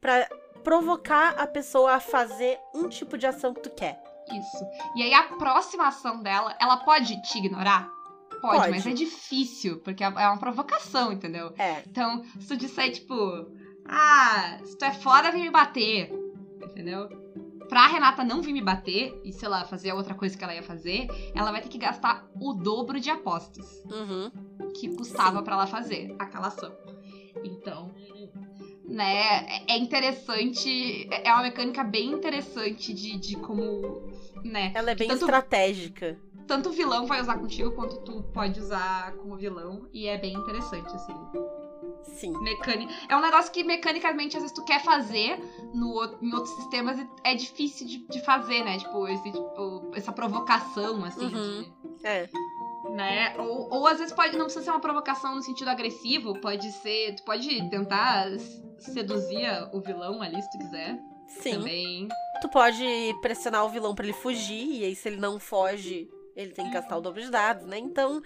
pra 0.00 0.28
provocar 0.62 1.30
a 1.38 1.46
pessoa 1.46 1.92
a 1.94 2.00
fazer 2.00 2.58
um 2.74 2.88
tipo 2.88 3.16
de 3.16 3.26
ação 3.26 3.54
que 3.54 3.60
tu 3.62 3.70
quer. 3.70 4.02
Isso. 4.30 4.64
E 4.96 5.02
aí 5.02 5.14
a 5.14 5.22
próxima 5.36 5.86
ação 5.88 6.22
dela, 6.22 6.56
ela 6.60 6.78
pode 6.78 7.20
te 7.22 7.38
ignorar? 7.38 7.88
Pode, 8.40 8.58
Pode. 8.58 8.70
mas 8.70 8.86
é 8.86 8.90
difícil, 8.92 9.80
porque 9.80 10.04
é 10.04 10.08
uma 10.08 10.36
provocação, 10.38 11.10
entendeu? 11.12 11.54
É, 11.56 11.82
Então, 11.86 12.22
se 12.40 12.48
tu 12.48 12.56
disser, 12.56 12.92
tipo, 12.92 13.14
ah, 13.88 14.58
se 14.64 14.76
tu 14.76 14.84
é 14.84 14.92
foda, 14.92 15.30
vem 15.32 15.42
me 15.44 15.50
bater, 15.50 16.12
entendeu? 16.62 17.08
Pra 17.68 17.86
Renata 17.88 18.22
não 18.24 18.40
vir 18.42 18.52
me 18.52 18.62
bater 18.62 19.20
e, 19.24 19.32
sei 19.32 19.48
lá, 19.48 19.64
fazer 19.64 19.90
a 19.90 19.94
outra 19.94 20.14
coisa 20.14 20.36
que 20.36 20.42
ela 20.44 20.54
ia 20.54 20.62
fazer, 20.62 21.08
ela 21.34 21.50
vai 21.50 21.60
ter 21.60 21.68
que 21.68 21.78
gastar 21.78 22.26
o 22.40 22.52
dobro 22.54 23.00
de 23.00 23.10
apostas 23.10 23.66
uhum. 23.90 24.30
que 24.72 24.94
custava 24.96 25.42
pra 25.42 25.54
ela 25.54 25.66
fazer 25.66 26.14
aquela 26.18 26.46
ação. 26.48 26.72
Então, 27.44 27.90
né, 28.84 29.46
é- 29.68 29.76
interessante, 29.78 31.08
é 31.10 31.32
uma 31.32 31.42
mecânica 31.42 31.82
bem 31.82 32.12
interessante 32.12 32.94
de, 32.94 33.18
de 33.18 33.36
como, 33.36 34.10
né, 34.44 34.72
Ela 34.74 34.92
é 34.92 34.94
bem 34.94 35.08
Tanto- 35.08 35.20
estratégica. 35.24 36.18
tanto 36.46 36.68
o 36.68 36.72
vilão 36.72 37.06
vai 37.06 37.20
usar 37.20 37.38
contigo 37.38 37.72
quanto 37.72 37.98
tu 38.04 38.22
pode 38.32 38.60
usar 38.60 39.12
com 39.16 39.32
o 39.32 39.36
vilão 39.36 39.88
e 39.92 40.06
é 40.06 40.16
bem 40.16 40.34
interessante, 40.34 40.94
assim. 40.94 41.14
Sim. 42.04 42.32
Mecânica. 42.40 42.92
É 43.08 43.16
um 43.16 43.20
negócio 43.20 43.52
que 43.52 43.62
mecanicamente 43.64 44.36
às 44.36 44.42
vezes 44.42 44.56
tu 44.56 44.64
quer 44.64 44.82
fazer 44.82 45.38
no, 45.74 46.16
em 46.22 46.32
outros 46.34 46.54
sistemas 46.56 46.98
e 46.98 47.06
é 47.24 47.34
difícil 47.34 47.86
de, 47.86 47.98
de 48.08 48.20
fazer, 48.24 48.64
né? 48.64 48.78
Tipo, 48.78 49.06
esse, 49.08 49.24
tipo, 49.32 49.90
essa 49.94 50.12
provocação, 50.12 51.04
assim, 51.04 51.26
Uhum. 51.26 51.62
de- 51.62 52.06
É. 52.06 52.28
né? 52.90 53.34
Ou, 53.38 53.68
ou 53.72 53.86
às 53.86 53.98
vezes 53.98 54.14
pode 54.14 54.36
não 54.36 54.44
precisa 54.46 54.64
ser 54.64 54.70
uma 54.70 54.80
provocação 54.80 55.34
no 55.34 55.42
sentido 55.42 55.68
agressivo, 55.68 56.40
pode 56.40 56.70
ser. 56.72 57.14
Tu 57.16 57.22
pode 57.24 57.68
tentar 57.70 58.28
seduzir 58.78 59.46
o 59.72 59.80
vilão 59.80 60.22
ali, 60.22 60.40
se 60.40 60.50
tu 60.50 60.58
quiser. 60.58 60.98
Sim. 61.26 61.52
Também. 61.58 62.08
Tu 62.40 62.48
pode 62.48 62.84
pressionar 63.20 63.64
o 63.64 63.68
vilão 63.68 63.94
pra 63.94 64.04
ele 64.04 64.12
fugir, 64.14 64.80
e 64.80 64.84
aí 64.84 64.94
se 64.94 65.08
ele 65.08 65.16
não 65.16 65.40
foge, 65.40 66.08
ele 66.36 66.52
tem 66.52 66.66
que 66.66 66.72
gastar 66.72 66.96
o 66.96 67.00
dobro 67.00 67.20
de 67.20 67.30
dados, 67.30 67.66
né? 67.66 67.78
Então, 67.78 68.22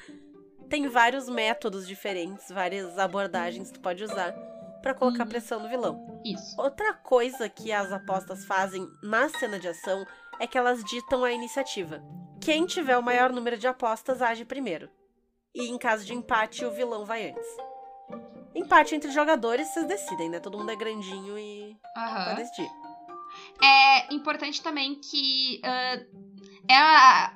tem 0.71 0.89
vários 0.89 1.29
métodos 1.29 1.87
diferentes, 1.87 2.49
várias 2.49 2.99
abordagens 2.99 3.69
que 3.69 3.75
tu 3.79 3.83
pode 3.83 4.03
usar 4.05 4.33
pra 4.81 4.95
colocar 4.95 5.25
Uhum. 5.25 5.29
pressão 5.29 5.61
no 5.61 5.69
vilão. 5.69 6.23
Isso. 6.25 6.59
Outra 6.59 6.95
coisa 6.95 7.49
que 7.49 7.71
as 7.73 7.93
apostas 7.93 8.45
fazem 8.47 8.87
na 9.03 9.29
cena 9.29 9.59
de 9.59 9.69
ação 9.69 10.07
é 10.39 10.47
que 10.47 10.57
elas 10.57 10.83
ditam 10.85 11.23
a 11.25 11.33
iniciativa. 11.33 12.03
Quem 12.41 12.65
tiver 12.65 12.97
o 12.97 13.03
maior 13.03 13.31
número 13.31 13.59
de 13.59 13.67
apostas 13.67 14.23
age 14.23 14.47
primeiro. 14.47 14.89
E 15.55 15.69
em 15.69 15.77
caso 15.77 16.07
de 16.07 16.15
empate, 16.15 16.65
o 16.65 16.71
vilão 16.71 17.05
vai 17.05 17.29
antes. 17.31 17.47
Empate 18.55 18.95
entre 18.95 19.11
jogadores, 19.11 19.69
vocês 19.69 19.87
decidem, 19.87 20.31
né? 20.31 20.41
Todo 20.41 20.57
mundo 20.57 20.71
é 20.71 20.77
grandinho 20.77 21.39
e 21.39 21.77
Aham. 21.97 22.25
vai 22.27 22.37
decidir. 22.37 22.71
É 23.63 24.15
importante 24.15 24.63
também 24.63 24.95
que. 24.95 25.61
ah, 25.65 25.99
é 26.69 26.77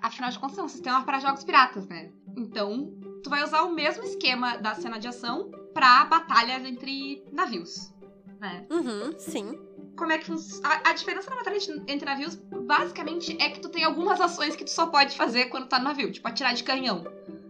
afinal 0.01 0.31
de 0.31 0.39
contas, 0.39 0.59
é 0.59 0.63
um 0.63 0.69
sistema 0.69 1.05
para 1.05 1.19
jogos 1.21 1.45
piratas, 1.45 1.87
né? 1.89 2.11
Então, 2.37 2.89
tu 3.25 3.31
vai 3.31 3.43
usar 3.43 3.63
o 3.63 3.73
mesmo 3.73 4.05
esquema 4.05 4.57
da 4.59 4.75
cena 4.75 4.99
de 5.01 5.09
ação 5.09 5.51
pra 5.73 6.05
batalhas 6.05 6.65
entre 6.65 7.25
navios. 7.33 7.93
Né? 8.39 8.67
Uhum, 8.71 9.15
sim. 9.19 9.59
Como 9.97 10.13
é 10.13 10.19
que? 10.19 10.31
A, 10.63 10.91
a 10.91 10.93
diferença 10.93 11.31
na 11.31 11.37
batalha 11.37 11.57
entre 11.89 12.05
navios, 12.05 12.35
basicamente, 12.37 13.37
é 13.41 13.49
que 13.49 13.61
tu 13.61 13.69
tem 13.71 13.83
algumas 13.83 14.21
ações 14.21 14.55
que 14.55 14.65
tu 14.65 14.71
só 14.71 14.87
pode 14.87 15.17
fazer 15.17 15.47
quando 15.47 15.67
tá 15.67 15.79
no 15.79 15.85
navio, 15.85 16.13
tipo 16.13 16.29
atirar 16.29 16.53
de 16.55 16.63
canhão. 16.63 17.05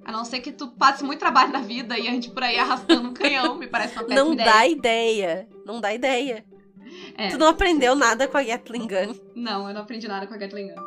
A 0.05 0.13
não 0.13 0.25
ser 0.25 0.41
que 0.41 0.53
tu 0.53 0.69
passe 0.69 1.03
muito 1.03 1.19
trabalho 1.19 1.51
na 1.53 1.61
vida 1.61 1.99
e 1.99 2.07
ande 2.07 2.31
por 2.31 2.43
aí 2.43 2.59
arrastando 2.59 3.09
um 3.09 3.15
canhão, 3.15 3.57
me 3.57 3.67
parece 3.67 3.95
uma 3.95 4.05
péssima 4.07 4.25
Não 4.25 4.33
ideia. 4.35 4.53
dá 4.53 4.67
ideia. 4.69 5.49
Não 5.65 5.81
dá 5.81 5.95
ideia. 5.95 6.45
É. 7.17 7.29
Tu 7.29 7.39
não 7.39 7.49
aprendeu 7.49 7.95
nada 7.97 8.29
com 8.29 8.37
a 8.37 8.43
Gatling 8.43 8.87
Gun. 8.87 9.15
Não, 9.35 9.67
eu 9.67 9.75
não 9.75 9.81
aprendi 9.81 10.07
nada 10.07 10.27
com 10.27 10.35
a 10.35 10.37
Gatling 10.37 10.69
Gun. 10.69 10.83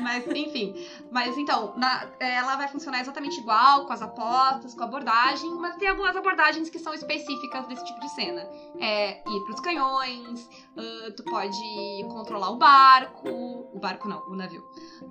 Mas, 0.00 0.26
enfim. 0.26 0.74
Mas 1.10 1.36
então, 1.36 1.74
na- 1.76 2.08
ela 2.20 2.56
vai 2.56 2.68
funcionar 2.68 3.00
exatamente 3.00 3.38
igual, 3.40 3.86
com 3.86 3.92
as 3.92 4.02
apostas, 4.02 4.74
com 4.74 4.82
a 4.82 4.86
abordagem, 4.86 5.50
mas 5.54 5.76
tem 5.76 5.88
algumas 5.88 6.16
abordagens 6.16 6.68
que 6.68 6.78
são 6.78 6.92
específicas 6.94 7.66
desse 7.66 7.84
tipo 7.84 8.00
de 8.00 8.08
cena. 8.10 8.42
É 8.80 9.18
ir 9.28 9.44
pros 9.44 9.60
canhões, 9.60 10.48
ah, 10.76 11.12
tu 11.16 11.24
pode 11.24 12.04
controlar 12.08 12.50
o 12.50 12.56
barco. 12.56 13.28
O 13.72 13.78
barco 13.78 14.08
não, 14.08 14.22
o 14.28 14.34
navio. 14.36 14.62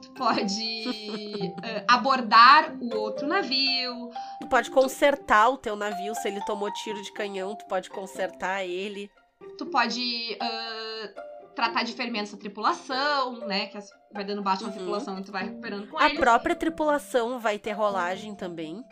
Tu 0.01 0.11
pode 0.11 0.83
ah, 1.87 1.95
abordar 1.95 2.75
o 2.81 2.95
outro 2.97 3.27
navio. 3.27 4.09
Tu 4.41 4.47
pode 4.47 4.69
consertar 4.71 5.49
o 5.49 5.57
teu 5.57 5.75
navio. 5.75 6.13
Se 6.15 6.27
ele 6.27 6.41
tomou 6.45 6.71
tiro 6.73 7.01
de 7.01 7.11
canhão, 7.13 7.55
tu 7.55 7.65
pode 7.67 7.89
consertar 7.89 8.63
ele. 8.65 9.09
Tu 9.57 9.65
pode 9.65 10.37
ah, 10.41 11.09
tratar 11.55 11.83
de 11.83 11.93
ferimentos 11.93 12.31
da 12.31 12.37
tripulação, 12.37 13.37
né? 13.47 13.67
Que 13.67 13.77
as- 13.77 13.89
vai 14.13 14.23
dando 14.23 14.41
baixo 14.41 14.63
na 14.63 14.69
Uhum. 14.69 14.75
tripulação 14.75 15.19
e 15.19 15.23
tu 15.23 15.31
vai 15.31 15.43
recuperando 15.45 15.87
com 15.87 15.97
A 15.97 16.05
eles. 16.05 16.19
própria 16.19 16.55
tripulação 16.55 17.39
vai 17.39 17.57
ter 17.59 17.71
rolagem 17.73 18.35
também. 18.35 18.83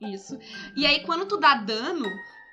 Isso. 0.00 0.38
E 0.76 0.84
aí, 0.86 1.02
quando 1.04 1.26
tu 1.26 1.38
dá 1.38 1.54
dano, 1.54 2.04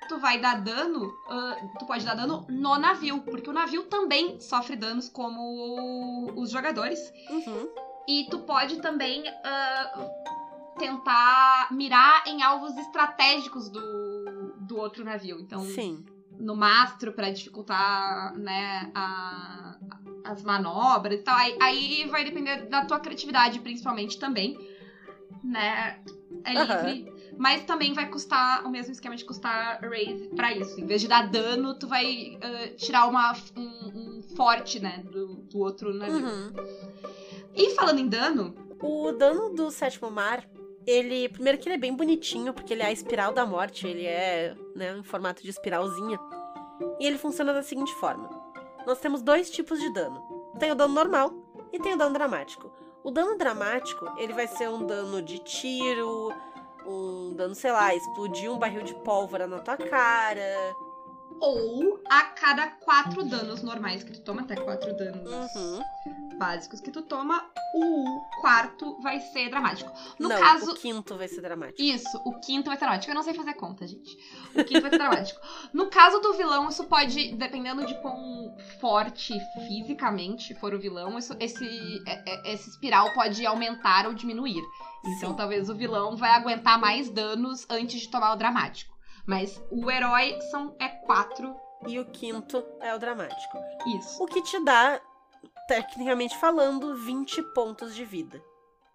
tu 0.08 0.18
vai 0.18 0.38
dar 0.40 0.60
dano, 0.62 1.04
uh, 1.06 1.78
tu 1.78 1.84
pode 1.86 2.04
dar 2.04 2.14
dano 2.14 2.46
no 2.48 2.78
navio, 2.78 3.20
porque 3.22 3.50
o 3.50 3.52
navio 3.52 3.84
também 3.84 4.40
sofre 4.40 4.76
danos 4.76 5.08
como 5.08 6.32
os 6.36 6.50
jogadores. 6.50 7.12
Uhum. 7.30 7.68
E 8.08 8.26
tu 8.30 8.38
pode 8.40 8.80
também 8.80 9.22
uh, 9.28 10.10
tentar 10.78 11.68
mirar 11.72 12.26
em 12.26 12.42
alvos 12.42 12.76
estratégicos 12.76 13.68
do, 13.68 14.54
do 14.60 14.76
outro 14.78 15.04
navio. 15.04 15.40
Então, 15.40 15.60
Sim. 15.64 16.04
No 16.38 16.56
mastro 16.56 17.12
para 17.12 17.30
dificultar, 17.30 18.36
né, 18.36 18.90
a, 18.94 19.78
as 20.24 20.42
manobras 20.42 21.20
e 21.20 21.22
tal. 21.22 21.36
Aí, 21.36 21.56
aí, 21.60 22.08
vai 22.10 22.24
depender 22.24 22.66
da 22.66 22.84
tua 22.84 23.00
criatividade, 23.00 23.60
principalmente 23.60 24.18
também, 24.18 24.58
né? 25.42 26.00
É 26.44 26.52
livre. 26.52 27.12
Mas 27.36 27.64
também 27.64 27.92
vai 27.92 28.08
custar 28.08 28.64
o 28.64 28.70
mesmo 28.70 28.92
esquema 28.92 29.16
de 29.16 29.24
custar 29.24 29.80
raise 29.80 30.28
pra 30.36 30.52
isso. 30.52 30.80
Em 30.80 30.86
vez 30.86 31.00
de 31.00 31.08
dar 31.08 31.28
dano, 31.28 31.74
tu 31.74 31.88
vai 31.88 32.38
ah, 32.40 32.68
tirar 32.76 33.06
uma, 33.06 33.32
um, 33.56 34.18
um 34.18 34.22
forte, 34.36 34.78
né, 34.78 35.02
do, 35.10 35.36
do 35.36 35.58
outro 35.58 35.92
navio. 35.92 36.26
Uhum. 36.26 36.52
E 37.54 37.70
falando 37.74 37.98
em 37.98 38.08
dano, 38.08 38.54
O 38.80 39.12
dano 39.12 39.54
do 39.54 39.70
sétimo 39.70 40.10
mar, 40.10 40.46
ele. 40.86 41.28
Primeiro 41.28 41.58
que 41.58 41.68
ele 41.68 41.76
é 41.76 41.78
bem 41.78 41.94
bonitinho, 41.94 42.52
porque 42.52 42.72
ele 42.72 42.82
é 42.82 42.86
a 42.86 42.92
espiral 42.92 43.32
da 43.32 43.44
morte, 43.46 43.86
ele 43.86 44.06
é, 44.06 44.54
né, 44.74 44.96
em 44.96 45.02
formato 45.02 45.42
de 45.42 45.50
espiralzinha. 45.50 46.18
E 47.00 47.06
ele 47.06 47.18
funciona 47.18 47.52
da 47.52 47.62
seguinte 47.62 47.92
forma: 47.94 48.28
nós 48.86 48.98
temos 49.00 49.22
dois 49.22 49.50
tipos 49.50 49.78
de 49.80 49.92
dano. 49.92 50.22
Tem 50.58 50.70
o 50.70 50.74
dano 50.74 50.94
normal 50.94 51.32
e 51.72 51.78
tem 51.78 51.94
o 51.94 51.98
dano 51.98 52.12
dramático. 52.14 52.70
O 53.02 53.10
dano 53.10 53.36
dramático, 53.36 54.06
ele 54.16 54.32
vai 54.32 54.46
ser 54.46 54.68
um 54.68 54.86
dano 54.86 55.20
de 55.20 55.38
tiro, 55.40 56.32
um 56.86 57.34
dano, 57.34 57.54
sei 57.54 57.70
lá, 57.70 57.94
explodir 57.94 58.50
um 58.50 58.58
barril 58.58 58.82
de 58.82 58.94
pólvora 58.94 59.46
na 59.46 59.58
tua 59.58 59.76
cara. 59.76 60.74
ou 61.40 62.00
a 62.08 62.22
cada 62.24 62.68
quatro 62.68 63.24
danos 63.24 63.62
normais 63.62 64.02
que 64.04 64.12
tu 64.12 64.20
toma, 64.22 64.42
até 64.42 64.54
quatro 64.56 64.96
danos 64.96 65.30
Uhum. 65.30 65.82
Básicos 66.38 66.80
que 66.80 66.90
tu 66.90 67.02
toma, 67.02 67.44
o 67.74 68.20
quarto 68.40 69.00
vai 69.00 69.20
ser 69.20 69.48
dramático. 69.50 69.90
No 70.18 70.28
Não, 70.28 70.38
caso. 70.38 70.72
o 70.72 70.74
quinto 70.74 71.16
vai 71.16 71.28
ser 71.28 71.40
dramático. 71.40 71.80
Isso, 71.82 72.16
o 72.24 72.38
quinto 72.40 72.66
vai 72.68 72.76
ser 72.76 72.84
dramático. 72.84 73.10
Eu 73.10 73.14
não 73.14 73.22
sei 73.22 73.34
fazer 73.34 73.54
conta, 73.54 73.86
gente. 73.86 74.16
O 74.54 74.64
quinto 74.64 74.80
vai 74.82 74.90
ser 74.90 74.98
dramático. 74.98 75.40
No 75.72 75.88
caso 75.88 76.20
do 76.20 76.34
vilão, 76.34 76.68
isso 76.68 76.84
pode, 76.84 77.34
dependendo 77.36 77.84
de 77.84 77.94
quão 78.00 78.54
forte 78.80 79.32
fisicamente 79.66 80.54
for 80.54 80.72
o 80.74 80.78
vilão, 80.78 81.18
isso- 81.18 81.36
esse, 81.40 81.64
é- 82.06 82.22
é- 82.50 82.52
esse 82.54 82.70
espiral 82.70 83.12
pode 83.12 83.44
aumentar 83.44 84.06
ou 84.06 84.14
diminuir. 84.14 84.62
Então 85.04 85.30
Sim. 85.30 85.36
talvez 85.36 85.68
o 85.68 85.74
vilão 85.74 86.16
vai 86.16 86.30
aguentar 86.30 86.78
mais 86.78 87.10
danos 87.10 87.66
antes 87.68 88.00
de 88.02 88.08
tomar 88.08 88.32
o 88.32 88.36
dramático. 88.36 88.94
Mas 89.26 89.60
o 89.70 89.90
herói 89.90 90.38
são, 90.50 90.74
é 90.78 90.88
quatro. 90.88 91.54
E 91.86 91.98
o 91.98 92.06
quinto 92.06 92.64
é 92.80 92.94
o 92.94 92.98
dramático. 92.98 93.58
Isso. 93.98 94.22
O 94.22 94.26
que 94.26 94.40
te 94.42 94.58
dá, 94.64 94.98
tecnicamente 95.68 96.36
falando, 96.38 96.96
20 96.96 97.42
pontos 97.54 97.94
de 97.94 98.04
vida. 98.04 98.42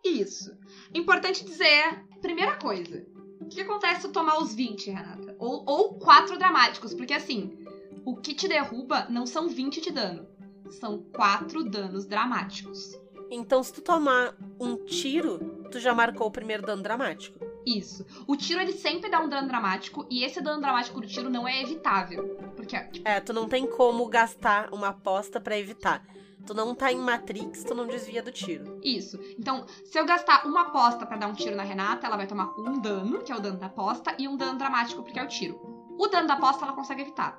Isso. 0.04 0.52
Importante 0.94 1.44
dizer, 1.44 2.06
primeira 2.22 2.56
coisa. 2.58 3.06
O 3.42 3.46
que 3.46 3.62
acontece 3.62 4.02
se 4.02 4.08
tu 4.08 4.14
tomar 4.14 4.38
os 4.40 4.54
20, 4.54 4.92
Renata? 4.92 5.36
Ou, 5.40 5.64
ou 5.66 5.94
4 5.96 6.38
dramáticos, 6.38 6.94
porque 6.94 7.14
assim, 7.14 7.58
o 8.06 8.16
que 8.16 8.34
te 8.34 8.48
derruba 8.48 9.08
não 9.10 9.26
são 9.26 9.48
20 9.48 9.82
de 9.82 9.92
dano. 9.92 10.28
São 10.70 11.04
4 11.16 11.64
danos 11.64 12.06
dramáticos. 12.06 12.98
Então, 13.32 13.62
se 13.64 13.74
tu 13.74 13.82
tomar 13.82 14.36
um 14.60 14.76
tiro, 14.86 15.40
tu 15.72 15.80
já 15.80 15.94
marcou 15.94 16.28
o 16.28 16.32
primeiro 16.32 16.66
dano 16.66 16.82
dramático. 16.82 17.40
Isso. 17.66 18.06
O 18.28 18.36
tiro 18.36 18.60
ele 18.60 18.74
sempre 18.74 19.10
dá 19.10 19.20
um 19.20 19.30
dano 19.30 19.48
dramático 19.48 20.08
e 20.10 20.24
esse 20.24 20.42
dano 20.42 20.62
dramático 20.62 21.00
do 21.00 21.08
tiro 21.08 21.30
não 21.30 21.48
é 21.48 21.62
evitável. 21.62 22.36
Porque 22.56 22.76
É, 23.06 23.20
tu 23.20 23.32
não 23.34 23.48
tem 23.48 23.68
como 23.68 24.08
gastar 24.08 24.74
uma 24.74 24.90
aposta 24.90 25.40
pra 25.40 25.58
evitar. 25.58 26.04
Tu 26.50 26.54
não 26.56 26.74
tá 26.74 26.92
em 26.92 26.98
Matrix, 26.98 27.64
tu 27.64 27.76
não 27.76 27.86
desvia 27.86 28.24
do 28.24 28.32
tiro. 28.32 28.80
Isso. 28.84 29.20
Então, 29.38 29.68
se 29.86 30.00
eu 30.00 30.04
gastar 30.04 30.48
uma 30.48 30.62
aposta 30.62 31.06
pra 31.06 31.16
dar 31.16 31.28
um 31.28 31.34
tiro 31.36 31.56
na 31.56 31.62
Renata, 31.62 32.08
ela 32.08 32.18
vai 32.18 32.26
tomar 32.26 32.52
um 32.58 32.80
dano, 32.80 33.20
que 33.22 33.32
é 33.32 33.36
o 33.36 33.40
dano 33.40 33.60
da 33.60 33.68
aposta, 33.68 34.16
e 34.18 34.28
um 34.28 34.36
dano 34.36 34.58
dramático, 34.58 35.04
porque 35.04 35.20
é 35.20 35.24
o 35.24 35.28
tiro. 35.28 35.60
O 35.96 36.08
dano 36.08 36.28
da 36.28 36.34
aposta 36.34 36.66
ela 36.66 36.74
consegue 36.74 37.04
evitar. 37.04 37.38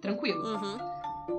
Tranquilo. 0.00 0.40
Uhum. 0.54 0.78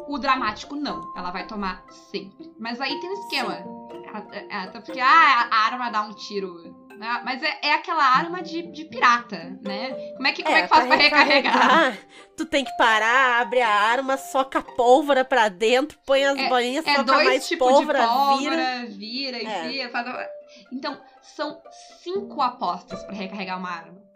O 0.09 0.17
dramático 0.19 0.75
não. 0.75 1.13
Ela 1.15 1.31
vai 1.31 1.47
tomar 1.47 1.85
sempre. 1.89 2.51
Mas 2.59 2.81
aí 2.81 2.99
tem 2.99 3.09
um 3.09 3.13
esquema. 3.13 3.53
Ela- 3.53 4.27
é- 4.33 4.47
é- 4.65 4.67
porque 4.67 4.99
ah, 4.99 5.47
a 5.49 5.55
arma 5.67 5.89
dá 5.89 6.01
um 6.01 6.13
tiro. 6.13 6.88
Né? 6.99 7.21
Mas 7.23 7.41
é, 7.41 7.59
é 7.63 7.73
aquela 7.73 8.03
arma 8.03 8.41
de, 8.43 8.61
de 8.63 8.83
pirata, 8.83 9.57
né? 9.61 10.11
Como 10.15 10.27
é 10.27 10.31
que, 10.33 10.43
como 10.43 10.55
é, 10.55 10.61
que 10.63 10.67
faz 10.67 10.85
pra 10.85 10.95
recarregar? 10.97 11.97
Tu 12.35 12.45
tem 12.45 12.65
que 12.65 12.77
parar, 12.77 13.41
abre 13.41 13.61
a 13.61 13.69
arma, 13.69 14.17
soca 14.17 14.59
a 14.59 14.61
pólvora 14.61 15.23
pra 15.23 15.47
dentro, 15.47 15.97
põe 16.05 16.25
as 16.25 16.49
bolinhas, 16.49 16.85
É 16.85 16.95
soca 16.95 17.13
mais 17.13 17.47
tipos 17.47 17.67
pólvora, 17.67 18.05
pólvora, 18.05 18.37
vira. 18.37 18.85
vira, 18.87 19.37
É. 19.37 19.65
enfia, 19.65 19.89
faz... 19.89 20.27
Então, 20.71 21.01
são 21.21 21.61
cinco 22.03 22.41
apostas 22.41 23.01
pra 23.03 23.15
recarregar 23.15 23.57
uma 23.57 23.69
arma. 23.69 24.09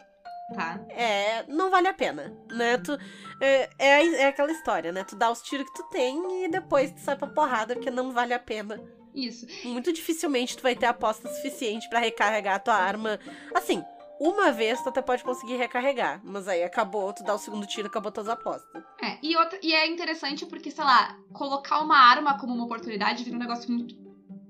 Tá? 0.54 0.78
É, 0.90 1.42
não 1.48 1.70
vale 1.70 1.88
a 1.88 1.94
pena, 1.94 2.36
né? 2.50 2.76
Tu, 2.76 2.98
é, 3.40 3.70
é, 3.78 4.06
é 4.22 4.26
aquela 4.26 4.52
história, 4.52 4.92
né? 4.92 5.02
Tu 5.02 5.16
dá 5.16 5.30
os 5.30 5.40
tiros 5.40 5.66
que 5.70 5.74
tu 5.74 5.88
tem 5.88 6.44
e 6.44 6.48
depois 6.48 6.92
tu 6.92 7.00
sai 7.00 7.16
pra 7.16 7.26
porrada, 7.28 7.74
porque 7.74 7.90
não 7.90 8.12
vale 8.12 8.34
a 8.34 8.38
pena. 8.38 8.78
Isso. 9.14 9.46
Muito 9.64 9.92
dificilmente 9.92 10.56
tu 10.56 10.62
vai 10.62 10.74
ter 10.74 10.86
aposta 10.86 11.28
suficiente 11.28 11.88
pra 11.88 12.00
recarregar 12.00 12.56
a 12.56 12.58
tua 12.58 12.74
arma. 12.74 13.20
Assim, 13.54 13.82
uma 14.18 14.50
vez 14.50 14.82
tu 14.82 14.88
até 14.88 15.00
pode 15.00 15.22
conseguir 15.22 15.56
recarregar, 15.56 16.20
mas 16.24 16.48
aí 16.48 16.62
acabou, 16.62 17.12
tu 17.12 17.22
dá 17.22 17.34
o 17.34 17.38
segundo 17.38 17.66
tiro, 17.66 17.88
acabou 17.88 18.10
tuas 18.10 18.28
apostas. 18.28 18.82
É, 19.02 19.18
e, 19.22 19.36
outra, 19.36 19.58
e 19.62 19.72
é 19.74 19.86
interessante 19.86 20.46
porque, 20.46 20.70
sei 20.70 20.84
lá, 20.84 21.16
colocar 21.32 21.80
uma 21.80 21.96
arma 21.96 22.38
como 22.38 22.54
uma 22.54 22.64
oportunidade 22.64 23.22
vira 23.24 23.36
um 23.36 23.40
negócio 23.40 23.70
muito 23.70 23.94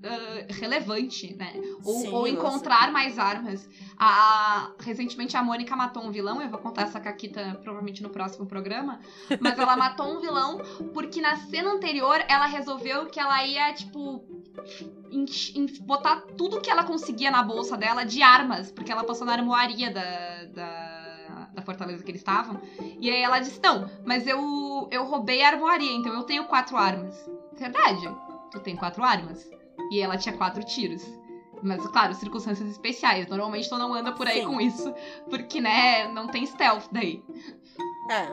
ah, 0.04 0.46
relevante, 0.50 1.34
né? 1.34 1.54
Ou, 1.82 1.94
Sim, 1.94 2.08
ou 2.08 2.20
nossa. 2.20 2.28
encontrar 2.28 2.92
mais 2.92 3.18
armas. 3.18 3.66
A, 3.96 4.72
recentemente 4.78 5.34
a 5.34 5.42
Mônica 5.42 5.74
matou 5.74 6.04
um 6.04 6.10
vilão, 6.10 6.42
eu 6.42 6.50
vou 6.50 6.58
contar 6.58 6.82
essa 6.82 7.00
caquita 7.00 7.58
provavelmente 7.62 8.02
no 8.02 8.10
próximo 8.10 8.44
programa. 8.44 9.00
Mas 9.40 9.58
ela 9.58 9.76
matou 9.76 10.14
um 10.14 10.20
vilão 10.20 10.58
porque 10.92 11.22
na 11.22 11.36
cena 11.36 11.72
anterior 11.72 12.22
ela 12.28 12.46
resolveu 12.46 13.06
que 13.06 13.18
ela 13.18 13.44
ia, 13.46 13.72
tipo. 13.72 14.43
Ench- 15.10 15.54
ench- 15.56 15.80
botar 15.80 16.22
tudo 16.36 16.60
que 16.60 16.70
ela 16.70 16.84
conseguia 16.84 17.30
na 17.30 17.42
bolsa 17.42 17.76
dela 17.76 18.04
de 18.04 18.22
armas, 18.22 18.70
porque 18.70 18.90
ela 18.92 19.04
passou 19.04 19.26
na 19.26 19.32
armoaria 19.32 19.90
da, 19.90 20.44
da, 20.44 21.48
da 21.54 21.62
fortaleza 21.62 22.02
que 22.02 22.10
eles 22.10 22.20
estavam. 22.20 22.60
E 23.00 23.10
aí 23.10 23.20
ela 23.22 23.38
disse: 23.40 23.60
Não, 23.62 23.90
mas 24.04 24.26
eu, 24.26 24.88
eu 24.90 25.04
roubei 25.04 25.42
a 25.42 25.48
armoaria, 25.48 25.92
então 25.92 26.12
eu 26.12 26.22
tenho 26.24 26.44
quatro 26.44 26.76
armas. 26.76 27.14
Verdade, 27.54 28.08
tu 28.50 28.60
tem 28.60 28.76
quatro 28.76 29.02
armas. 29.02 29.48
E 29.90 30.00
ela 30.00 30.16
tinha 30.16 30.36
quatro 30.36 30.64
tiros. 30.64 31.02
Mas, 31.62 31.86
claro, 31.88 32.12
circunstâncias 32.14 32.68
especiais. 32.68 33.26
Normalmente 33.26 33.68
tu 33.68 33.78
não 33.78 33.94
anda 33.94 34.12
por 34.12 34.26
aí 34.26 34.40
Sim. 34.40 34.46
com 34.46 34.60
isso, 34.60 34.92
porque, 35.30 35.60
né, 35.60 36.08
não 36.08 36.26
tem 36.26 36.44
stealth 36.46 36.84
daí. 36.92 37.22
É. 38.10 38.28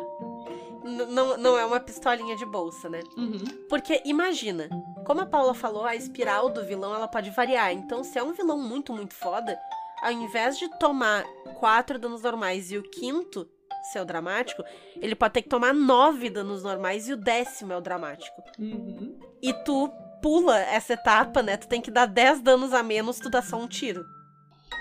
N- 0.83 1.05
não, 1.05 1.37
não 1.37 1.57
é 1.57 1.65
uma 1.65 1.79
pistolinha 1.79 2.35
de 2.35 2.45
bolsa, 2.45 2.89
né? 2.89 2.99
Uhum. 3.15 3.39
Porque 3.69 4.01
imagina, 4.03 4.67
como 5.05 5.21
a 5.21 5.25
Paula 5.25 5.53
falou, 5.53 5.85
a 5.85 5.95
espiral 5.95 6.49
do 6.49 6.65
vilão 6.65 6.93
ela 6.93 7.07
pode 7.07 7.29
variar. 7.31 7.71
Então, 7.71 8.03
se 8.03 8.17
é 8.17 8.23
um 8.23 8.33
vilão 8.33 8.57
muito, 8.57 8.93
muito 8.93 9.13
foda, 9.13 9.59
ao 10.01 10.11
invés 10.11 10.57
de 10.57 10.67
tomar 10.79 11.23
quatro 11.59 11.99
danos 11.99 12.23
normais 12.23 12.71
e 12.71 12.77
o 12.77 12.83
quinto 12.83 13.47
ser 13.91 13.99
o 13.99 14.05
dramático, 14.05 14.63
ele 14.95 15.15
pode 15.15 15.33
ter 15.33 15.41
que 15.41 15.49
tomar 15.49 15.73
nove 15.73 16.29
danos 16.29 16.63
normais 16.63 17.07
e 17.07 17.13
o 17.13 17.17
décimo 17.17 17.73
é 17.73 17.77
o 17.77 17.81
dramático. 17.81 18.41
Uhum. 18.59 19.17
E 19.41 19.53
tu 19.53 19.89
pula 20.21 20.59
essa 20.59 20.93
etapa, 20.93 21.41
né? 21.41 21.57
Tu 21.57 21.67
tem 21.67 21.81
que 21.81 21.91
dar 21.91 22.05
10 22.05 22.41
danos 22.41 22.73
a 22.73 22.83
menos, 22.83 23.19
tu 23.19 23.29
dá 23.29 23.41
só 23.41 23.57
um 23.57 23.67
tiro. 23.67 24.05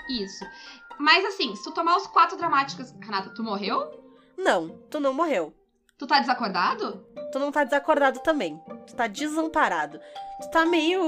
Isso. 0.09 0.45
Mas 0.99 1.25
assim, 1.25 1.55
se 1.55 1.63
tu 1.63 1.71
tomar 1.73 1.97
os 1.97 2.07
quatro 2.07 2.37
dramáticos. 2.37 2.91
Renata, 3.01 3.33
tu 3.33 3.43
morreu? 3.43 3.99
Não, 4.37 4.69
tu 4.89 4.99
não 4.99 5.13
morreu. 5.13 5.53
Tu 6.01 6.07
tá 6.07 6.19
desacordado? 6.19 7.05
Tu 7.31 7.37
não 7.37 7.51
tá 7.51 7.63
desacordado 7.63 8.19
também. 8.21 8.59
Tu 8.87 8.95
tá 8.95 9.05
desamparado. 9.05 9.99
Tu 10.41 10.49
tá 10.49 10.65
meio. 10.65 10.99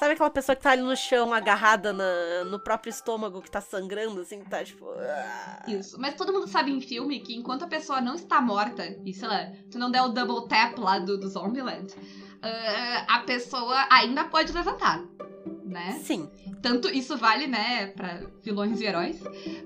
Sabe 0.00 0.14
aquela 0.14 0.30
pessoa 0.30 0.56
que 0.56 0.62
tá 0.62 0.72
ali 0.72 0.82
no 0.82 0.96
chão, 0.96 1.32
agarrada 1.32 1.92
na- 1.92 2.42
no 2.50 2.58
próprio 2.58 2.90
estômago, 2.90 3.40
que 3.40 3.48
tá 3.48 3.60
sangrando, 3.60 4.20
assim, 4.22 4.40
que 4.42 4.50
tá 4.50 4.64
tipo. 4.64 4.84
ah. 4.98 5.62
Isso. 5.68 5.96
Mas 6.00 6.16
todo 6.16 6.32
mundo 6.32 6.48
sabe 6.48 6.72
em 6.72 6.80
filme 6.80 7.20
que 7.20 7.36
enquanto 7.36 7.62
a 7.62 7.68
pessoa 7.68 8.00
não 8.00 8.16
está 8.16 8.40
morta, 8.40 8.98
e 9.04 9.14
sei 9.14 9.28
lá, 9.28 9.46
tu 9.70 9.78
não 9.78 9.92
der 9.92 10.02
o 10.02 10.08
double 10.08 10.48
tap 10.48 10.76
lá 10.76 10.98
do, 10.98 11.16
do 11.16 11.28
Zombieland, 11.28 11.94
ah, 12.42 13.04
a 13.08 13.18
pessoa 13.20 13.86
ainda 13.92 14.24
pode 14.24 14.52
levantar. 14.52 15.04
Né? 15.64 16.00
Sim. 16.02 16.28
Tanto 16.60 16.88
isso 16.88 17.16
vale, 17.16 17.46
né, 17.46 17.86
pra 17.94 18.22
vilões 18.42 18.80
e 18.80 18.86
heróis. 18.86 19.22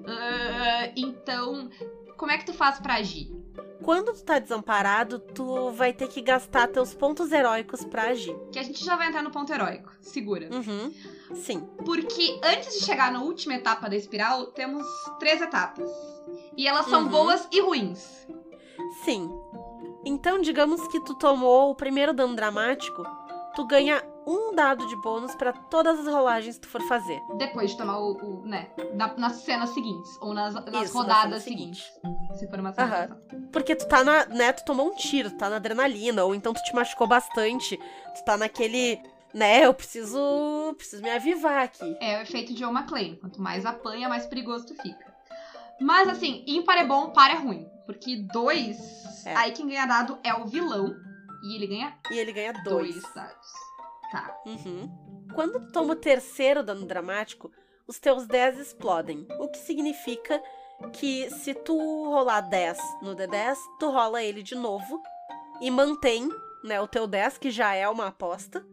Ah, 0.07 0.91
então, 0.95 1.71
como 2.19 2.31
é 2.31 2.37
que 2.37 2.45
tu 2.45 2.53
faz 2.53 2.79
pra 2.79 2.97
agir? 2.97 3.40
Quando 3.83 4.13
tu 4.13 4.23
tá 4.23 4.39
desamparado, 4.39 5.19
tu 5.19 5.71
vai 5.73 5.93
ter 5.93 6.07
que 6.09 6.21
gastar 6.21 6.69
teus 6.69 6.93
pontos 6.95 7.33
heróicos 7.33 7.83
pra 7.85 8.05
agir. 8.11 8.37
Que 8.53 8.59
a 8.59 8.63
gente 8.63 8.85
já 8.85 8.95
vai 8.95 9.09
entrar 9.09 9.23
no 9.23 9.31
ponto 9.31 9.51
heróico. 9.53 9.91
Segura. 10.03 10.49
Uhum. 10.53 10.93
Sim. 11.35 11.67
Porque 11.85 12.39
antes 12.45 12.79
de 12.79 12.85
chegar 12.85 13.11
na 13.11 13.23
última 13.23 13.55
etapa 13.55 13.89
da 13.89 13.97
espiral, 13.97 14.47
temos 14.49 14.87
três 15.19 15.41
etapas. 15.41 15.91
E 16.57 16.69
elas 16.69 16.87
são 16.87 17.05
Uhum. 17.05 17.09
boas 17.09 17.49
e 17.51 17.61
ruins. 17.63 18.27
Sim. 19.05 19.31
Então, 20.05 20.41
digamos 20.41 20.87
que 20.89 21.01
tu 21.01 21.15
tomou 21.15 21.71
o 21.71 21.75
primeiro 21.75 22.13
dano 22.13 22.37
dramático, 22.37 23.03
tu 23.55 23.67
ganha 23.67 24.03
um 24.27 24.55
dado 24.55 24.87
de 24.87 24.97
bônus 24.97 25.35
pra 25.35 25.53
todas 25.53 25.99
as 26.01 26.07
rolagens 26.07 26.57
que 26.57 26.63
tu 26.63 26.69
for 26.69 26.83
fazer. 26.83 27.19
Depois 27.39 27.71
de 27.71 27.79
tomar 27.79 27.99
o. 27.99 28.13
o- 28.13 28.47
né? 28.47 28.71
na- 28.95 29.15
nas 29.17 29.37
cenas 29.37 29.71
seguintes. 29.71 30.11
Ou 30.21 30.35
nas, 30.35 30.55
nas 30.55 30.85
Isso, 30.85 30.95
na 30.95 31.01
rodadas 31.03 31.43
cena 31.43 31.57
seguintes. 31.57 31.85
Se 32.39 32.47
for 32.49 32.59
uma. 32.61 32.71
Aham. 32.71 33.17
Porque 33.53 33.75
tu 33.77 33.87
tá 33.87 34.03
na, 34.05 34.27
né, 34.27 34.53
tu 34.53 34.65
tomou 34.65 34.89
um 34.89 34.95
tiro, 34.95 35.31
tu 35.31 35.37
tá 35.37 35.51
na 35.51 35.57
adrenalina, 35.57 36.25
ou 36.25 36.35
então 36.35 36.53
tu 36.55 36.63
te 36.63 36.75
machucou 36.75 37.07
bastante, 37.07 37.77
tu 38.15 38.25
tá 38.25 38.37
naquele, 38.37 39.01
né, 39.35 39.67
eu 39.67 39.75
preciso, 39.75 40.75
preciso 40.77 41.03
me 41.03 41.11
avivar 41.11 41.65
aqui. 41.65 41.97
É 42.01 42.19
o 42.19 42.23
efeito 42.23 42.53
de 42.55 42.61
John 42.61 42.73
McClane. 42.73 43.17
Quanto 43.17 43.41
mais 43.41 43.67
apanha, 43.67 44.09
mais 44.09 44.27
perigoso 44.27 44.67
tu 44.67 44.75
fica. 44.81 45.11
Mas 45.81 46.09
assim, 46.09 46.45
ímpar 46.47 46.79
é 46.79 46.85
bom, 46.87 47.11
par 47.11 47.31
é 47.31 47.35
ruim. 47.35 47.67
Porque 47.87 48.17
dois. 48.33 48.79
É. 49.27 49.35
Aí 49.35 49.53
quem 49.53 49.67
ganha 49.67 49.87
dado 49.87 50.19
é 50.23 50.33
o 50.35 50.47
vilão. 50.47 50.95
E 51.43 51.57
ele 51.57 51.67
ganha 51.67 51.97
E 52.11 52.19
ele 52.19 52.33
ganha 52.33 52.53
dois, 52.53 52.93
dois. 53.01 53.15
dados. 53.15 53.49
Tá. 54.13 54.37
Uhum. 54.47 54.91
Quando 55.35 55.61
tu 55.61 55.73
toma 55.73 55.95
o 55.95 55.97
terceiro 55.97 56.63
dano 56.63 56.87
dramático, 56.87 57.51
os 57.87 57.99
teus 57.99 58.27
10 58.27 58.59
explodem. 58.59 59.27
O 59.39 59.49
que 59.49 59.59
significa 59.59 60.41
que 60.93 61.31
se 61.31 61.55
tu 61.55 61.77
rolar 61.77 62.41
10 62.43 62.79
no 63.03 63.15
D10, 63.15 63.57
tu 63.79 63.91
rola 63.91 64.23
ele 64.23 64.43
de 64.43 64.55
novo 64.55 65.03
e 65.61 65.71
mantém 65.71 66.29
né, 66.65 66.81
o 66.81 66.89
teu 66.89 67.07
10, 67.07 67.39
que 67.39 67.51
já 67.51 67.75
é 67.75 67.89
uma 67.89 68.09
aposta, 68.09 68.65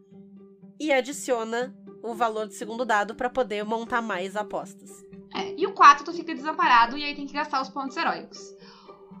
e 0.78 0.92
adiciona 0.92 1.74
o 2.02 2.14
valor 2.14 2.46
do 2.46 2.52
segundo 2.52 2.84
dado 2.84 3.14
pra 3.14 3.28
poder 3.28 3.64
montar 3.64 4.00
mais 4.00 4.36
apostas. 4.36 5.04
É, 5.34 5.54
e 5.56 5.66
o 5.66 5.72
4 5.72 6.04
tu 6.04 6.12
fica 6.12 6.34
desamparado 6.34 6.96
e 6.96 7.04
aí 7.04 7.14
tem 7.14 7.26
que 7.26 7.32
gastar 7.32 7.60
os 7.60 7.68
pontos 7.68 7.96
heróicos. 7.96 8.54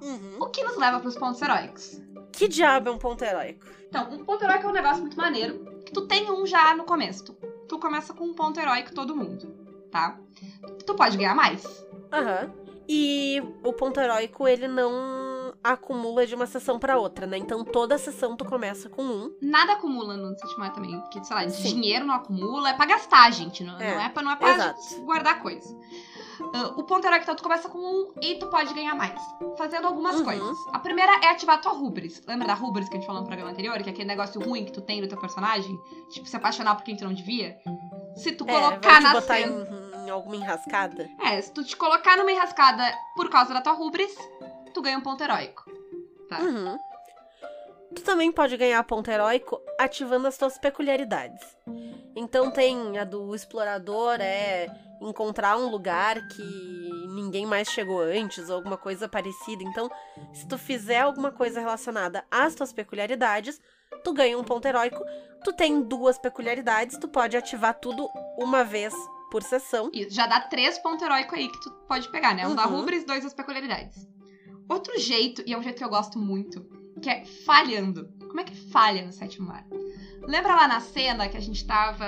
Uhum. 0.00 0.38
O 0.40 0.46
que 0.46 0.62
nos 0.62 0.76
leva 0.76 1.00
pros 1.00 1.16
pontos 1.16 1.42
heróicos? 1.42 2.00
Que 2.32 2.46
diabo 2.46 2.88
é 2.88 2.92
um 2.92 2.98
ponto 2.98 3.22
heróico? 3.24 3.66
Então, 3.88 4.08
um 4.12 4.24
ponto 4.24 4.44
heróico 4.44 4.66
é 4.66 4.70
um 4.70 4.72
negócio 4.72 5.00
muito 5.00 5.16
maneiro, 5.16 5.82
que 5.84 5.92
tu 5.92 6.06
tem 6.06 6.30
um 6.30 6.46
já 6.46 6.74
no 6.76 6.84
começo. 6.84 7.24
Tu, 7.24 7.32
tu 7.68 7.78
começa 7.78 8.14
com 8.14 8.24
um 8.24 8.34
ponto 8.34 8.58
heróico 8.60 8.94
todo 8.94 9.16
mundo, 9.16 9.52
tá? 9.90 10.18
Tu 10.86 10.94
pode 10.94 11.16
ganhar 11.16 11.34
mais. 11.34 11.84
Aham. 12.12 12.52
E 12.88 13.42
o 13.62 13.72
ponto 13.72 14.00
heróico, 14.00 14.48
ele 14.48 14.66
não 14.66 15.52
acumula 15.62 16.26
de 16.26 16.34
uma 16.34 16.46
sessão 16.46 16.78
pra 16.78 16.98
outra, 16.98 17.26
né? 17.26 17.36
Então 17.36 17.62
toda 17.64 17.98
sessão 17.98 18.36
tu 18.36 18.44
começa 18.44 18.88
com 18.88 19.02
um. 19.02 19.36
Nada 19.42 19.72
acumula 19.72 20.16
no 20.16 20.36
Sétimo 20.38 20.70
também, 20.72 20.98
porque, 21.00 21.22
sei 21.22 21.36
lá, 21.36 21.48
Sim. 21.50 21.74
dinheiro 21.74 22.06
não 22.06 22.14
acumula, 22.14 22.70
é 22.70 22.74
pra 22.74 22.86
gastar, 22.86 23.30
gente. 23.32 23.62
Não 23.62 23.78
É, 23.78 23.94
não 23.94 24.00
é 24.00 24.08
pra, 24.08 24.22
não 24.22 24.30
é 24.32 24.36
pra 24.36 24.54
exato. 24.54 24.80
guardar 25.04 25.40
coisa. 25.42 25.68
Ah, 26.54 26.68
o 26.76 26.84
ponto 26.84 27.04
heróico, 27.04 27.24
então, 27.24 27.34
tu 27.34 27.42
começa 27.42 27.68
com 27.68 27.78
um 27.78 28.12
e 28.22 28.36
tu 28.36 28.46
pode 28.46 28.72
ganhar 28.72 28.94
mais. 28.94 29.20
Fazendo 29.58 29.86
algumas 29.86 30.16
Uhum. 30.16 30.24
coisas. 30.24 30.56
A 30.72 30.78
primeira 30.78 31.12
é 31.22 31.30
ativar 31.30 31.60
tua 31.60 31.72
rubris. 31.72 32.22
Lembra 32.26 32.46
da 32.46 32.54
rubris 32.54 32.88
que 32.88 32.96
a 32.96 32.98
gente 32.98 33.06
falou 33.06 33.20
no 33.22 33.26
programa 33.26 33.50
anterior? 33.50 33.76
Que 33.82 33.88
é 33.90 33.92
aquele 33.92 34.08
negócio 34.08 34.40
ruim 34.40 34.64
que 34.64 34.72
tu 34.72 34.80
tem 34.80 35.00
no 35.00 35.08
teu 35.08 35.18
personagem? 35.18 35.76
Tipo, 36.10 36.26
se 36.28 36.36
apaixonar 36.36 36.76
por 36.76 36.84
quem 36.84 36.96
tu 36.96 37.04
não 37.04 37.12
devia? 37.12 37.58
Se 38.14 38.32
tu 38.32 38.44
É, 38.48 38.52
colocar 38.52 38.96
te 38.98 39.02
na 39.02 39.12
botar 39.14 39.40
em, 39.40 39.46
em 40.08 40.10
alguma 40.10 40.36
enrascada. 40.36 41.08
É, 41.20 41.40
se 41.40 41.52
tu 41.52 41.62
te 41.62 41.76
colocar 41.76 42.16
numa 42.16 42.32
enrascada 42.32 42.82
por 43.14 43.30
causa 43.30 43.54
da 43.54 43.60
tua 43.60 43.74
rubris, 43.74 44.14
tu 44.74 44.82
ganha 44.82 44.98
um 44.98 45.02
ponto 45.02 45.22
heróico. 45.22 45.64
Tá. 46.28 46.40
Uhum. 46.40 46.78
Tu 47.94 48.02
também 48.02 48.30
pode 48.30 48.56
ganhar 48.56 48.82
ponto 48.84 49.10
heróico 49.10 49.60
ativando 49.78 50.26
as 50.26 50.36
tuas 50.36 50.58
peculiaridades. 50.58 51.40
Então 52.14 52.50
tem 52.50 52.98
a 52.98 53.04
do 53.04 53.34
explorador, 53.34 54.18
é 54.20 54.66
encontrar 55.00 55.56
um 55.56 55.70
lugar 55.70 56.16
que 56.28 56.90
ninguém 57.14 57.46
mais 57.46 57.68
chegou 57.68 58.00
antes, 58.00 58.50
ou 58.50 58.56
alguma 58.56 58.76
coisa 58.76 59.08
parecida. 59.08 59.62
Então, 59.62 59.90
se 60.32 60.46
tu 60.46 60.58
fizer 60.58 61.00
alguma 61.00 61.30
coisa 61.30 61.60
relacionada 61.60 62.24
às 62.30 62.54
tuas 62.54 62.72
peculiaridades, 62.72 63.60
tu 64.02 64.12
ganha 64.12 64.38
um 64.38 64.44
ponto 64.44 64.66
heróico. 64.66 65.02
Tu 65.44 65.52
tem 65.52 65.80
duas 65.80 66.18
peculiaridades, 66.18 66.98
tu 66.98 67.08
pode 67.08 67.36
ativar 67.36 67.74
tudo 67.74 68.08
uma 68.36 68.64
vez 68.64 68.92
por 69.30 69.42
sessão. 69.42 69.90
Isso, 69.92 70.10
já 70.14 70.26
dá 70.26 70.40
três 70.40 70.78
pontos 70.78 71.02
heróicos 71.02 71.34
aí 71.38 71.48
que 71.48 71.60
tu 71.60 71.70
pode 71.86 72.08
pegar, 72.10 72.34
né? 72.34 72.46
Um 72.46 72.54
da 72.54 72.66
Uhum. 72.66 72.80
rubris, 72.80 73.04
dois 73.04 73.22
das 73.24 73.34
peculiaridades. 73.34 74.06
Outro 74.68 74.98
jeito, 74.98 75.42
e 75.46 75.52
é 75.52 75.58
um 75.58 75.62
jeito 75.62 75.78
que 75.78 75.84
eu 75.84 75.88
gosto 75.88 76.18
muito, 76.18 76.66
que 77.00 77.08
é 77.08 77.24
falhando. 77.24 78.08
Como 78.26 78.40
é 78.40 78.44
que 78.44 78.54
falha 78.70 79.04
no 79.04 79.12
sétimo 79.12 79.48
mar? 79.48 79.64
Lembra 80.26 80.54
lá 80.54 80.68
na 80.68 80.80
cena 80.80 81.26
que 81.28 81.36
a 81.38 81.40
gente 81.40 81.66
tava 81.66 82.04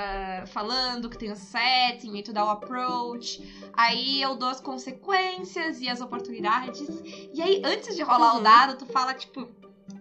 falando 0.49 1.09
que 1.09 1.17
tem 1.17 1.33
o 1.33 1.37
setting 1.37 2.15
e 2.17 2.23
tu 2.23 2.33
dá 2.35 2.45
o 2.45 2.51
approach, 2.51 3.41
aí 3.73 4.21
eu 4.21 4.37
dou 4.37 4.49
as 4.51 4.61
consequências 4.61 5.81
e 5.81 5.89
as 5.89 6.03
oportunidades, 6.03 6.87
e 7.33 7.41
aí 7.41 7.63
antes 7.65 7.97
de 7.97 8.03
rolar 8.03 8.35
o 8.35 8.37
Uhum. 8.39 8.43
dado, 8.43 8.77
tu 8.77 8.85
fala 8.87 9.15
tipo, 9.15 9.49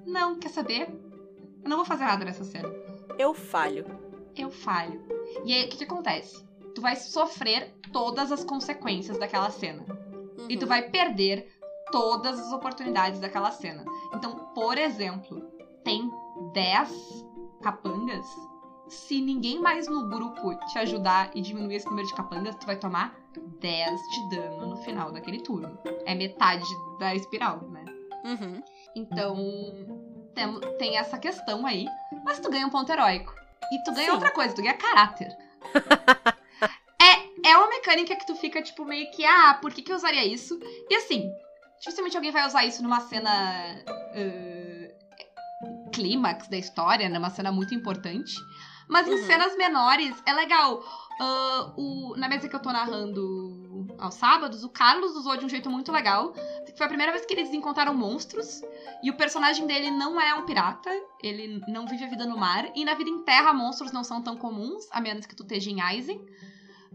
não, 0.06 0.38
quer 0.38 0.50
saber? 0.50 0.90
Eu 1.64 1.70
não 1.70 1.78
vou 1.78 1.86
fazer 1.86 2.04
nada 2.04 2.26
nessa 2.26 2.44
cena. 2.44 2.68
Eu 3.18 3.34
falho. 3.34 3.86
Eu 4.36 4.50
falho. 4.52 5.02
E 5.46 5.54
aí 5.54 5.66
o 5.66 5.70
que, 5.70 5.78
que 5.78 5.84
acontece? 5.86 6.44
Tu 6.80 6.82
vai 6.82 6.96
sofrer 6.96 7.74
todas 7.92 8.32
as 8.32 8.42
consequências 8.42 9.18
daquela 9.20 9.50
cena. 9.52 9.86
E 10.48 10.56
tu 10.56 10.62
Uhum. 10.62 10.70
vai 10.70 10.84
perder 10.90 11.46
todas 11.92 12.40
as 12.40 12.54
oportunidades 12.54 13.20
daquela 13.20 13.52
cena. 13.52 13.84
Então, 14.14 14.46
por 14.56 14.78
exemplo, 14.78 15.42
tem 15.84 16.10
10 16.54 16.90
capangas. 17.62 18.26
Se 18.88 19.20
ninguém 19.20 19.60
mais 19.60 19.90
no 19.90 20.08
grupo 20.08 20.56
te 20.68 20.80
ajudar 20.80 21.32
e 21.36 21.42
diminuir 21.42 21.76
esse 21.76 21.86
número 21.90 22.08
de 22.08 22.16
capangas, 22.16 22.56
tu 22.56 22.66
vai 22.66 22.78
tomar 22.78 23.14
10 23.60 24.00
de 24.02 24.30
dano 24.38 24.68
no 24.68 24.78
final 24.78 25.12
daquele 25.12 25.42
turno. 25.42 25.78
É 26.06 26.16
metade 26.16 26.64
da 26.98 27.14
espiral, 27.14 27.60
né? 27.64 27.84
Uhum. 28.24 28.64
Então, 28.96 29.36
tem, 30.34 30.60
tem 30.78 30.98
essa 30.98 31.18
questão 31.18 31.66
aí. 31.66 31.86
Mas 32.24 32.40
tu 32.40 32.50
ganha 32.50 32.66
um 32.66 32.70
ponto 32.70 32.90
heróico. 32.90 33.34
E 33.70 33.84
tu 33.84 33.92
ganha 33.92 34.06
Sim. 34.08 34.14
outra 34.14 34.32
coisa, 34.32 34.56
tu 34.56 34.62
ganha 34.62 34.76
caráter. 34.78 35.28
é, 37.50 37.58
uma 37.58 37.68
mecânica 37.70 38.16
que 38.16 38.26
tu 38.26 38.36
fica, 38.36 38.62
tipo, 38.62 38.86
meio 38.86 39.10
que, 39.12 39.26
ah, 39.26 39.58
por 39.62 39.74
que, 39.74 39.82
que 39.82 39.92
eu 39.92 39.96
usaria 39.98 40.26
isso? 40.26 40.60
E 40.90 40.96
assim, 40.96 41.32
dificilmente 41.80 42.16
alguém 42.18 42.32
vai 42.32 42.46
usar 42.48 42.66
isso 42.66 42.82
numa 42.84 43.02
cena. 43.02 43.30
ah, 43.88 44.90
clímax 45.94 46.48
da 46.48 46.58
história, 46.58 47.10
numa 47.10 47.30
cena 47.30 47.52
muito 47.52 47.74
importante. 47.74 48.34
Mas 48.88 49.08
em 49.08 49.12
Uhum. 49.12 49.28
cenas 49.28 49.56
menores 49.58 50.16
é 50.26 50.34
legal. 50.34 50.82
Ah, 51.22 51.74
o- 51.78 52.16
na 52.16 52.30
mesa 52.30 52.48
que 52.48 52.56
eu 52.56 52.62
tô 52.62 52.72
narrando 52.72 53.86
aos 54.00 54.16
sábados, 54.16 54.64
o 54.64 54.70
Carlos 54.70 55.16
usou 55.16 55.36
de 55.38 55.46
um 55.46 55.50
jeito 55.50 55.70
muito 55.70 55.92
legal. 55.92 56.34
Foi 56.78 56.86
a 56.86 56.90
primeira 56.90 57.12
vez 57.12 57.26
que 57.26 57.34
eles 57.34 57.54
encontraram 57.54 57.94
monstros. 57.94 58.62
E 59.04 59.10
o 59.12 59.18
personagem 59.18 59.68
dele 59.68 59.92
não 59.92 60.20
é 60.20 60.34
um 60.34 60.46
pirata. 60.46 60.90
Ele 61.22 61.62
não 61.68 61.86
vive 61.86 62.06
a 62.06 62.08
vida 62.08 62.26
no 62.26 62.38
mar. 62.38 62.72
E 62.76 62.86
na 62.86 62.94
vida 62.94 63.10
em 63.10 63.22
terra, 63.24 63.52
monstros 63.54 63.92
não 63.92 64.04
são 64.04 64.22
tão 64.22 64.38
comuns, 64.38 64.88
a 64.92 65.02
menos 65.02 65.26
que 65.26 65.36
tu 65.36 65.44
esteja 65.44 65.70
em 65.70 65.82
Eisen. 65.82 66.20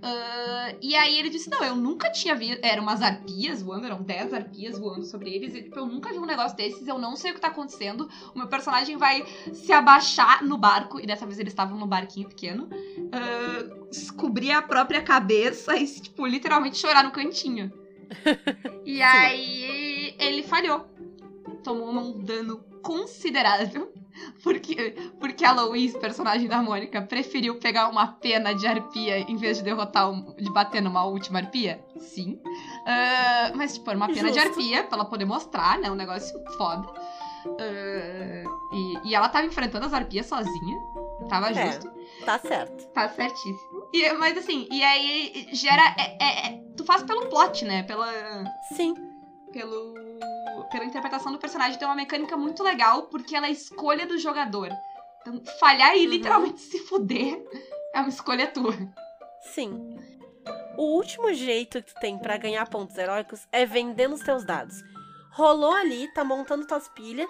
Ah, 0.02 0.74
e 0.82 0.94
aí 0.94 1.18
ele 1.18 1.30
disse: 1.30 1.48
Não, 1.48 1.62
eu 1.62 1.74
nunca 1.74 2.10
tinha 2.10 2.34
visto. 2.34 2.58
Eram 2.62 2.82
umas 2.82 3.00
arpias 3.00 3.62
voando, 3.62 3.86
eram 3.86 4.02
10 4.02 4.32
arpias 4.32 4.78
voando 4.78 5.04
sobre 5.04 5.34
eles. 5.34 5.54
E, 5.54 5.62
tipo, 5.62 5.78
eu 5.78 5.86
nunca 5.86 6.12
vi 6.12 6.18
um 6.18 6.26
negócio 6.26 6.56
desses, 6.56 6.86
eu 6.86 6.98
não 6.98 7.16
sei 7.16 7.30
o 7.30 7.34
que 7.34 7.40
tá 7.40 7.48
acontecendo. 7.48 8.08
O 8.34 8.38
meu 8.38 8.48
personagem 8.48 8.96
vai 8.96 9.24
se 9.52 9.72
abaixar 9.72 10.44
no 10.44 10.58
barco. 10.58 11.00
E 11.00 11.06
dessa 11.06 11.26
vez 11.26 11.38
eles 11.38 11.52
estavam 11.52 11.78
num 11.78 11.86
barquinho 11.86 12.28
pequeno. 12.28 12.68
ah, 13.12 13.84
descobrir 13.90 14.52
a 14.52 14.60
própria 14.60 15.00
cabeça 15.00 15.76
e, 15.76 15.86
tipo, 15.86 16.26
literalmente 16.26 16.78
chorar 16.78 17.04
no 17.04 17.10
cantinho. 17.10 17.72
e 18.84 19.00
aí 19.00 20.14
ele 20.18 20.42
falhou. 20.42 20.86
Tomou 21.62 21.90
um 21.90 22.22
dano 22.22 22.58
considerável. 22.82 23.92
Porque, 24.42 24.94
porque 25.18 25.44
a 25.44 25.52
Louise, 25.52 25.98
personagem 25.98 26.46
da 26.48 26.62
Mônica, 26.62 27.02
preferiu 27.02 27.58
pegar 27.58 27.88
uma 27.88 28.06
pena 28.06 28.54
de 28.54 28.66
arpia 28.66 29.18
em 29.20 29.36
vez 29.36 29.56
de 29.58 29.64
derrotar, 29.64 30.10
um, 30.10 30.34
de 30.36 30.50
bater 30.52 30.80
numa 30.80 31.04
última 31.04 31.38
arpia? 31.40 31.84
Sim. 31.98 32.40
Ah, 32.86 33.52
mas, 33.54 33.74
tipo, 33.74 33.90
era 33.90 33.96
uma 33.96 34.06
pena 34.06 34.30
de 34.30 34.38
Justo. 34.40 34.48
arpia 34.60 34.84
pra 34.84 34.98
ela 34.98 35.04
poder 35.04 35.24
mostrar, 35.24 35.78
né? 35.78 35.90
Um 35.90 35.94
negócio 35.96 36.38
foda. 36.56 36.86
Ah, 37.46 38.44
e, 38.72 39.08
e 39.10 39.14
ela 39.14 39.28
tava 39.28 39.46
enfrentando 39.46 39.86
as 39.86 39.92
arpias 39.92 40.26
sozinha. 40.26 40.78
Tava 41.28 41.50
É. 41.50 41.66
justo. 41.72 41.90
Tá 42.24 42.38
certo. 42.38 42.86
Tá 42.88 43.08
certíssimo. 43.08 43.88
E, 43.92 44.12
mas 44.14 44.36
assim, 44.38 44.68
e 44.70 44.82
aí 44.82 45.48
gera. 45.52 45.82
é- 45.98 46.16
é- 46.20 46.46
é- 46.48 46.60
tu 46.76 46.84
faz 46.84 47.02
pelo 47.02 47.26
plot, 47.26 47.64
né? 47.64 47.82
Pela. 47.82 48.06
Sim. 48.76 48.94
Pelo. 49.52 49.94
Pela 50.70 50.84
interpretação 50.84 51.32
do 51.32 51.38
personagem. 51.38 51.78
Tem 51.78 51.86
uma 51.86 51.94
mecânica 51.94 52.36
muito 52.36 52.62
legal, 52.62 53.04
porque 53.04 53.34
ela 53.36 53.46
é 53.46 53.50
a 53.50 53.52
escolha 53.52 54.06
do 54.06 54.18
jogador. 54.18 54.70
Então, 55.20 55.42
falhar 55.58 55.96
e 55.96 56.04
Uhum. 56.04 56.10
literalmente 56.10 56.60
se 56.60 56.78
fuder 56.80 57.42
é 57.94 58.00
uma 58.00 58.08
escolha 58.08 58.46
tua. 58.48 58.74
Sim. 59.40 59.96
O 60.76 60.96
último 60.96 61.32
jeito 61.32 61.82
que 61.82 61.94
tu 61.94 62.00
tem 62.00 62.18
pra 62.18 62.36
ganhar 62.36 62.68
pontos 62.68 62.96
heróicos 62.98 63.46
é 63.52 63.64
vendendo 63.64 64.14
os 64.14 64.20
teus 64.20 64.44
dados. 64.44 64.82
Rolou 65.32 65.72
ali, 65.72 66.12
tá 66.12 66.22
montando 66.24 66.66
tuas 66.66 66.88
pilhas 66.88 67.28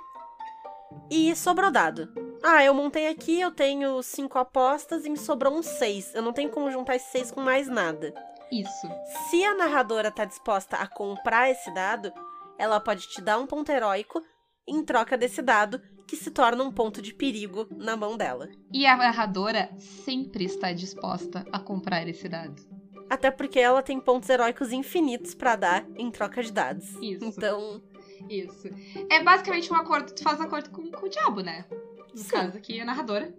e 1.11 1.35
sobrou 1.37 1.71
dado. 1.71 2.09
Ah, 2.43 2.63
eu 2.65 2.75
montei 2.75 3.09
aqui, 3.09 3.41
eu 3.41 3.51
tenho 3.51 4.03
cinco 4.03 4.39
apostas 4.39 5.05
e 5.05 5.11
me 5.11 5.17
sobrou 5.17 5.55
um 5.55 5.63
seis. 5.63 6.15
Eu 6.15 6.23
não 6.23 6.33
tenho 6.33 6.51
como 6.51 6.71
juntar 6.71 6.97
esses 6.97 7.09
seis 7.11 7.31
com 7.31 7.41
mais 7.41 7.69
nada. 7.69 8.13
Isso. 8.51 8.89
Se 9.31 9.45
a 9.45 9.55
narradora 9.55 10.11
tá 10.11 10.25
disposta 10.25 10.77
a 10.77 10.87
comprar 10.87 11.51
esse 11.51 11.71
dado, 11.73 12.13
ela 12.59 12.81
pode 12.81 13.09
te 13.09 13.21
dar 13.21 13.39
um 13.39 13.47
ponto 13.47 13.71
heróico 13.71 14.23
em 14.67 14.85
troca 14.85 15.17
desse 15.17 15.43
dado, 15.43 15.81
que 16.07 16.17
se 16.17 16.31
torna 16.31 16.63
um 16.65 16.73
ponto 16.73 17.01
de 17.03 17.15
perigo 17.15 17.67
na 17.71 17.97
mão 17.97 18.17
dela. 18.17 18.49
E 18.73 18.87
a 18.87 18.97
narradora 18.97 19.71
sempre 19.79 20.45
está 20.45 20.73
disposta 20.73 21.45
a 21.53 21.59
comprar 21.59 22.07
esse 22.09 22.29
dado. 22.29 22.63
Até 23.09 23.31
porque 23.31 23.59
ela 23.59 23.83
tem 23.83 24.01
pontos 24.01 24.29
heróicos 24.29 24.73
infinitos 24.73 25.35
pra 25.35 25.57
dar 25.57 25.87
em 25.97 26.11
troca 26.11 26.43
de 26.43 26.53
dados. 26.53 26.95
Isso. 27.01 27.25
Então, 27.25 27.83
Isso. 28.29 28.69
É 29.11 29.23
basicamente 29.23 29.71
um 29.73 29.77
acordo, 29.77 30.15
tu 30.15 30.23
faz 30.23 30.41
acordo 30.41 30.71
com, 30.71 30.91
com 30.91 31.07
o 31.07 31.09
diabo, 31.09 31.41
né? 31.41 31.67
No 32.13 32.19
sim. 32.19 32.31
caso 32.31 32.57
aqui, 32.57 32.81
a 32.81 32.85
narradora. 32.85 33.35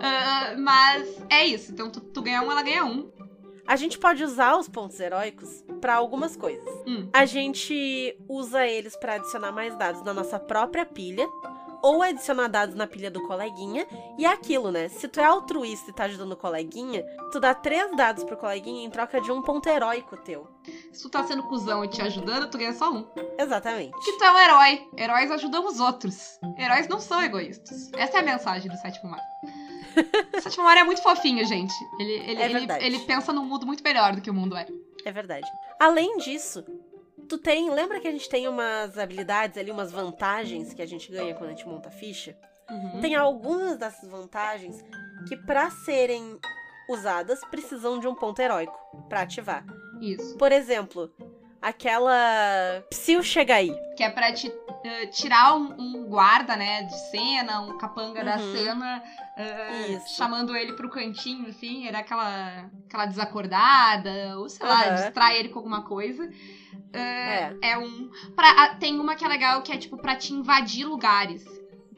Ah, 0.00 0.54
mas 0.58 1.22
é 1.28 1.44
isso. 1.46 1.72
Então 1.72 1.90
tu, 1.90 2.00
tu 2.00 2.22
ganha 2.22 2.42
um, 2.42 2.50
ela 2.50 2.62
ganha 2.62 2.84
um. 2.86 3.12
A 3.66 3.76
gente 3.76 3.98
pode 3.98 4.22
usar 4.24 4.56
os 4.56 4.68
pontos 4.68 4.98
heróicos 4.98 5.64
pra 5.80 5.94
algumas 5.94 6.36
coisas. 6.36 6.68
Hum. 6.86 7.08
A 7.12 7.24
gente 7.24 8.16
usa 8.28 8.66
eles 8.66 8.96
pra 8.96 9.14
adicionar 9.14 9.52
mais 9.52 9.76
dados 9.76 10.02
na 10.02 10.12
nossa 10.12 10.38
própria 10.38 10.84
pilha, 10.84 11.26
ou 11.82 12.00
adicionar 12.00 12.46
dados 12.48 12.76
na 12.76 12.86
pilha 12.86 13.10
do 13.10 13.26
coleguinha. 13.26 13.86
E 14.16 14.24
é 14.24 14.28
aquilo, 14.28 14.70
né? 14.70 14.88
Se 14.88 15.08
tu 15.08 15.20
é 15.20 15.24
altruísta 15.24 15.90
e 15.90 15.94
tá 15.94 16.04
ajudando 16.04 16.32
o 16.32 16.36
coleguinha, 16.36 17.04
tu 17.32 17.40
dá 17.40 17.52
três 17.54 17.94
dados 17.96 18.22
pro 18.22 18.36
coleguinha 18.36 18.86
em 18.86 18.90
troca 18.90 19.20
de 19.20 19.32
um 19.32 19.42
ponto 19.42 19.68
heróico 19.68 20.16
teu. 20.18 20.46
Se 20.92 21.02
tu 21.02 21.10
tá 21.10 21.24
sendo 21.24 21.42
cuzão 21.44 21.84
e 21.84 21.88
te 21.88 22.00
ajudando, 22.00 22.48
tu 22.48 22.56
ganha 22.56 22.72
só 22.72 22.92
um. 22.92 23.04
Exatamente. 23.36 23.90
Porque 23.90 24.12
tu 24.12 24.24
é 24.24 24.32
um 24.32 24.38
herói. 24.38 24.88
Heróis 24.96 25.30
ajudam 25.32 25.66
os 25.66 25.80
outros. 25.80 26.38
Heróis 26.56 26.86
não 26.86 27.00
são 27.00 27.20
egoístas. 27.20 27.90
Essa 27.94 28.18
é 28.18 28.20
a 28.20 28.24
mensagem 28.24 28.70
do 28.70 28.76
Sétimo 28.76 29.10
Mar. 29.10 29.20
Sétimo 30.40 30.64
Mar 30.64 30.76
é 30.76 30.84
muito 30.84 31.02
fofinho, 31.02 31.44
gente. 31.44 31.74
Ele, 31.98 32.12
ele, 32.12 32.42
É 32.42 32.46
ele, 32.46 32.86
ele 32.86 32.98
pensa 33.00 33.32
num 33.32 33.44
mundo 33.44 33.66
muito 33.66 33.82
melhor 33.82 34.14
do 34.14 34.20
que 34.20 34.30
o 34.30 34.34
mundo 34.34 34.56
é. 34.56 34.66
É 35.04 35.12
verdade. 35.12 35.46
Além 35.78 36.16
disso, 36.18 36.64
tu 37.28 37.38
tem. 37.38 37.70
Lembra 37.70 38.00
que 38.00 38.08
a 38.08 38.12
gente 38.12 38.28
tem 38.28 38.48
umas 38.48 38.98
habilidades 38.98 39.58
ali, 39.58 39.70
umas 39.70 39.90
vantagens 39.92 40.72
que 40.72 40.82
a 40.82 40.86
gente 40.86 41.10
ganha 41.10 41.34
quando 41.34 41.50
a 41.50 41.52
gente 41.54 41.66
monta 41.66 41.88
a 41.88 41.92
ficha? 41.92 42.36
Uhum. 42.70 43.00
Tem 43.00 43.14
algumas 43.14 43.76
dessas 43.76 44.08
vantagens 44.08 44.82
que, 45.28 45.36
pra 45.36 45.70
serem 45.70 46.38
usadas, 46.88 47.40
precisam 47.50 47.98
de 47.98 48.06
um 48.06 48.14
ponto 48.14 48.40
heróico 48.40 48.76
pra 49.08 49.22
ativar. 49.22 49.64
Isso. 50.00 50.36
Por 50.36 50.52
exemplo, 50.52 51.12
aquela. 51.62 52.84
Psil 52.90 53.22
chega 53.22 53.54
aí. 53.54 53.72
Que 53.96 54.02
é 54.02 54.10
pra 54.10 54.32
te 54.32 54.52
eh, 54.84 55.06
tirar 55.06 55.54
um, 55.54 55.74
um 55.78 56.04
guarda, 56.08 56.56
né, 56.56 56.82
de 56.82 56.98
cena, 57.10 57.60
um 57.60 57.78
capanga 57.78 58.24
da 58.24 58.36
Uhum. 58.36 58.52
cena, 58.56 59.02
eh, 59.36 59.86
Isso. 59.92 60.16
chamando 60.16 60.56
ele 60.56 60.72
pro 60.72 60.90
cantinho, 60.90 61.48
assim, 61.48 61.86
era 61.86 61.98
aquela, 62.00 62.68
aquela 62.88 63.06
desacordada, 63.06 64.38
ou 64.38 64.48
sei 64.48 64.66
lá, 64.66 64.86
Aham. 64.86 64.94
distrai 64.96 65.38
ele 65.38 65.48
com 65.50 65.58
alguma 65.60 65.82
coisa. 65.82 66.28
Eh, 66.92 67.54
É. 67.62 67.70
é 67.72 67.78
um. 67.78 68.10
pra- 68.34 68.74
tem 68.80 68.98
uma 68.98 69.14
que 69.14 69.24
é 69.24 69.28
legal 69.28 69.62
que 69.62 69.72
é 69.72 69.76
tipo 69.78 69.96
pra 69.98 70.16
te 70.16 70.32
invadir 70.34 70.84
lugares. 70.84 71.44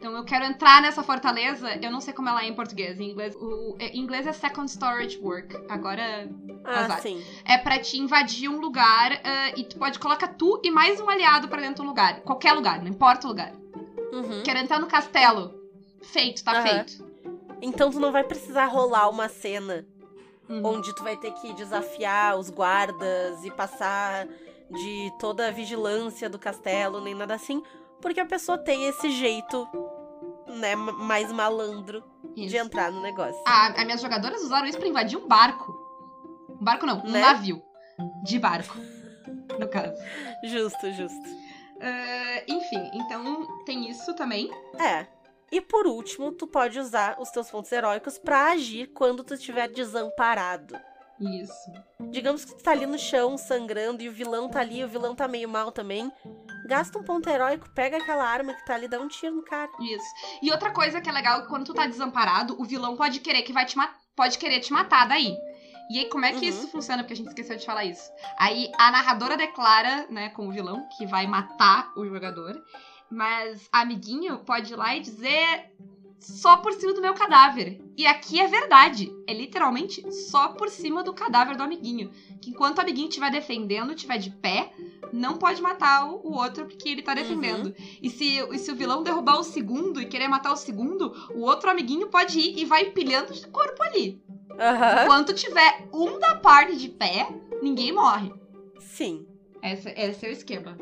Então 0.05 0.15
eu 0.19 0.25
quero 0.25 0.45
entrar 0.45 0.83
nessa 0.83 1.03
fortaleza, 1.03 1.77
eu 1.83 1.91
não 1.91 1.99
sei 1.99 2.13
como 2.13 2.29
ela 2.29 2.45
é 2.45 2.47
em 2.47 2.55
português. 2.55 3.01
Em 3.01 3.09
inglês, 3.13 3.35
o, 3.37 3.75
é- 3.79 3.89
em 3.89 4.01
inglês 4.01 4.27
é 4.27 4.35
Second 4.35 4.71
Storage 4.71 5.19
Work. 5.19 5.57
Agora 5.67 6.29
Ah, 6.63 6.81
Azar. 6.81 7.01
sim. 7.01 7.25
é 7.43 7.57
pra 7.57 7.79
te 7.79 7.97
invadir 7.97 8.51
um 8.51 8.61
lugar 8.61 9.19
ah, 9.25 9.53
e 9.57 9.65
tu 9.65 9.79
pode 9.79 9.99
colocar 9.99 10.29
tu 10.29 10.61
e 10.63 10.71
mais 10.71 11.01
um 11.01 11.09
aliado 11.09 11.49
pra 11.49 11.59
dentro 11.63 11.83
do 11.83 11.89
lugar. 11.89 12.21
Qualquer 12.21 12.53
lugar, 12.53 12.83
não 12.83 12.89
importa 12.89 13.27
o 13.27 13.31
lugar. 13.31 13.55
Uhum. 14.13 14.43
Quero 14.45 14.59
entrar 14.59 14.79
no 14.79 14.87
castelo. 14.89 15.55
Feito, 16.03 16.45
tá 16.45 16.53
Aham. 16.53 16.63
feito. 16.85 17.03
Então 17.63 17.91
tu 17.91 17.99
não 17.99 18.13
vai 18.13 18.25
precisar 18.25 18.67
rolar 18.67 19.09
uma 19.09 19.31
cena 19.31 19.87
Uhum. 20.51 20.67
onde 20.67 20.95
tu 20.95 21.03
vai 21.03 21.17
ter 21.17 21.33
que 21.33 21.55
desafiar 21.55 22.37
os 22.39 22.51
guardas 22.51 23.43
e 23.43 23.51
passar 23.51 24.27
de 24.71 25.11
toda 25.19 25.49
a 25.49 25.51
vigilância 25.51 26.29
do 26.29 26.39
castelo, 26.39 27.01
nem 27.01 27.15
nada 27.15 27.33
assim, 27.35 27.63
porque 28.03 28.21
a 28.21 28.27
pessoa 28.27 28.59
tem 28.59 28.85
esse 28.87 29.11
jeito, 29.11 29.67
né, 30.55 30.75
ma- 30.75 30.93
mais 30.93 31.31
malandro 31.33 32.03
de 32.35 32.47
Isso. 32.47 32.57
entrar 32.57 32.91
no 32.91 33.01
negócio. 33.03 33.41
Ah, 33.47 33.69
as 33.77 33.85
minhas 33.85 34.01
jogadoras 34.01 34.43
usaram 34.43 34.67
isso 34.67 34.79
pra 34.79 34.89
invadir 34.89 35.19
um 35.19 35.27
barco. 35.29 35.73
Um 36.61 36.65
barco 36.65 36.87
não, 36.87 37.01
um 37.05 37.11
Né? 37.11 37.21
navio. 37.21 37.63
De 38.25 38.39
barco. 38.39 38.77
No 39.59 39.69
caso. 39.69 39.95
Justo, 40.45 40.91
justo. 40.93 41.23
Ah, 41.81 42.43
enfim, 42.49 42.91
então 42.95 43.47
tem 43.65 43.89
isso 43.91 44.15
também. 44.15 44.51
É. 44.81 45.07
E 45.53 45.61
por 45.61 45.87
último, 45.87 46.33
tu 46.33 46.47
pode 46.47 46.79
usar 46.81 47.17
os 47.21 47.31
teus 47.31 47.49
pontos 47.51 47.71
heróicos 47.71 48.19
pra 48.19 48.51
agir 48.53 48.89
quando 48.89 49.23
tu 49.23 49.35
estiver 49.35 49.69
desamparado. 49.69 50.75
Isso. 51.21 51.73
Digamos 52.11 52.45
que 52.45 52.55
tu 52.57 52.63
tá 52.63 52.73
ali 52.73 52.87
no 52.87 52.99
chão 52.99 53.39
sangrando 53.39 54.03
e 54.03 54.09
o 54.09 54.13
vilão 54.13 54.49
tá 54.49 54.61
ali, 54.61 54.83
o 54.85 54.89
vilão 54.89 55.15
tá 55.15 55.29
meio 55.29 55.49
mal 55.49 55.71
também. 55.71 56.11
Gasta 56.67 56.99
um 56.99 57.03
ponto 57.03 57.29
heróico, 57.29 57.69
pega 57.71 57.99
aquela 57.99 58.25
arma 58.25 58.55
que 58.55 58.65
tá 58.65 58.75
ali, 58.75 58.89
dá 58.89 58.99
um 59.01 59.09
tiro 59.09 59.37
no 59.37 59.43
cara. 59.45 59.71
Isso. 59.81 60.07
E 60.43 60.51
outra 60.51 60.73
coisa 60.73 61.01
que 61.01 61.09
é 61.09 61.13
legal 61.13 61.39
é 61.39 61.43
que 61.43 61.49
quando 61.49 61.67
tu 61.67 61.75
tá 61.75 61.87
desamparado, 61.87 62.61
o 62.61 62.65
vilão 62.65 62.97
pode 62.97 63.21
querer 63.21 63.43
que 63.43 63.53
vai 63.53 63.65
te 63.67 63.77
pode 64.17 64.39
querer 64.39 64.61
te 64.61 64.73
matar 64.73 65.07
daí. 65.07 65.37
E 65.91 65.99
aí, 65.99 66.09
como 66.09 66.25
é 66.25 66.31
que 66.33 66.39
Uhum. 66.39 66.43
isso 66.45 66.69
funciona? 66.69 67.03
Porque 67.03 67.13
a 67.13 67.17
gente 67.17 67.29
esqueceu 67.29 67.57
de 67.57 67.67
falar 67.67 67.85
isso. 67.85 68.11
Aí 68.39 68.73
a 68.79 68.91
narradora 68.91 69.37
declara, 69.37 70.07
né, 70.09 70.31
com 70.31 70.49
o 70.49 70.51
vilão, 70.53 70.89
que 70.97 71.05
vai 71.05 71.27
matar 71.27 71.93
o 71.95 72.07
jogador. 72.07 72.59
Mas 73.11 73.69
a 73.71 73.81
amiguinho 73.83 74.39
pode 74.39 74.73
ir 74.73 74.77
lá 74.77 74.97
e 74.97 75.01
dizer 75.01 75.71
só 76.25 76.57
por 76.57 76.73
cima 76.73 76.95
do 76.95 77.01
meu 77.01 77.15
cadáver. 77.15 77.81
E 77.97 78.07
aqui 78.07 78.41
é 78.41 78.47
verdade. 78.47 79.13
É 79.27 79.35
literalmente 79.35 80.11
só 80.13 80.49
por 80.49 80.69
cima 80.69 81.03
do 81.03 81.13
cadáver 81.13 81.57
do 81.57 81.63
amiguinho. 81.63 82.11
Que 82.41 82.51
enquanto 82.51 82.79
o 82.79 82.81
amiguinho 82.81 83.09
estiver 83.09 83.31
defendendo, 83.31 83.93
estiver 83.93 84.19
de 84.19 84.31
pé, 84.31 84.73
não 85.13 85.37
pode 85.37 85.61
matar 85.61 86.07
o, 86.07 86.33
outro 86.33 86.67
porque 86.67 86.89
ele 86.89 87.03
tá 87.03 87.15
defendendo. 87.15 87.75
E 88.03 88.09
se, 88.11 88.39
e 88.39 88.59
se 88.59 88.73
o 88.73 88.77
vilão 88.77 89.03
derrubar 89.03 89.39
o 89.39 89.45
segundo 89.45 90.01
e 90.01 90.07
querer 90.07 90.29
matar 90.29 90.53
o 90.53 90.57
segundo, 90.57 91.13
o 91.35 91.41
outro 91.41 91.71
amiguinho 91.71 92.09
pode 92.09 92.39
ir 92.39 92.59
e 92.59 92.65
vai 92.65 92.83
empilhando 92.83 93.33
de 93.33 93.47
corpo 93.49 93.83
ali. 93.83 94.23
Aham. 94.59 95.03
Enquanto 95.03 95.35
tiver 95.35 95.89
um 95.93 96.19
da 96.19 96.37
parte 96.37 96.77
de 96.77 96.89
pé, 96.89 97.29
ninguém 97.63 97.93
morre. 97.93 98.33
Sim. 98.79 99.27
Esse, 99.63 99.91
esse 99.91 100.27
é 100.27 100.29
o 100.29 100.33
esquema. 100.33 100.77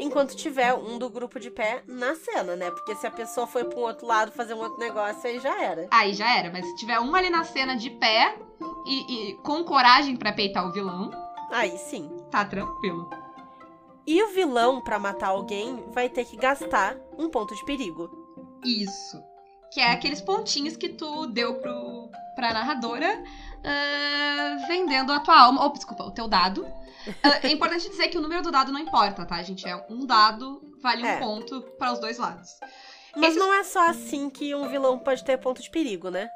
Enquanto 0.00 0.36
tiver 0.36 0.74
um 0.74 0.98
do 0.98 1.10
grupo 1.10 1.40
de 1.40 1.50
pé 1.50 1.82
na 1.86 2.14
cena, 2.14 2.54
né? 2.54 2.70
Porque 2.70 2.94
se 2.94 3.06
a 3.06 3.10
pessoa 3.10 3.46
foi 3.46 3.64
pra 3.64 3.78
um 3.78 3.82
outro 3.82 4.06
lado 4.06 4.32
fazer 4.32 4.54
um 4.54 4.58
outro 4.58 4.78
negócio, 4.78 5.28
aí 5.28 5.40
já 5.40 5.62
era. 5.62 5.88
Aí 5.90 6.14
já 6.14 6.36
era, 6.36 6.50
mas 6.50 6.64
se 6.66 6.76
tiver 6.76 7.00
um 7.00 7.14
ali 7.14 7.30
na 7.30 7.44
cena 7.44 7.76
de 7.76 7.90
pé 7.90 8.36
e, 8.86 9.30
e 9.30 9.34
com 9.42 9.64
coragem 9.64 10.16
pra 10.16 10.32
peitar 10.32 10.66
o 10.68 10.72
vilão, 10.72 11.10
Aí 11.50 11.76
sim. 11.78 12.10
tá 12.30 12.44
tranquilo. 12.44 13.08
E 14.06 14.22
o 14.22 14.28
vilão, 14.28 14.80
pra 14.80 14.98
matar 14.98 15.28
alguém, 15.28 15.84
vai 15.92 16.08
ter 16.08 16.24
que 16.24 16.36
gastar 16.36 16.96
um 17.18 17.28
ponto 17.28 17.54
de 17.54 17.64
perigo. 17.64 18.10
Isso. 18.64 19.22
Que 19.70 19.80
é 19.80 19.92
aqueles 19.92 20.20
pontinhos 20.20 20.76
que 20.76 20.88
tu 20.88 21.26
deu 21.26 21.56
pro, 21.60 22.08
pra 22.34 22.54
narradora 22.54 23.22
ah, 23.64 24.56
vendendo 24.66 25.12
a 25.12 25.20
tua 25.20 25.38
alma. 25.40 25.62
Ou, 25.64 25.72
desculpa, 25.72 26.04
o 26.04 26.10
teu 26.10 26.28
dado. 26.28 26.66
Ah, 27.22 27.38
é 27.42 27.50
importante 27.52 27.88
dizer 27.88 28.08
que 28.08 28.18
o 28.18 28.20
número 28.20 28.42
do 28.42 28.50
dado 28.50 28.70
não 28.72 28.80
importa, 28.80 29.24
tá, 29.24 29.42
gente? 29.42 29.66
É 29.66 29.74
um 29.88 30.04
dado, 30.04 30.60
vale 30.82 31.06
É. 31.06 31.16
um 31.16 31.18
ponto 31.20 31.60
para 31.78 31.92
os 31.92 31.98
dois 32.00 32.18
lados. 32.18 32.48
Mas 33.16 33.30
Esses- 33.30 33.38
não 33.38 33.52
é 33.52 33.64
só 33.64 33.88
assim 33.88 34.28
que 34.28 34.54
um 34.54 34.68
vilão 34.68 34.98
pode 34.98 35.24
ter 35.24 35.38
ponto 35.38 35.62
de 35.62 35.70
perigo, 35.70 36.10
né? 36.10 36.28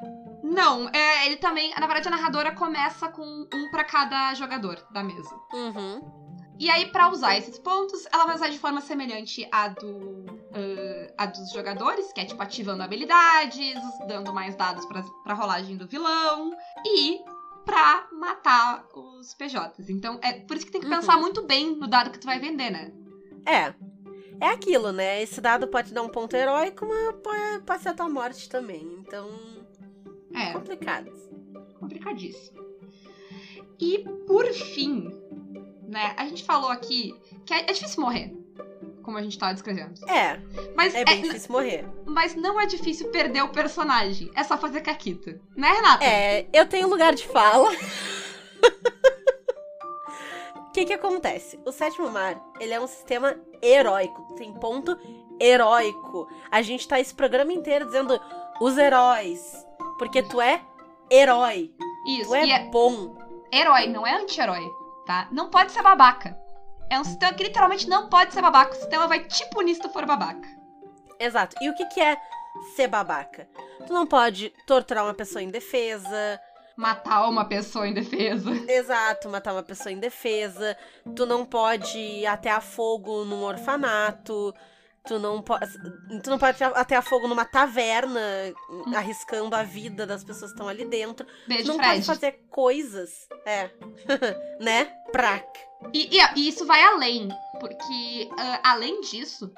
Não, 0.43 0.89
é, 0.89 1.27
ele 1.27 1.37
também. 1.37 1.71
Na 1.79 1.87
verdade, 1.87 2.09
a 2.09 2.11
narradora 2.11 2.53
começa 2.53 3.09
com 3.09 3.23
um 3.53 3.71
pra 3.71 3.85
cada 3.85 4.35
jogador 4.35 4.83
da 4.91 5.03
mesa. 5.03 5.35
Uhum. 5.53 6.01
E 6.59 6.71
aí, 6.71 6.87
pra 6.93 7.11
usar 7.11 7.37
esses 7.37 7.59
pontos, 7.59 8.07
ela 8.13 8.25
vai 8.25 8.37
usar 8.37 8.49
de 8.49 8.59
forma 8.59 8.81
semelhante 8.81 9.49
à 9.51 9.69
do, 9.69 10.25
ah, 10.55 11.25
à 11.25 11.27
dos 11.27 11.51
jogadores, 11.51 12.13
que 12.13 12.21
é 12.21 12.25
tipo 12.25 12.41
ativando 12.43 12.83
habilidades, 12.83 13.75
dando 14.07 14.33
mais 14.33 14.55
dados 14.55 14.85
pra, 14.87 15.03
pra 15.25 15.35
rolagem 15.35 15.77
do 15.77 15.89
vilão 15.89 16.55
e 16.87 17.19
pra 17.65 18.07
matar 18.13 18.87
os 18.95 19.35
PJs. 19.35 19.89
Então, 19.89 20.19
é 20.23 20.33
por 20.35 20.57
isso 20.57 20.67
que 20.67 20.73
tem 20.73 20.81
que 20.81 20.87
Uhum. 20.87 20.93
pensar 20.95 21.17
muito 21.19 21.45
bem 21.47 21.75
no 21.77 21.89
dado 21.89 22.11
que 22.11 22.19
tu 22.19 22.27
vai 22.27 22.39
vender, 22.39 22.71
né? 22.71 22.93
É. 23.47 23.75
É 24.41 24.49
aquilo, 24.49 24.91
né? 24.93 25.23
Esse 25.23 25.41
dado 25.41 25.69
pode 25.69 25.93
dar 25.95 26.03
um 26.03 26.09
ponto 26.09 26.35
heróico, 26.35 26.85
mas 26.87 27.15
pode, 27.23 27.63
pode 27.65 27.83
ser 27.83 27.89
a 27.91 27.95
tua 27.95 28.09
morte 28.09 28.49
também. 28.49 28.83
Então, 29.01 29.31
É, 30.35 30.53
complicado. 30.53 31.11
complicadíssimo. 31.79 32.61
E 33.81 33.99
por 34.27 34.45
fim, 34.53 35.09
né, 35.93 36.15
a 36.17 36.27
gente 36.27 36.43
falou 36.43 36.71
aqui 36.71 37.15
que 37.45 37.53
é, 37.53 37.61
é 37.61 37.73
difícil 37.73 38.03
morrer, 38.03 38.35
como 39.03 39.19
a 39.19 39.23
gente 39.23 39.39
tava 39.39 39.53
descrevendo. 39.53 39.93
É, 40.09 40.41
Mas 40.75 40.95
é 40.95 41.05
bem 41.05 41.21
difícil 41.21 41.53
morrer. 41.53 41.87
Mas 42.07 42.35
não 42.35 42.59
é 42.59 42.65
difícil 42.65 43.11
perder 43.11 43.43
o 43.43 43.51
personagem. 43.51 44.31
É 44.35 44.43
só 44.43 44.57
fazer 44.57 44.81
caquita. 44.81 45.39
Né, 45.55 45.69
Renata? 45.69 46.03
É, 46.03 46.47
eu 46.51 46.67
tenho 46.67 46.89
lugar 46.89 47.15
de 47.15 47.27
fala. 47.27 47.71
O 50.57 50.73
que 50.73 50.87
que 50.87 50.95
acontece? 50.95 51.61
O 51.67 51.71
sétimo 51.71 52.11
mar, 52.11 52.43
ele 52.59 52.73
é 52.73 52.81
um 52.81 52.87
sistema 52.87 53.37
heróico. 53.61 54.35
Tem 54.37 54.51
ponto 54.55 54.97
heróico. 55.39 56.27
A 56.51 56.63
gente 56.63 56.89
tá 56.89 56.99
esse 56.99 57.13
programa 57.13 57.53
inteiro 57.53 57.85
dizendo 57.85 58.19
os 58.59 58.79
heróis. 58.79 59.67
Porque 59.99 60.23
tu 60.23 60.41
é 60.41 60.63
herói. 61.11 61.71
Isso. 62.07 62.31
Tu 62.31 62.35
é, 62.37 62.49
é 62.49 62.71
bom. 62.71 63.15
herói, 63.53 63.87
não 63.87 64.07
é 64.07 64.17
anti-herói, 64.17 64.67
tá? 65.07 65.29
Não 65.31 65.51
pode 65.51 65.73
ser 65.73 65.83
babaca. 65.83 66.39
É 66.91 67.01
um 67.01 67.05
sistema 67.05 67.33
que 67.33 67.45
literalmente 67.45 67.89
não 67.89 68.09
pode 68.09 68.33
ser 68.35 68.43
babaca. 68.43 68.73
O 68.73 68.77
sistema 68.77 69.07
vai 69.07 69.25
te 69.25 69.49
punir 69.51 69.75
se 69.75 69.81
tu 69.81 69.89
for 69.89 70.05
babaca. 70.05 70.47
Exato. 71.19 71.57
E 71.61 71.71
o 71.71 71.75
que, 71.75 71.87
que 71.87 72.01
é 72.01 72.17
ser 72.75 72.89
babaca? 72.89 73.49
Tu 73.87 73.93
não 73.93 74.07
pode 74.07 74.53
torturar 74.67 75.05
uma 75.05 75.15
pessoa 75.15 75.43
indefesa. 75.43 76.41
Matar 76.77 77.29
uma 77.29 77.45
pessoa 77.45 77.87
em 77.87 77.95
defesa. 77.95 78.51
Exato, 78.69 79.29
matar 79.29 79.53
uma 79.53 79.63
pessoa 79.63 79.93
indefesa. 79.93 80.77
Tu 81.15 81.25
não 81.27 81.45
pode 81.45 82.27
atear 82.27 82.61
fogo 82.61 83.25
num 83.25 83.43
orfanato. 83.43 84.55
Tu 85.07 85.19
não 85.19 85.43
pode. 85.43 85.67
Tu 86.23 86.31
não 86.31 86.39
pode 86.39 86.63
atear 86.63 87.03
fogo 87.03 87.27
numa 87.27 87.45
taverna, 87.45 88.21
arriscando 88.95 89.57
a 89.57 89.63
vida 89.65 90.07
das 90.07 90.23
pessoas 90.23 90.53
que 90.53 90.55
estão 90.57 90.69
ali 90.69 90.85
dentro. 90.85 91.27
Tu 91.27 91.49
Beijo, 91.49 91.69
não 91.69 91.75
Fred. 91.77 91.91
pode 91.95 92.07
fazer 92.07 92.33
coisas. 92.49 93.27
É. 93.45 93.71
né? 94.63 94.85
Prac. 95.11 95.45
E, 95.93 96.17
e- 96.17 96.35
e 96.37 96.49
isso 96.49 96.65
vai 96.65 96.81
além, 96.85 97.29
porque 97.59 98.31
ah, 98.39 98.61
além 98.73 99.01
disso, 99.01 99.53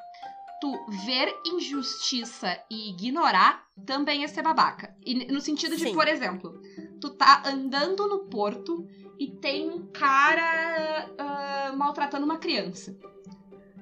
tu 0.63 0.87
ver 1.05 1.31
injustiça 1.47 2.59
e 2.71 2.91
ignorar 2.91 3.65
também 3.85 4.25
é 4.25 4.29
ser 4.29 4.41
babaca. 4.43 4.97
E 5.05 5.31
no 5.31 5.43
sentido 5.43 5.77
de, 5.77 5.83
Sim. 5.85 5.95
por 5.95 6.09
exemplo, 6.09 6.59
tu 7.03 7.11
tá 7.11 7.43
andando 7.45 8.07
no 8.09 8.21
porto 8.31 8.89
e 9.19 9.29
tem 9.31 9.69
um 9.69 9.87
cara 9.89 11.11
ah, 11.19 11.73
maltratando 11.77 12.25
uma 12.25 12.39
criança. 12.39 12.97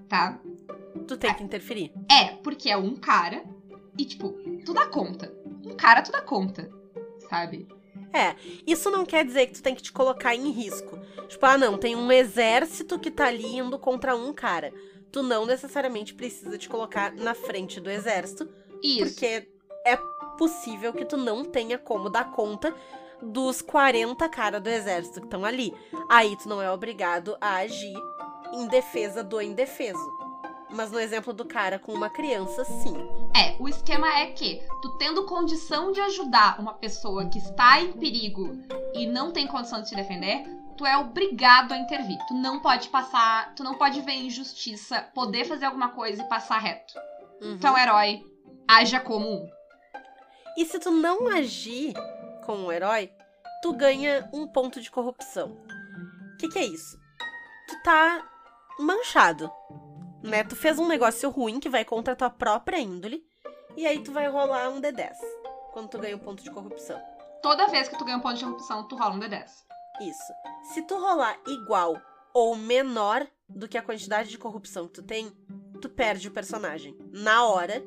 Tá? 0.09 0.39
Tu 1.07 1.17
tem 1.17 1.35
que 1.35 1.43
interferir. 1.43 1.93
É, 2.11 2.37
porque 2.43 2.71
é 2.71 2.77
um 2.77 2.97
cara 2.97 3.43
e, 3.99 4.05
tipo, 4.05 4.31
tu 4.65 4.73
dá 4.73 4.87
conta. 4.87 5.33
Um 5.65 5.75
cara, 5.75 6.03
tu 6.03 6.13
dá 6.13 6.23
conta. 6.23 6.71
Sabe? 7.29 7.67
Isso 8.67 8.91
não 8.91 9.05
quer 9.05 9.25
dizer 9.25 9.47
que 9.47 9.55
tu 9.55 9.63
tem 9.63 9.75
que 9.75 9.83
te 9.83 9.93
colocar 9.93 10.35
em 10.35 10.51
risco. 10.51 10.99
Tipo, 11.29 11.47
ah, 11.47 11.59
não, 11.59 11.79
tem 11.79 11.97
um 11.97 12.11
exército 12.13 12.99
que 12.99 13.11
tá 13.11 13.27
ali 13.27 13.57
indo 13.57 13.79
contra 13.79 14.15
um 14.15 14.33
cara. 14.33 14.73
Tu 15.11 15.23
não 15.23 15.47
necessariamente 15.47 16.15
precisa 16.15 16.57
te 16.57 16.69
colocar 16.69 17.13
na 17.13 17.35
frente 17.35 17.81
do 17.81 17.91
exército, 17.91 18.49
Isso. 18.83 19.05
porque 19.05 19.49
é 19.87 19.97
possível 20.39 20.93
que 20.93 21.05
tu 21.05 21.17
não 21.17 21.45
tenha 21.45 21.79
como 21.79 22.09
dar 22.09 22.33
conta 22.33 22.75
dos 23.21 23.63
40 23.63 24.29
caras 24.29 24.63
do 24.63 24.69
exército 24.69 25.21
que 25.21 25.27
estão 25.27 25.45
ali. 25.45 25.73
Aí 26.09 26.37
tu 26.37 26.49
não 26.49 26.61
é 26.61 26.71
obrigado 26.71 27.37
a 27.41 27.57
agir 27.57 27.97
em 28.53 28.67
defesa 28.67 29.23
do 29.23 29.41
indefeso. 29.41 30.22
Mas 30.75 30.91
no 30.91 30.99
exemplo 30.99 31.33
do 31.33 31.45
cara 31.45 31.79
com 31.79 31.93
uma 31.93 32.09
criança, 32.09 32.65
sim. 32.65 32.97
É, 33.37 33.57
o 33.61 33.69
esquema 33.69 34.09
é 34.09 34.27
que 34.27 34.63
tu 34.81 34.97
tendo 34.97 35.27
condição 35.27 35.93
de 35.93 36.01
ajudar 36.01 36.59
uma 36.59 36.75
pessoa 36.75 37.29
que 37.29 37.39
está 37.39 37.81
em 37.81 37.93
perigo 37.93 38.57
e 38.95 39.07
não 39.07 39.33
tem 39.33 39.47
condição 39.47 39.83
de 39.83 39.89
se 39.89 39.95
defender, 39.95 40.45
tu 40.77 40.87
é 40.87 40.97
obrigado 40.97 41.73
a 41.73 41.77
intervir. 41.79 42.19
Tu 42.27 42.35
não 42.35 42.61
pode 42.61 42.89
passar, 42.89 43.55
tu 43.55 43.63
não 43.63 43.75
pode 43.75 44.01
ver 44.01 44.13
injustiça, 44.13 45.03
poder 45.15 45.45
fazer 45.45 45.67
alguma 45.67 45.91
coisa 45.91 46.23
e 46.23 46.29
passar 46.29 46.59
reto. 46.59 46.95
Uhum. 47.41 47.59
Um 47.63 47.79
herói, 47.79 48.23
haja 48.69 48.99
como 48.99 49.29
um. 49.29 49.51
E 50.57 50.65
se 50.65 50.79
tu 50.79 50.91
não 50.91 51.29
agir 51.29 51.95
como 52.45 52.67
um 52.67 52.73
herói, 52.73 53.11
tu 53.63 53.73
ganha 53.73 54.29
um 54.33 54.47
ponto 54.47 54.81
de 54.81 54.91
corrupção. 54.91 55.57
O 56.35 56.37
que, 56.39 56.49
que 56.49 56.59
é 56.59 56.65
isso? 56.65 56.99
Tu 57.69 57.83
tá 57.83 58.27
manchado, 58.79 59.51
né? 60.23 60.45
Tu 60.45 60.57
fez 60.57 60.79
um 60.79 60.87
negócio 60.87 61.29
ruim 61.31 61.61
que 61.61 61.69
vai 61.69 61.85
contra 61.85 62.13
a 62.13 62.17
tua 62.17 62.31
própria 62.31 62.79
índole, 62.79 63.25
e 63.77 63.87
aí 63.87 63.99
tu 64.01 64.13
vai 64.13 64.29
rolar 64.29 64.69
um 64.69 64.81
D10 64.81 65.17
quando 65.73 65.89
tu 65.89 65.99
ganha 65.99 66.17
um 66.17 66.19
ponto 66.19 66.43
de 66.43 66.51
corrupção. 66.51 67.01
Toda 67.43 67.67
vez 67.67 67.89
que 67.89 67.99
tu 67.99 68.05
ganha 68.05 68.19
um 68.19 68.21
ponto 68.21 68.37
de 68.37 68.45
corrupção, 68.45 68.87
tu 68.87 68.97
rola 68.97 69.15
um 69.15 69.21
D10. 69.21 69.47
Isso. 70.01 70.33
Se 70.73 70.83
tu 70.83 70.95
rolar 70.97 71.39
igual 71.47 72.01
ou 72.33 72.57
menor 72.57 73.27
do 73.49 73.69
que 73.69 73.77
a 73.77 73.83
quantidade 73.83 74.31
de 74.31 74.39
corrupção 74.39 74.87
que 74.87 74.95
tu 74.95 75.03
tem, 75.03 75.33
tu 75.81 75.89
perde 75.89 76.29
o 76.29 76.33
personagem. 76.33 76.97
Na 77.11 77.45
hora, 77.45 77.83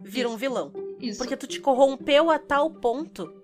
vira 0.00 0.28
um 0.28 0.36
vilão. 0.36 0.72
Isso. 1.00 1.18
Porque 1.18 1.36
tu 1.36 1.46
te 1.46 1.60
corrompeu 1.60 2.30
a 2.30 2.38
tal 2.38 2.70
ponto 2.70 3.42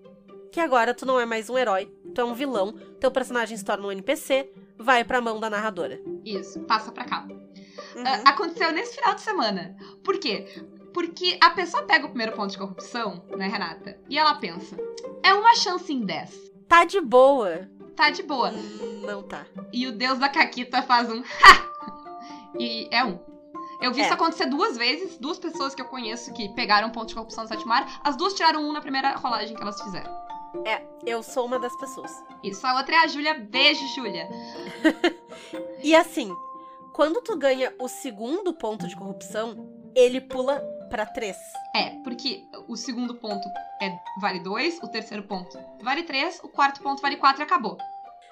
que 0.53 0.61
agora 0.61 0.95
tu 0.95 1.05
não 1.05 1.21
é 1.21 1.27
mais 1.27 1.51
um 1.51 1.59
herói, 1.59 1.87
tu 2.15 2.21
é 2.21 2.25
um 2.25 2.35
vilão, 2.35 2.73
teu 3.01 3.11
personagem 3.11 3.57
se 3.57 3.65
torna 3.65 3.87
um 3.87 3.93
NPC, 3.93 4.51
vai 4.79 5.05
pra 5.05 5.21
mão 5.21 5.39
da 5.39 5.51
narradora. 5.51 6.01
Isso, 6.25 6.61
passa 6.61 6.91
pra 6.91 7.05
cá. 7.05 7.27
Uhum. 7.99 8.23
Aconteceu 8.25 8.73
nesse 8.73 8.95
final 8.97 9.15
de 9.15 9.21
semana. 9.21 9.77
Por 10.05 10.19
quê? 10.19 10.47
Porque 10.95 11.39
a 11.41 11.51
pessoa 11.51 11.83
pega 11.85 12.07
o 12.07 12.09
primeiro 12.09 12.33
ponto 12.33 12.51
de 12.51 12.59
corrupção, 12.59 13.23
né, 13.37 13.47
Renata? 13.49 13.99
E 14.09 14.19
ela 14.19 14.35
pensa: 14.37 14.77
é 15.23 15.33
uma 15.35 15.55
chance 15.55 15.93
em 15.93 16.01
10. 16.05 16.35
Tá 16.69 16.85
de 16.85 17.01
boa. 17.01 17.69
Tá 17.97 18.11
de 18.11 18.23
boa. 18.23 18.51
Hum, 18.51 19.03
Não 19.07 19.23
tá. 19.23 19.45
E 19.73 19.87
o 19.87 19.93
deus 19.93 20.19
da 20.19 20.29
Caquita 20.29 20.83
faz 20.83 21.11
um 21.11 21.21
ha! 21.43 22.53
E 22.59 22.89
é 22.91 23.05
um. 23.05 23.19
Eu 23.81 23.93
vi 23.93 24.01
É. 24.01 24.05
isso 24.05 24.15
acontecer 24.15 24.47
duas 24.47 24.77
vezes, 24.77 25.19
duas 25.19 25.39
pessoas 25.39 25.75
que 25.75 25.81
eu 25.81 25.87
conheço 25.87 26.33
que 26.33 26.49
pegaram 26.51 26.91
ponto 26.91 27.09
de 27.09 27.15
corrupção 27.15 27.45
no 27.45 27.49
sétimo 27.49 27.73
ar, 27.73 28.01
as 28.03 28.17
duas 28.17 28.35
tiraram 28.35 28.61
um 28.69 28.73
na 28.73 28.81
primeira 28.81 29.15
rolagem 29.17 29.55
que 29.57 29.63
elas 29.63 29.81
fizeram. 29.81 30.11
É, 30.65 30.83
eu 31.07 31.23
sou 31.23 31.45
uma 31.47 31.59
das 31.61 31.77
pessoas. 31.77 32.11
Isso, 32.43 32.67
a 32.67 32.75
outra 32.77 32.97
é 32.97 32.99
a 33.01 33.07
Júlia. 33.07 33.35
Beijo, 33.35 33.87
Júlia. 33.95 34.29
E 35.83 35.95
assim, 35.95 36.35
quando 36.99 37.23
tu 37.23 37.37
ganha 37.39 37.73
o 37.79 37.87
segundo 37.87 38.53
ponto 38.53 38.89
de 38.89 38.97
corrupção, 38.97 39.73
ele 39.95 40.21
pula 40.21 40.59
pra 40.91 41.07
três. 41.07 41.37
É, 41.73 41.91
porque 42.03 42.43
o 42.67 42.75
segundo 42.75 43.15
ponto 43.15 43.49
é 43.81 43.97
vale 44.21 44.41
2, 44.41 44.83
o 44.83 44.89
terceiro 44.89 45.23
ponto 45.23 45.57
vale 45.81 46.03
3, 46.03 46.41
o 46.43 46.49
quarto 46.49 46.83
ponto 46.83 47.01
vale 47.01 47.15
4 47.15 47.41
e 47.41 47.45
acabou. 47.45 47.79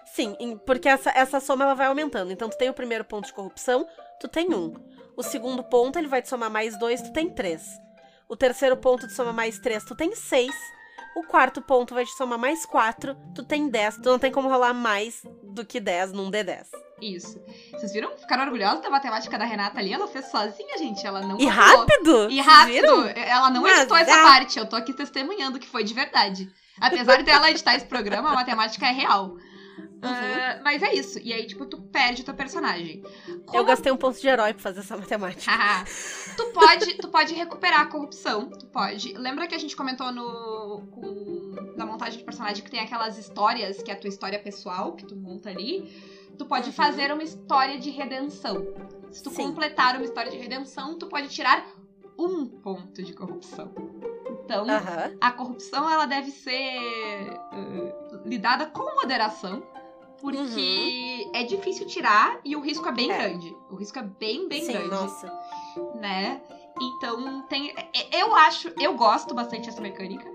Sim, 0.04 0.34
porque 0.66 0.88
essa, 0.88 1.10
essa 1.10 1.38
soma 1.38 1.62
ela 1.62 1.74
vai 1.74 1.86
aumentando. 1.86 2.32
Então 2.32 2.48
tu 2.48 2.58
tem 2.58 2.68
o 2.68 2.74
primeiro 2.74 3.04
ponto 3.04 3.26
de 3.26 3.32
corrupção, 3.32 3.86
tu 4.18 4.26
tem 4.26 4.52
um. 4.52 4.74
O 5.16 5.22
segundo 5.22 5.62
ponto 5.62 5.96
ele 5.96 6.08
vai 6.08 6.20
te 6.20 6.28
somar 6.28 6.50
mais 6.50 6.76
dois, 6.76 7.00
tu 7.00 7.12
tem 7.12 7.30
três. 7.30 7.80
O 8.28 8.36
terceiro 8.36 8.76
ponto 8.76 9.06
te 9.06 9.12
soma 9.12 9.32
mais 9.32 9.60
três, 9.60 9.84
tu 9.84 9.94
tem 9.94 10.12
seis. 10.16 10.56
O 11.16 11.22
quarto 11.22 11.62
ponto 11.62 11.94
vai 11.94 12.04
te 12.04 12.12
somar 12.12 12.38
mais 12.38 12.66
quatro, 12.66 13.16
tu 13.34 13.42
tem 13.42 13.68
dez. 13.68 13.96
Tu 13.96 14.04
não 14.08 14.18
tem 14.18 14.30
como 14.30 14.48
rolar 14.50 14.74
mais 14.74 15.22
do 15.42 15.64
que 15.64 15.80
10 15.80 16.12
num 16.12 16.30
D10. 16.30 16.66
Isso. 17.00 17.40
Vocês 17.72 17.92
viram? 17.92 18.16
Ficaram 18.18 18.44
orgulhosos 18.44 18.82
da 18.82 18.90
matemática 18.90 19.38
da 19.38 19.44
Renata 19.44 19.78
ali? 19.78 19.92
Ela 19.92 20.06
fez 20.06 20.30
sozinha, 20.30 20.76
gente. 20.78 21.06
Ela 21.06 21.20
não 21.22 21.38
E 21.40 21.46
calculou. 21.46 21.78
rápido! 21.86 22.30
E 22.30 22.40
rápido. 22.40 22.72
viram? 22.72 23.06
Ela 23.08 23.50
não 23.50 23.62
Mas 23.62 23.78
editou 23.78 23.96
essa 23.96 24.10
é. 24.14 24.22
parte. 24.22 24.58
Eu 24.58 24.66
tô 24.66 24.76
aqui 24.76 24.92
testemunhando 24.92 25.58
que 25.58 25.66
foi 25.68 25.84
de 25.84 25.92
verdade. 25.94 26.50
Apesar 26.80 27.22
dela 27.22 27.50
editar 27.50 27.74
esse 27.74 27.86
programa, 27.86 28.30
a 28.30 28.34
matemática 28.34 28.86
é 28.86 28.92
real. 28.92 29.36
Ah, 30.02 30.60
mas 30.62 30.82
é 30.82 30.94
isso. 30.94 31.18
E 31.18 31.32
aí, 31.32 31.46
tipo, 31.46 31.64
tu 31.66 31.80
perde 31.80 32.22
o 32.22 32.24
teu 32.24 32.34
personagem. 32.34 33.02
Eu 33.28 33.40
Como 33.46 33.64
gastei 33.64 33.90
um 33.90 33.96
ponto 33.96 34.20
de 34.20 34.28
herói 34.28 34.52
pra 34.52 34.62
fazer 34.62 34.80
essa 34.80 34.96
matemática. 34.96 35.50
Tu 36.36 36.44
pode, 36.52 36.94
tu 36.98 37.08
pode 37.08 37.32
recuperar 37.34 37.80
a 37.80 37.86
corrupção, 37.86 38.50
tu 38.50 38.66
pode. 38.66 39.14
Lembra 39.14 39.46
que 39.46 39.54
a 39.54 39.58
gente 39.58 39.74
comentou 39.74 40.12
no 40.12 40.82
com- 40.90 41.72
na 41.76 41.86
montagem 41.86 42.18
de 42.18 42.24
personagem 42.24 42.62
que 42.62 42.70
tem 42.70 42.80
aquelas 42.80 43.16
histórias, 43.16 43.82
que 43.82 43.90
é 43.90 43.94
a 43.94 43.96
tua 43.98 44.08
história 44.08 44.38
pessoal 44.38 44.92
que 44.92 45.06
tu 45.06 45.16
monta 45.16 45.48
ali? 45.48 45.90
Tu 46.36 46.44
pode 46.44 46.66
Uhum. 46.66 46.72
fazer 46.72 47.10
uma 47.10 47.22
história 47.22 47.78
de 47.78 47.88
redenção. 47.90 48.66
Se 49.10 49.22
tu 49.22 49.30
Sim. 49.30 49.44
completar 49.44 49.96
uma 49.96 50.04
história 50.04 50.30
de 50.30 50.36
redenção, 50.36 50.98
tu 50.98 51.06
pode 51.06 51.28
tirar 51.28 51.66
um 52.18 52.44
ponto 52.46 53.02
de 53.02 53.14
corrupção. 53.14 53.72
Então, 54.44 54.68
Aham. 54.68 55.16
a 55.20 55.30
corrupção 55.32 55.88
ela 55.90 56.04
deve 56.04 56.30
ser 56.30 57.30
uh, 57.52 58.28
lidada 58.28 58.66
com 58.66 58.94
moderação, 58.94 59.62
porque 60.32 61.30
é 61.32 61.42
difícil 61.44 61.86
tirar 61.86 62.38
e 62.44 62.56
o 62.56 62.60
risco 62.60 62.88
é 62.88 62.92
bem 62.92 63.08
Uhum. 63.08 63.14
É. 63.14 63.18
grande. 63.28 63.56
O 63.70 63.76
risco 63.76 63.98
é 63.98 64.02
bem, 64.02 64.48
bem 64.48 64.64
Sim, 64.64 64.72
grande 64.72 64.88
nossa. 64.90 65.32
né? 65.96 66.40
Então 66.80 67.42
tem. 67.42 67.70
é- 67.94 68.20
Eu 68.22 68.34
acho, 68.34 68.72
eu 68.78 68.94
gosto 68.94 69.34
bastante 69.34 69.66
dessa 69.66 69.80
mecânica, 69.80 70.30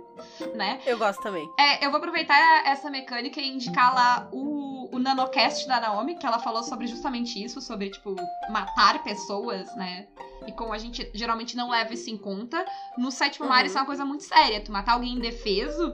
né? 0.56 0.80
Eu 0.86 0.98
gosto 0.98 1.22
também. 1.22 1.48
É, 1.60 1.86
eu 1.86 1.92
vou 1.92 1.98
aproveitar 2.00 2.36
essa 2.66 2.90
mecânica 2.90 3.40
e 3.40 3.48
indicar 3.50 3.94
lá 3.94 4.30
o, 4.32 4.90
o 4.96 5.00
Nanocast 5.00 5.68
da 5.68 5.80
Naomi, 5.80 6.16
que 6.18 6.26
ela 6.26 6.40
falou 6.40 6.64
sobre 6.64 6.88
justamente 6.88 7.44
isso, 7.44 7.62
sobre, 7.62 7.90
tipo, 7.92 8.16
matar 8.50 9.04
pessoas, 9.04 9.74
né? 9.76 10.08
E 10.48 10.52
como 10.54 10.74
a 10.74 10.78
gente 10.80 11.10
geralmente 11.14 11.56
não 11.56 11.70
leva 11.70 11.94
isso 11.94 12.10
em 12.10 12.18
conta, 12.18 12.66
no 12.98 13.12
sétimo 13.12 13.48
mar 13.48 13.62
Uhum. 13.62 13.68
isso 13.68 13.78
é 13.78 13.82
uma 13.82 13.86
coisa 13.88 14.06
muito 14.06 14.24
séria. 14.24 14.62
Tu 14.64 14.72
matar 14.72 14.94
alguém 14.94 15.14
indefeso. 15.14 15.94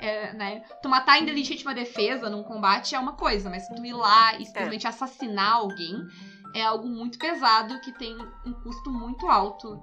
É, 0.00 0.32
né? 0.34 0.62
Tu 0.82 0.88
matar 0.88 1.18
em 1.20 1.24
legítima 1.26 1.74
defesa 1.74 2.28
num 2.28 2.42
combate 2.42 2.94
é 2.94 2.98
uma 2.98 3.12
coisa, 3.12 3.48
mas 3.48 3.66
tu 3.68 3.84
ir 3.84 3.92
lá 3.92 4.34
e 4.38 4.44
simplesmente 4.44 4.86
assassinar 4.86 5.54
alguém 5.54 5.96
é 6.54 6.62
algo 6.62 6.86
muito 6.86 7.18
pesado 7.18 7.80
que 7.80 7.92
tem 7.92 8.16
um 8.46 8.52
custo 8.52 8.90
muito 8.90 9.26
alto. 9.28 9.80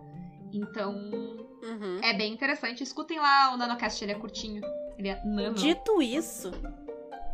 Então, 0.53 0.93
Uhum. 1.63 1.99
é 2.03 2.13
bem 2.13 2.33
interessante. 2.33 2.83
Escutem 2.83 3.19
lá 3.19 3.53
o 3.53 3.57
Nanocast, 3.57 4.03
ele 4.03 4.11
é 4.11 4.15
curtinho. 4.15 4.61
Ele 4.97 5.07
é 5.09 5.21
nano. 5.23 5.55
Dito 5.55 6.01
isso, 6.01 6.51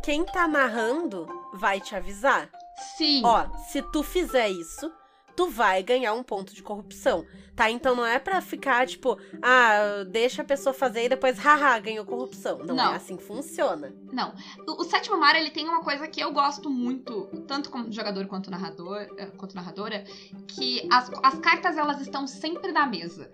quem 0.03 0.23
tá 0.23 0.47
narrando 0.47 1.27
vai 1.53 1.81
te 1.81 1.95
avisar. 1.95 2.49
Sim. 2.95 3.23
Ó, 3.25 3.47
se 3.57 3.81
tu 3.91 4.03
fizer 4.03 4.49
isso, 4.49 4.91
tu 5.37 5.47
vai 5.47 5.83
ganhar 5.83 6.13
um 6.15 6.23
ponto 6.23 6.51
de 6.53 6.63
corrupção, 6.63 7.23
tá? 7.55 7.69
Então 7.69 7.95
não 7.95 8.03
é 8.03 8.17
pra 8.17 8.41
ficar, 8.41 8.87
tipo, 8.87 9.17
ah, 9.39 10.03
deixa 10.09 10.41
a 10.41 10.45
pessoa 10.45 10.73
fazer 10.73 11.05
e 11.05 11.09
depois, 11.09 11.37
haha, 11.37 11.77
ganhou 11.77 12.03
corrupção. 12.03 12.57
Não, 12.57 12.75
Não. 12.75 12.91
é 12.91 12.95
assim 12.95 13.15
que 13.15 13.23
funciona. 13.23 13.93
Não. 14.11 14.33
O, 14.67 14.81
o 14.81 14.83
sétimo 14.83 15.15
mar, 15.15 15.35
ele 15.35 15.51
tem 15.51 15.69
uma 15.69 15.81
coisa 15.83 16.07
que 16.07 16.19
eu 16.19 16.33
gosto 16.33 16.71
muito, 16.71 17.27
tanto 17.47 17.69
como 17.69 17.91
jogador 17.91 18.25
quanto 18.25 18.49
narrador, 18.49 19.07
eh, 19.15 19.27
quanto 19.37 19.55
narradora, 19.55 20.03
que 20.47 20.87
as, 20.91 21.11
as 21.23 21.37
cartas 21.37 21.77
elas 21.77 22.01
estão 22.01 22.25
sempre 22.25 22.71
na 22.71 22.87
mesa, 22.87 23.29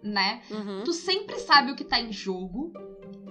né? 0.00 0.42
Uhum. 0.48 0.84
Tu 0.84 0.92
sempre 0.92 1.40
sabe 1.40 1.72
o 1.72 1.76
que 1.76 1.84
tá 1.84 1.98
em 1.98 2.12
jogo. 2.12 2.72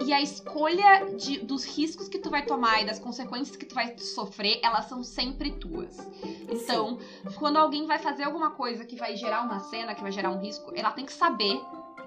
E 0.06 0.12
a 0.12 0.20
escolha 0.22 1.04
de- 1.16 1.38
dos 1.40 1.64
riscos 1.64 2.08
que 2.08 2.18
tu 2.18 2.30
vai 2.30 2.44
tomar 2.44 2.80
e 2.82 2.84
das 2.86 2.98
consequências 2.98 3.56
que 3.56 3.66
tu 3.66 3.74
vai 3.74 3.96
sofrer, 3.98 4.58
elas 4.62 4.86
são 4.86 5.02
sempre 5.02 5.50
tuas. 5.52 5.96
Então, 6.48 6.98
quando 7.38 7.56
alguém 7.56 7.86
vai 7.86 7.98
fazer 7.98 8.22
alguma 8.24 8.50
coisa 8.50 8.84
que 8.84 8.96
vai 8.96 9.16
gerar 9.16 9.42
uma 9.42 9.60
cena, 9.60 9.94
que 9.94 10.02
vai 10.02 10.12
gerar 10.12 10.30
um 10.30 10.40
risco, 10.40 10.72
ela 10.74 10.90
tem 10.92 11.04
que 11.04 11.12
saber 11.12 11.60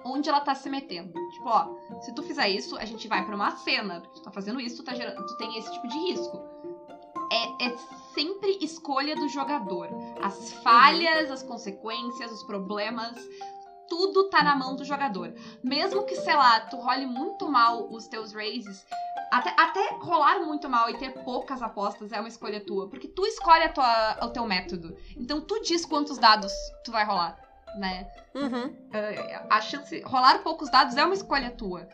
onde 0.04 0.30
ela 0.30 0.40
tá 0.40 0.56
se 0.56 0.70
metendo. 0.70 1.14
Tipo, 1.32 1.50
ó, 1.50 1.68
se 2.02 2.14
tu 2.16 2.24
fizer 2.24 2.50
isso, 2.50 2.76
a 2.78 2.86
gente 2.86 3.08
vai 3.08 3.24
pra 3.26 3.36
uma 3.36 3.52
cena. 3.58 4.02
Tu 4.02 4.22
tá 4.22 4.32
fazendo 4.32 4.60
isso, 4.60 4.78
tu, 4.78 4.84
tá 4.84 4.94
gerando, 4.96 5.24
tu 5.28 5.38
tem 5.38 5.58
esse 5.58 5.72
tipo 5.72 5.88
de 5.88 5.98
risco. 5.98 6.42
É, 7.32 7.66
é 7.68 7.78
sempre 8.14 8.58
escolha 8.62 9.16
do 9.16 9.30
jogador. 9.30 9.88
As 10.22 10.52
falhas, 10.64 11.30
as 11.32 11.44
consequências, 11.44 12.32
os 12.32 12.44
problemas, 12.44 13.16
tudo 13.92 14.30
tá 14.30 14.42
na 14.42 14.56
mão 14.56 14.74
do 14.74 14.86
jogador. 14.86 15.34
Mesmo 15.62 16.06
que, 16.06 16.16
sei 16.16 16.34
lá, 16.34 16.62
tu 16.62 16.78
role 16.78 17.06
muito 17.06 17.50
mal 17.50 17.92
os 17.92 18.08
teus 18.08 18.32
raises, 18.32 18.88
até, 19.30 19.54
até 19.62 19.98
rolar 20.00 20.40
muito 20.40 20.70
mal 20.70 20.90
e 20.90 20.98
ter 20.98 21.10
poucas 21.26 21.62
apostas 21.62 22.14
é 22.14 22.20
uma 22.22 22.30
escolha 22.30 22.62
tua. 22.62 22.88
Porque 22.88 23.10
tu 23.10 23.26
escolhe 23.26 23.66
a 23.66 23.70
tua, 23.70 24.26
o 24.26 24.30
teu 24.30 24.48
método. 24.48 24.96
Então 25.18 25.42
tu 25.42 25.62
diz 25.62 25.86
quantos 25.86 26.18
dados 26.18 26.54
tu 26.86 26.92
vai 26.94 27.04
rolar, 27.04 27.38
né? 27.78 28.10
Uhum. 28.34 28.74
Eh, 28.94 29.46
a 29.50 29.60
chance. 29.60 30.00
Rolar 30.04 30.40
poucos 30.42 30.72
dados 30.72 30.96
é 30.96 31.04
uma 31.04 31.14
escolha 31.14 31.52
tua. 31.52 31.86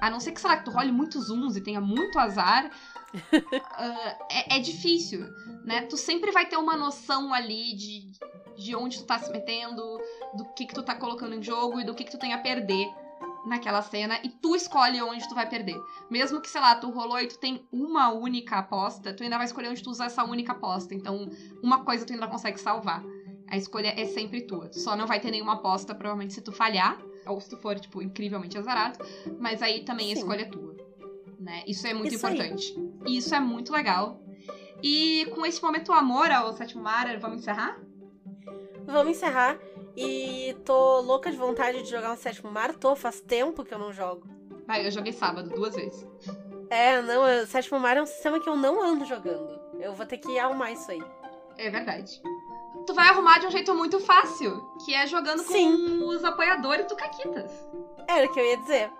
A 0.00 0.10
não 0.10 0.18
ser 0.18 0.32
que, 0.32 0.40
sei 0.40 0.50
lá, 0.50 0.56
que 0.56 0.64
tu 0.64 0.72
role 0.72 0.90
muitos 0.90 1.30
uns 1.30 1.56
e 1.56 1.60
tenha 1.60 1.80
muito 1.80 2.18
azar. 2.18 2.70
ah, 3.70 4.18
é, 4.30 4.56
é 4.56 4.58
difícil, 4.58 5.26
né? 5.64 5.82
Tu 5.82 5.96
sempre 5.96 6.32
vai 6.32 6.46
ter 6.46 6.56
uma 6.56 6.76
noção 6.76 7.32
ali 7.32 7.74
de, 7.74 8.10
de 8.56 8.76
onde 8.76 8.98
tu 8.98 9.04
tá 9.04 9.18
se 9.18 9.30
metendo, 9.30 10.00
do 10.34 10.35
que 10.56 10.66
que 10.66 10.74
tu 10.74 10.82
tá 10.82 10.94
colocando 10.94 11.34
em 11.34 11.42
jogo 11.42 11.78
e 11.80 11.84
do 11.84 11.94
que 11.94 12.04
que 12.04 12.10
tu 12.10 12.18
tem 12.18 12.32
a 12.32 12.38
perder 12.38 12.88
naquela 13.46 13.82
cena. 13.82 14.18
E 14.24 14.28
tu 14.28 14.56
escolhe 14.56 15.00
onde 15.02 15.28
tu 15.28 15.34
vai 15.34 15.48
perder. 15.48 15.80
Mesmo 16.10 16.40
que, 16.40 16.48
sei 16.48 16.60
lá, 16.60 16.74
tu 16.74 16.90
rolou 16.90 17.20
e 17.20 17.28
tu 17.28 17.38
tem 17.38 17.66
uma 17.70 18.10
única 18.10 18.56
aposta, 18.56 19.12
tu 19.14 19.22
ainda 19.22 19.36
vai 19.36 19.46
escolher 19.46 19.68
onde 19.68 19.82
tu 19.82 19.90
usa 19.90 20.06
essa 20.06 20.24
única 20.24 20.52
aposta. 20.52 20.94
Então, 20.94 21.30
uma 21.62 21.84
coisa 21.84 22.04
tu 22.04 22.12
ainda 22.12 22.26
consegue 22.26 22.58
salvar. 22.58 23.04
A 23.48 23.56
escolha 23.56 23.94
é 23.96 24.04
sempre 24.06 24.40
tua. 24.40 24.68
Tu 24.68 24.80
só 24.80 24.96
não 24.96 25.06
vai 25.06 25.20
ter 25.20 25.30
nenhuma 25.30 25.54
aposta, 25.54 25.94
provavelmente, 25.94 26.34
se 26.34 26.40
tu 26.40 26.50
falhar. 26.50 26.98
Ou 27.26 27.40
se 27.40 27.50
tu 27.50 27.56
for, 27.56 27.78
tipo, 27.78 28.02
incrivelmente 28.02 28.58
azarado. 28.58 28.98
Mas 29.38 29.62
aí 29.62 29.84
também 29.84 30.12
a 30.12 30.14
Sim. 30.16 30.22
escolha 30.22 30.42
é 30.42 30.46
tua. 30.46 30.74
Né? 31.38 31.62
Isso 31.66 31.86
é 31.86 31.94
muito 31.94 32.14
Isso 32.14 32.26
aí. 32.26 32.34
importante. 32.34 32.74
E 33.06 33.16
isso 33.18 33.34
é 33.34 33.38
muito 33.40 33.72
legal. 33.72 34.20
E 34.82 35.26
com 35.34 35.46
esse 35.46 35.62
momento 35.62 35.92
amor 35.92 36.30
ao 36.30 36.52
sétimo 36.52 36.82
mar, 36.82 37.16
vamos 37.18 37.38
encerrar? 37.38 37.78
Vamos 38.84 39.16
encerrar. 39.16 39.58
E 39.96 40.54
tô 40.64 41.00
louca 41.00 41.30
de 41.30 41.36
vontade 41.36 41.82
de 41.82 41.90
jogar 41.90 42.12
um 42.12 42.16
sétimo 42.16 42.50
mar. 42.50 42.74
Tô, 42.74 42.94
faz 42.94 43.20
tempo 43.20 43.64
que 43.64 43.72
eu 43.72 43.78
não 43.78 43.92
jogo. 43.92 44.26
Vai, 44.66 44.86
eu 44.86 44.90
joguei 44.90 45.12
sábado 45.12 45.48
duas 45.50 45.74
vezes. 45.74 46.06
É, 46.68 47.00
não, 47.00 47.42
o 47.42 47.46
sétimo 47.46 47.78
mar 47.78 47.96
é 47.96 48.02
um 48.02 48.06
sistema 48.06 48.40
que 48.40 48.48
eu 48.48 48.56
não 48.56 48.82
ando 48.82 49.04
jogando. 49.04 49.58
Eu 49.80 49.94
vou 49.94 50.04
ter 50.04 50.18
que 50.18 50.38
arrumar 50.38 50.72
isso 50.72 50.90
aí. 50.90 51.02
É 51.56 51.70
verdade. 51.70 52.20
Tu 52.86 52.94
vai 52.94 53.08
arrumar 53.08 53.38
de 53.38 53.46
um 53.46 53.50
jeito 53.50 53.74
muito 53.74 53.98
fácil, 53.98 54.60
que 54.84 54.94
é 54.94 55.06
jogando 55.06 55.42
com 55.44 55.52
Sim. 55.52 56.02
os 56.04 56.22
apoiadores 56.24 56.86
do 56.86 56.96
Caquitas. 56.96 57.50
Era 58.08 58.26
o 58.26 58.32
que 58.32 58.38
eu 58.38 58.44
ia 58.44 58.56
dizer. 58.58 58.90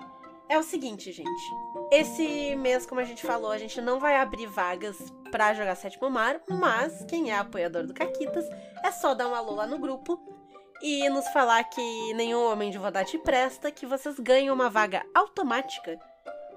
É 0.49 0.59
o 0.59 0.63
seguinte, 0.63 1.13
gente. 1.13 1.51
Esse 1.91 2.55
mês, 2.57 2.87
como 2.87 3.01
a 3.01 3.05
gente 3.05 3.27
falou, 3.27 3.51
a 3.51 3.59
gente 3.59 3.81
não 3.81 3.99
vai 3.99 4.17
abrir 4.17 4.47
vagas 4.47 4.97
pra 5.31 5.55
jogar 5.55 5.75
Sétimo 5.75 6.09
Mar, 6.09 6.41
mas 6.49 7.05
quem 7.05 7.31
é 7.31 7.37
apoiador 7.37 7.85
do 7.85 7.93
Caquitas 7.93 8.49
é 8.85 8.91
só 8.93 9.13
dar 9.15 9.29
um 9.29 9.35
alô 9.35 9.55
lá 9.55 9.67
no 9.67 9.79
grupo 9.79 10.21
e 10.83 11.09
nos 11.09 11.27
falar 11.29 11.65
que 11.65 12.15
nenhum 12.15 12.51
homem 12.51 12.71
de 12.71 12.79
Vodate 12.79 13.19
presta, 13.19 13.71
que 13.71 13.87
vocês 13.87 14.19
ganham 14.19 14.55
uma 14.55 14.71
vaga 14.71 15.03
automática 15.15 15.99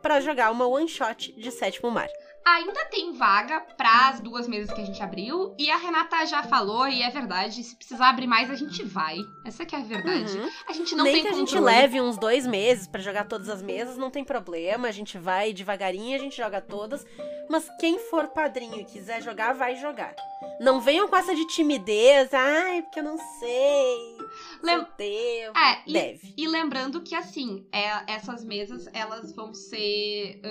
pra 0.01 0.21
jogar 0.21 0.51
uma 0.51 0.67
one 0.67 0.87
shot 0.87 1.31
de 1.33 1.51
Sétimo 1.51 1.91
Mar. 1.91 2.09
Ainda 2.45 2.85
tem 2.85 3.13
vaga 3.13 3.61
para 3.77 4.09
as 4.09 4.19
duas 4.19 4.47
mesas 4.47 4.73
que 4.73 4.81
a 4.81 4.85
gente 4.85 5.01
abriu. 5.01 5.53
E 5.57 5.69
a 5.69 5.77
Renata 5.77 6.25
já 6.25 6.41
falou, 6.43 6.87
e 6.87 7.01
é 7.01 7.09
verdade, 7.09 7.63
se 7.63 7.75
precisar 7.75 8.09
abrir 8.09 8.27
mais, 8.27 8.49
a 8.49 8.55
gente 8.55 8.83
vai. 8.83 9.17
Essa 9.45 9.65
que 9.65 9.75
é 9.75 9.79
a 9.79 9.83
verdade. 9.83 10.37
Uhum. 10.37 10.49
A 10.67 10.73
gente 10.73 10.95
não 10.95 11.03
Nem 11.03 11.13
tem 11.13 11.23
que 11.23 11.29
a 11.29 11.33
gente 11.33 11.59
leve 11.59 12.01
uns 12.01 12.17
dois 12.17 12.47
meses 12.47 12.87
pra 12.87 13.01
jogar 13.01 13.25
todas 13.25 13.49
as 13.49 13.61
mesas, 13.61 13.97
não 13.97 14.09
tem 14.09 14.23
problema. 14.23 14.87
A 14.87 14.91
gente 14.91 15.17
vai 15.17 15.53
devagarinho, 15.53 16.15
a 16.15 16.19
gente 16.19 16.37
joga 16.37 16.59
todas. 16.59 17.05
Mas 17.49 17.67
quem 17.79 17.99
for 17.99 18.27
padrinho 18.27 18.79
e 18.79 18.85
quiser 18.85 19.21
jogar, 19.21 19.53
vai 19.53 19.75
jogar. 19.75 20.15
Não 20.59 20.81
venham 20.81 21.07
com 21.07 21.15
essa 21.15 21.35
de 21.35 21.45
timidez. 21.47 22.33
Ai, 22.33 22.81
porque 22.81 22.99
eu 22.99 23.03
não 23.03 23.17
sei. 23.17 24.17
Lem- 24.61 24.85
devo. 24.97 25.57
É, 25.57 25.81
e, 25.87 25.93
Deve. 25.93 26.33
e 26.37 26.47
lembrando 26.47 27.01
que, 27.01 27.15
assim, 27.15 27.65
é, 27.71 28.11
essas 28.13 28.43
mesas, 28.43 28.87
elas 28.93 29.31
vão 29.33 29.53
ser 29.53 30.41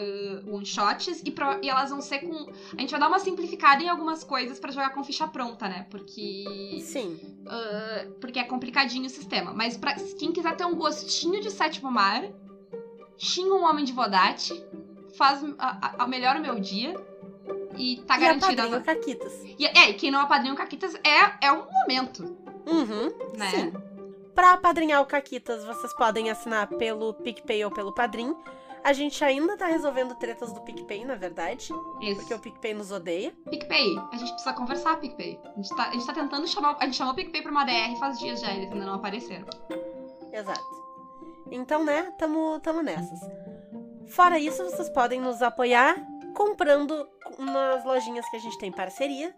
uh, 0.47 0.55
one-shots 0.55 1.23
e, 1.25 1.31
pro- 1.31 1.59
e 1.63 1.69
elas 1.69 1.91
vão 1.91 2.01
ser 2.01 2.21
com... 2.21 2.51
A 2.77 2.81
gente 2.81 2.91
vai 2.91 3.01
dar 3.01 3.09
uma 3.09 3.19
simplificada 3.19 3.83
em 3.83 3.89
algumas 3.89 4.25
coisas 4.25 4.59
pra 4.59 4.71
jogar 4.73 4.91
com 4.91 5.05
ficha 5.05 5.27
pronta, 5.29 5.69
né? 5.69 5.87
Porque... 5.91 6.81
Sim. 6.83 7.19
uh, 7.47 8.13
porque 8.21 8.39
é 8.39 8.45
complicadinho 8.45 9.07
o 9.07 9.11
sistema. 9.11 9.53
Mas 9.53 9.77
pra 9.77 9.95
quem 9.95 10.33
quiser 10.33 10.57
ter 10.57 10.65
um 10.65 10.75
gostinho 10.75 11.41
de 11.41 11.51
Sétimo 11.51 11.91
Mar, 11.91 12.23
xinga 13.17 13.55
um 13.55 13.65
Homem 13.65 13.85
de 13.85 13.93
Vodate, 13.93 14.55
faz 15.17 15.43
a, 15.59 16.05
a, 16.05 16.07
melhora 16.07 16.39
o 16.39 16.43
meu 16.43 16.59
dia 16.61 16.95
e 17.77 17.97
tá 18.07 18.17
e 18.17 18.21
garantida... 18.21 18.63
padrinho 18.63 18.83
Caquitas. 18.85 19.33
E, 19.59 19.67
é, 19.67 19.91
e 19.91 19.95
quem 19.95 20.11
não 20.11 20.21
apadrinha 20.21 20.53
o 20.55 20.57
Caquitas 20.57 20.95
é, 20.97 21.47
é 21.47 21.53
um 21.53 21.65
momento, 21.71 22.37
Uhum. 22.67 23.11
né? 23.37 23.51
Sim. 23.51 23.73
Pra 24.39 24.53
apadrinhar 24.53 25.03
o 25.03 25.05
Caquitas, 25.05 25.65
vocês 25.65 25.93
podem 25.95 26.31
assinar 26.31 26.69
pelo 26.69 27.13
PicPay 27.13 27.65
ou 27.65 27.73
pelo 27.73 27.93
Padrim. 27.93 28.37
A 28.85 28.93
gente 28.93 29.25
ainda 29.25 29.57
tá 29.57 29.67
resolvendo 29.67 30.15
tretas 30.15 30.53
do 30.53 30.61
PicPay, 30.61 31.05
na 31.05 31.17
verdade. 31.17 31.73
Isso. 32.01 32.21
Porque 32.21 32.35
o 32.35 32.39
PicPay 32.39 32.73
nos 32.73 32.93
odeia. 32.93 33.35
PicPay, 33.51 33.97
a 34.13 34.17
gente 34.17 34.31
precisa 34.31 34.53
conversar, 34.53 35.01
PicPay. 35.01 35.41
A 35.45 35.57
gente 35.57 35.75
tá, 35.75 35.89
a 35.89 35.93
gente 35.93 36.07
tá 36.07 36.15
tentando 36.15 36.47
chamar. 36.47 36.77
A 36.79 36.85
gente 36.85 36.97
chamou 36.97 37.15
o 37.15 37.17
PicPay 37.17 37.43
pra 37.43 37.51
uma 37.51 37.65
DR 37.65 37.99
faz 37.99 38.21
dias 38.21 38.41
já, 38.41 38.53
eles 38.53 38.71
ainda 38.71 38.87
não 38.87 38.95
apareceram. 38.95 39.45
Exato. 40.33 40.85
Então, 41.51 41.83
né, 41.83 42.15
tamo, 42.17 42.61
tamo 42.61 42.81
nessas. 42.81 43.19
Fora 44.07 44.39
isso, 44.39 44.63
vocês 44.63 44.89
podem 44.89 45.21
nos 45.21 45.43
apoiar 45.43 45.97
comprando 46.37 47.09
nas 47.41 47.85
lojinhas 47.85 48.31
que 48.31 48.37
a 48.37 48.41
gente 48.41 48.57
tem 48.57 48.71
parceria. 48.71 49.35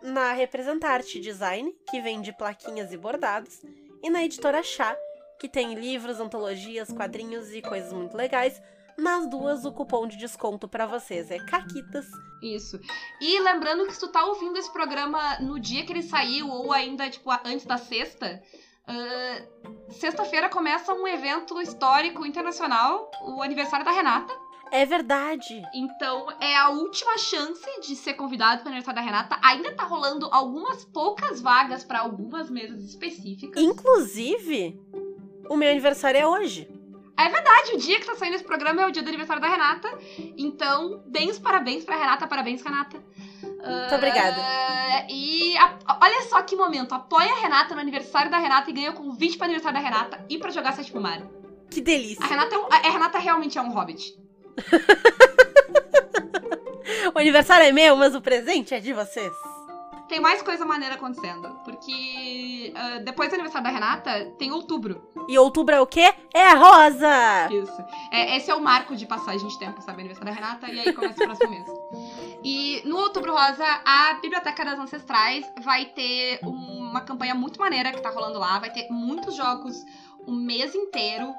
Na 0.00 0.32
Representarte 0.34 1.20
Design, 1.20 1.74
que 1.90 2.00
vende 2.00 2.32
plaquinhas 2.32 2.92
e 2.92 2.96
bordados. 2.96 3.60
E 4.02 4.10
na 4.10 4.24
Editora 4.24 4.62
Chá, 4.62 4.96
que 5.38 5.48
tem 5.48 5.74
livros, 5.74 6.20
antologias, 6.20 6.92
quadrinhos 6.92 7.52
e 7.52 7.62
coisas 7.62 7.92
muito 7.92 8.16
legais. 8.16 8.60
Nas 8.96 9.26
duas, 9.28 9.64
o 9.64 9.72
cupom 9.72 10.06
de 10.06 10.16
desconto 10.16 10.68
pra 10.68 10.86
vocês 10.86 11.30
é 11.30 11.38
CAQUITAS. 11.38 12.06
Isso. 12.42 12.78
E 13.20 13.40
lembrando 13.40 13.86
que 13.86 13.94
se 13.94 14.00
tu 14.00 14.08
tá 14.08 14.24
ouvindo 14.24 14.58
esse 14.58 14.70
programa 14.72 15.38
no 15.40 15.58
dia 15.58 15.84
que 15.84 15.92
ele 15.92 16.02
saiu, 16.02 16.48
ou 16.48 16.72
ainda, 16.72 17.08
tipo, 17.08 17.30
antes 17.44 17.64
da 17.64 17.78
sexta. 17.78 18.42
ah, 18.86 19.42
Sexta-feira 19.90 20.48
começa 20.48 20.92
um 20.92 21.06
evento 21.06 21.60
histórico 21.60 22.24
internacional, 22.26 23.10
o 23.22 23.42
aniversário 23.42 23.84
da 23.84 23.90
Renata. 23.90 24.32
É 24.72 24.86
verdade! 24.86 25.62
Então 25.74 26.26
é 26.40 26.56
a 26.56 26.68
última 26.70 27.18
chance 27.18 27.68
de 27.80 27.96
ser 27.96 28.14
convidado 28.14 28.58
para 28.62 28.66
o 28.66 28.72
aniversário 28.72 29.00
da 29.00 29.04
Renata. 29.04 29.38
Ainda 29.42 29.72
tá 29.74 29.84
rolando 29.84 30.28
algumas 30.30 30.84
poucas 30.84 31.40
vagas 31.40 31.82
para 31.84 32.00
algumas 32.00 32.48
mesas 32.50 32.82
específicas. 32.84 33.60
Inclusive, 33.62 34.80
o 35.48 35.56
meu 35.56 35.70
aniversário 35.70 36.18
é 36.20 36.26
hoje. 36.26 36.68
verdade, 37.16 37.72
o 37.74 37.78
dia 37.78 38.00
que 38.00 38.06
tá 38.06 38.14
saindo 38.14 38.34
esse 38.36 38.44
programa 38.44 38.80
é 38.82 38.86
o 38.86 38.90
dia 38.90 39.02
do 39.02 39.08
aniversário 39.08 39.42
da 39.42 39.48
Renata. 39.48 39.90
Então, 40.38 41.02
deem 41.06 41.28
os 41.30 41.38
parabéns 41.38 41.84
pra 41.84 41.96
Renata. 41.96 42.26
Parabéns, 42.26 42.62
Renata. 42.62 42.96
Muito 43.42 43.94
obrigada. 43.94 44.36
e 45.10 45.54
a- 45.58 45.98
olha 46.00 46.22
só 46.30 46.40
que 46.42 46.56
momento. 46.56 46.94
Apoia 46.94 47.30
a 47.30 47.40
Renata 47.40 47.74
no 47.74 47.80
aniversário 47.80 48.30
da 48.30 48.38
Renata 48.38 48.70
e 48.70 48.72
ganha 48.72 48.92
convite 48.92 49.36
pro 49.36 49.44
aniversário 49.44 49.78
da 49.78 49.84
Renata 49.86 50.24
e 50.30 50.38
pra 50.38 50.50
jogar 50.50 50.72
Sétimo 50.72 51.00
Mar. 51.00 51.22
Que 51.70 51.80
delícia! 51.80 52.24
A 52.24 52.28
Renata, 52.28 52.54
é 52.54 52.58
um- 52.58 52.66
a 52.70 52.76
Renata 52.90 53.18
realmente 53.18 53.58
é 53.58 53.62
um 53.62 53.70
hobbit. 53.70 54.18
O 57.14 57.18
aniversário 57.18 57.66
é 57.66 57.72
meu, 57.72 57.96
mas 57.96 58.14
o 58.14 58.20
presente 58.20 58.74
é 58.74 58.80
de 58.80 58.92
vocês. 58.92 59.32
tem 60.08 60.20
mais 60.20 60.42
coisa 60.42 60.64
maneira 60.66 60.96
acontecendo. 60.96 61.48
Porque 61.64 62.72
uh, 62.76 63.04
depois 63.04 63.28
do 63.30 63.34
aniversário 63.34 63.64
da 63.64 63.72
Renata, 63.72 64.24
tem 64.38 64.50
outubro. 64.50 65.08
E 65.28 65.38
outubro 65.38 65.74
é 65.74 65.80
o 65.80 65.86
quê? 65.86 66.12
É 66.34 66.52
rosa! 66.54 67.48
Isso. 67.50 67.84
É, 68.10 68.36
esse 68.36 68.50
é 68.50 68.54
o 68.54 68.60
marco 68.60 68.96
de 68.96 69.06
passagem 69.06 69.46
de 69.46 69.58
tempo, 69.58 69.80
sabe? 69.80 70.00
Aniversário 70.00 70.34
da 70.34 70.40
Renata, 70.40 70.68
e 70.68 70.80
aí 70.80 70.92
começa 70.92 71.22
o 71.22 71.26
próximo 71.26 71.50
mês. 71.50 71.66
E 72.42 72.82
no 72.84 72.98
Outubro 72.98 73.32
Rosa, 73.32 73.64
a 73.84 74.14
Biblioteca 74.14 74.64
das 74.64 74.78
Ancestrais 74.78 75.44
vai 75.62 75.84
ter 75.86 76.40
uma 76.42 77.00
campanha 77.02 77.34
muito 77.34 77.60
maneira 77.60 77.92
que 77.92 78.00
tá 78.00 78.10
rolando 78.10 78.38
lá. 78.38 78.58
Vai 78.58 78.70
ter 78.70 78.88
muitos 78.90 79.36
jogos 79.36 79.76
o 80.26 80.32
mês 80.32 80.74
inteiro. 80.74 81.32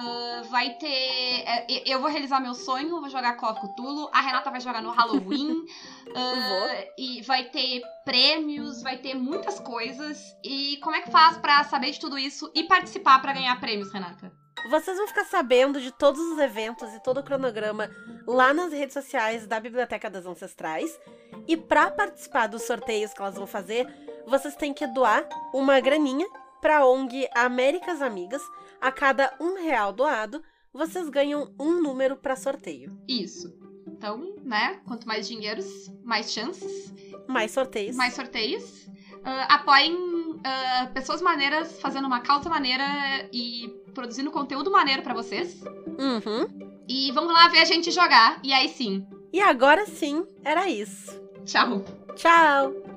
Uh, 0.00 0.44
vai 0.50 0.70
ter. 0.74 1.44
É, 1.46 1.82
eu 1.86 2.00
vou 2.00 2.10
realizar 2.10 2.40
meu 2.40 2.54
sonho, 2.54 3.00
vou 3.00 3.08
jogar 3.08 3.36
Call 3.36 3.52
of 3.52 3.60
Cthulhu. 3.60 4.10
A 4.12 4.20
Renata 4.20 4.50
vai 4.50 4.60
jogar 4.60 4.82
no 4.82 4.90
Halloween. 4.90 5.52
uh, 6.10 6.92
e 6.98 7.22
vai 7.22 7.44
ter 7.44 7.80
prêmios, 8.04 8.82
vai 8.82 8.98
ter 8.98 9.14
muitas 9.14 9.60
coisas. 9.60 10.18
E 10.42 10.78
como 10.78 10.96
é 10.96 11.02
que 11.02 11.10
faz 11.10 11.38
para 11.38 11.62
saber 11.64 11.92
de 11.92 12.00
tudo 12.00 12.18
isso 12.18 12.50
e 12.54 12.64
participar 12.64 13.20
para 13.20 13.32
ganhar 13.32 13.58
prêmios, 13.60 13.92
Renata? 13.92 14.32
Vocês 14.70 14.96
vão 14.96 15.06
ficar 15.06 15.24
sabendo 15.26 15.80
de 15.80 15.92
todos 15.92 16.20
os 16.20 16.38
eventos 16.38 16.92
e 16.94 17.02
todo 17.02 17.18
o 17.18 17.22
cronograma 17.22 17.90
lá 18.26 18.54
nas 18.54 18.72
redes 18.72 18.94
sociais 18.94 19.46
da 19.46 19.60
Biblioteca 19.60 20.08
das 20.08 20.26
Ancestrais. 20.26 20.98
E 21.46 21.56
para 21.56 21.90
participar 21.90 22.46
dos 22.46 22.62
sorteios 22.62 23.12
que 23.12 23.20
elas 23.20 23.34
vão 23.34 23.46
fazer, 23.46 23.86
vocês 24.26 24.56
têm 24.56 24.72
que 24.72 24.86
doar 24.86 25.28
uma 25.52 25.78
graninha 25.80 26.26
para 26.62 26.78
a 26.78 26.86
ONG 26.86 27.28
Américas 27.34 28.00
Amigas 28.00 28.42
a 28.84 28.92
cada 28.92 29.34
um 29.40 29.54
real 29.54 29.94
doado, 29.94 30.42
vocês 30.70 31.08
ganham 31.08 31.50
um 31.58 31.80
número 31.80 32.16
para 32.16 32.36
sorteio. 32.36 32.94
Isso. 33.08 33.50
Então, 33.86 34.36
né? 34.44 34.78
Quanto 34.86 35.08
mais 35.08 35.26
dinheiros, 35.26 35.90
mais 36.04 36.30
chances. 36.30 36.92
Mais 37.26 37.50
sorteios. 37.50 37.96
Mais 37.96 38.12
sorteios. 38.12 38.86
Uh, 38.86 39.46
apoiem 39.48 39.94
uh, 39.94 40.92
pessoas 40.92 41.22
maneiras 41.22 41.80
fazendo 41.80 42.06
uma 42.06 42.20
causa 42.20 42.50
maneira 42.50 42.84
e 43.32 43.68
produzindo 43.94 44.30
conteúdo 44.30 44.70
maneiro 44.70 45.00
para 45.02 45.14
vocês. 45.14 45.62
Uhum. 45.62 46.82
E 46.86 47.10
vamos 47.12 47.32
lá 47.32 47.48
ver 47.48 47.60
a 47.60 47.64
gente 47.64 47.90
jogar. 47.90 48.38
E 48.42 48.52
aí 48.52 48.68
sim. 48.68 49.06
E 49.32 49.40
agora 49.40 49.86
sim, 49.86 50.26
era 50.44 50.68
isso. 50.68 51.18
Tchau. 51.46 51.82
Tchau. 52.14 52.93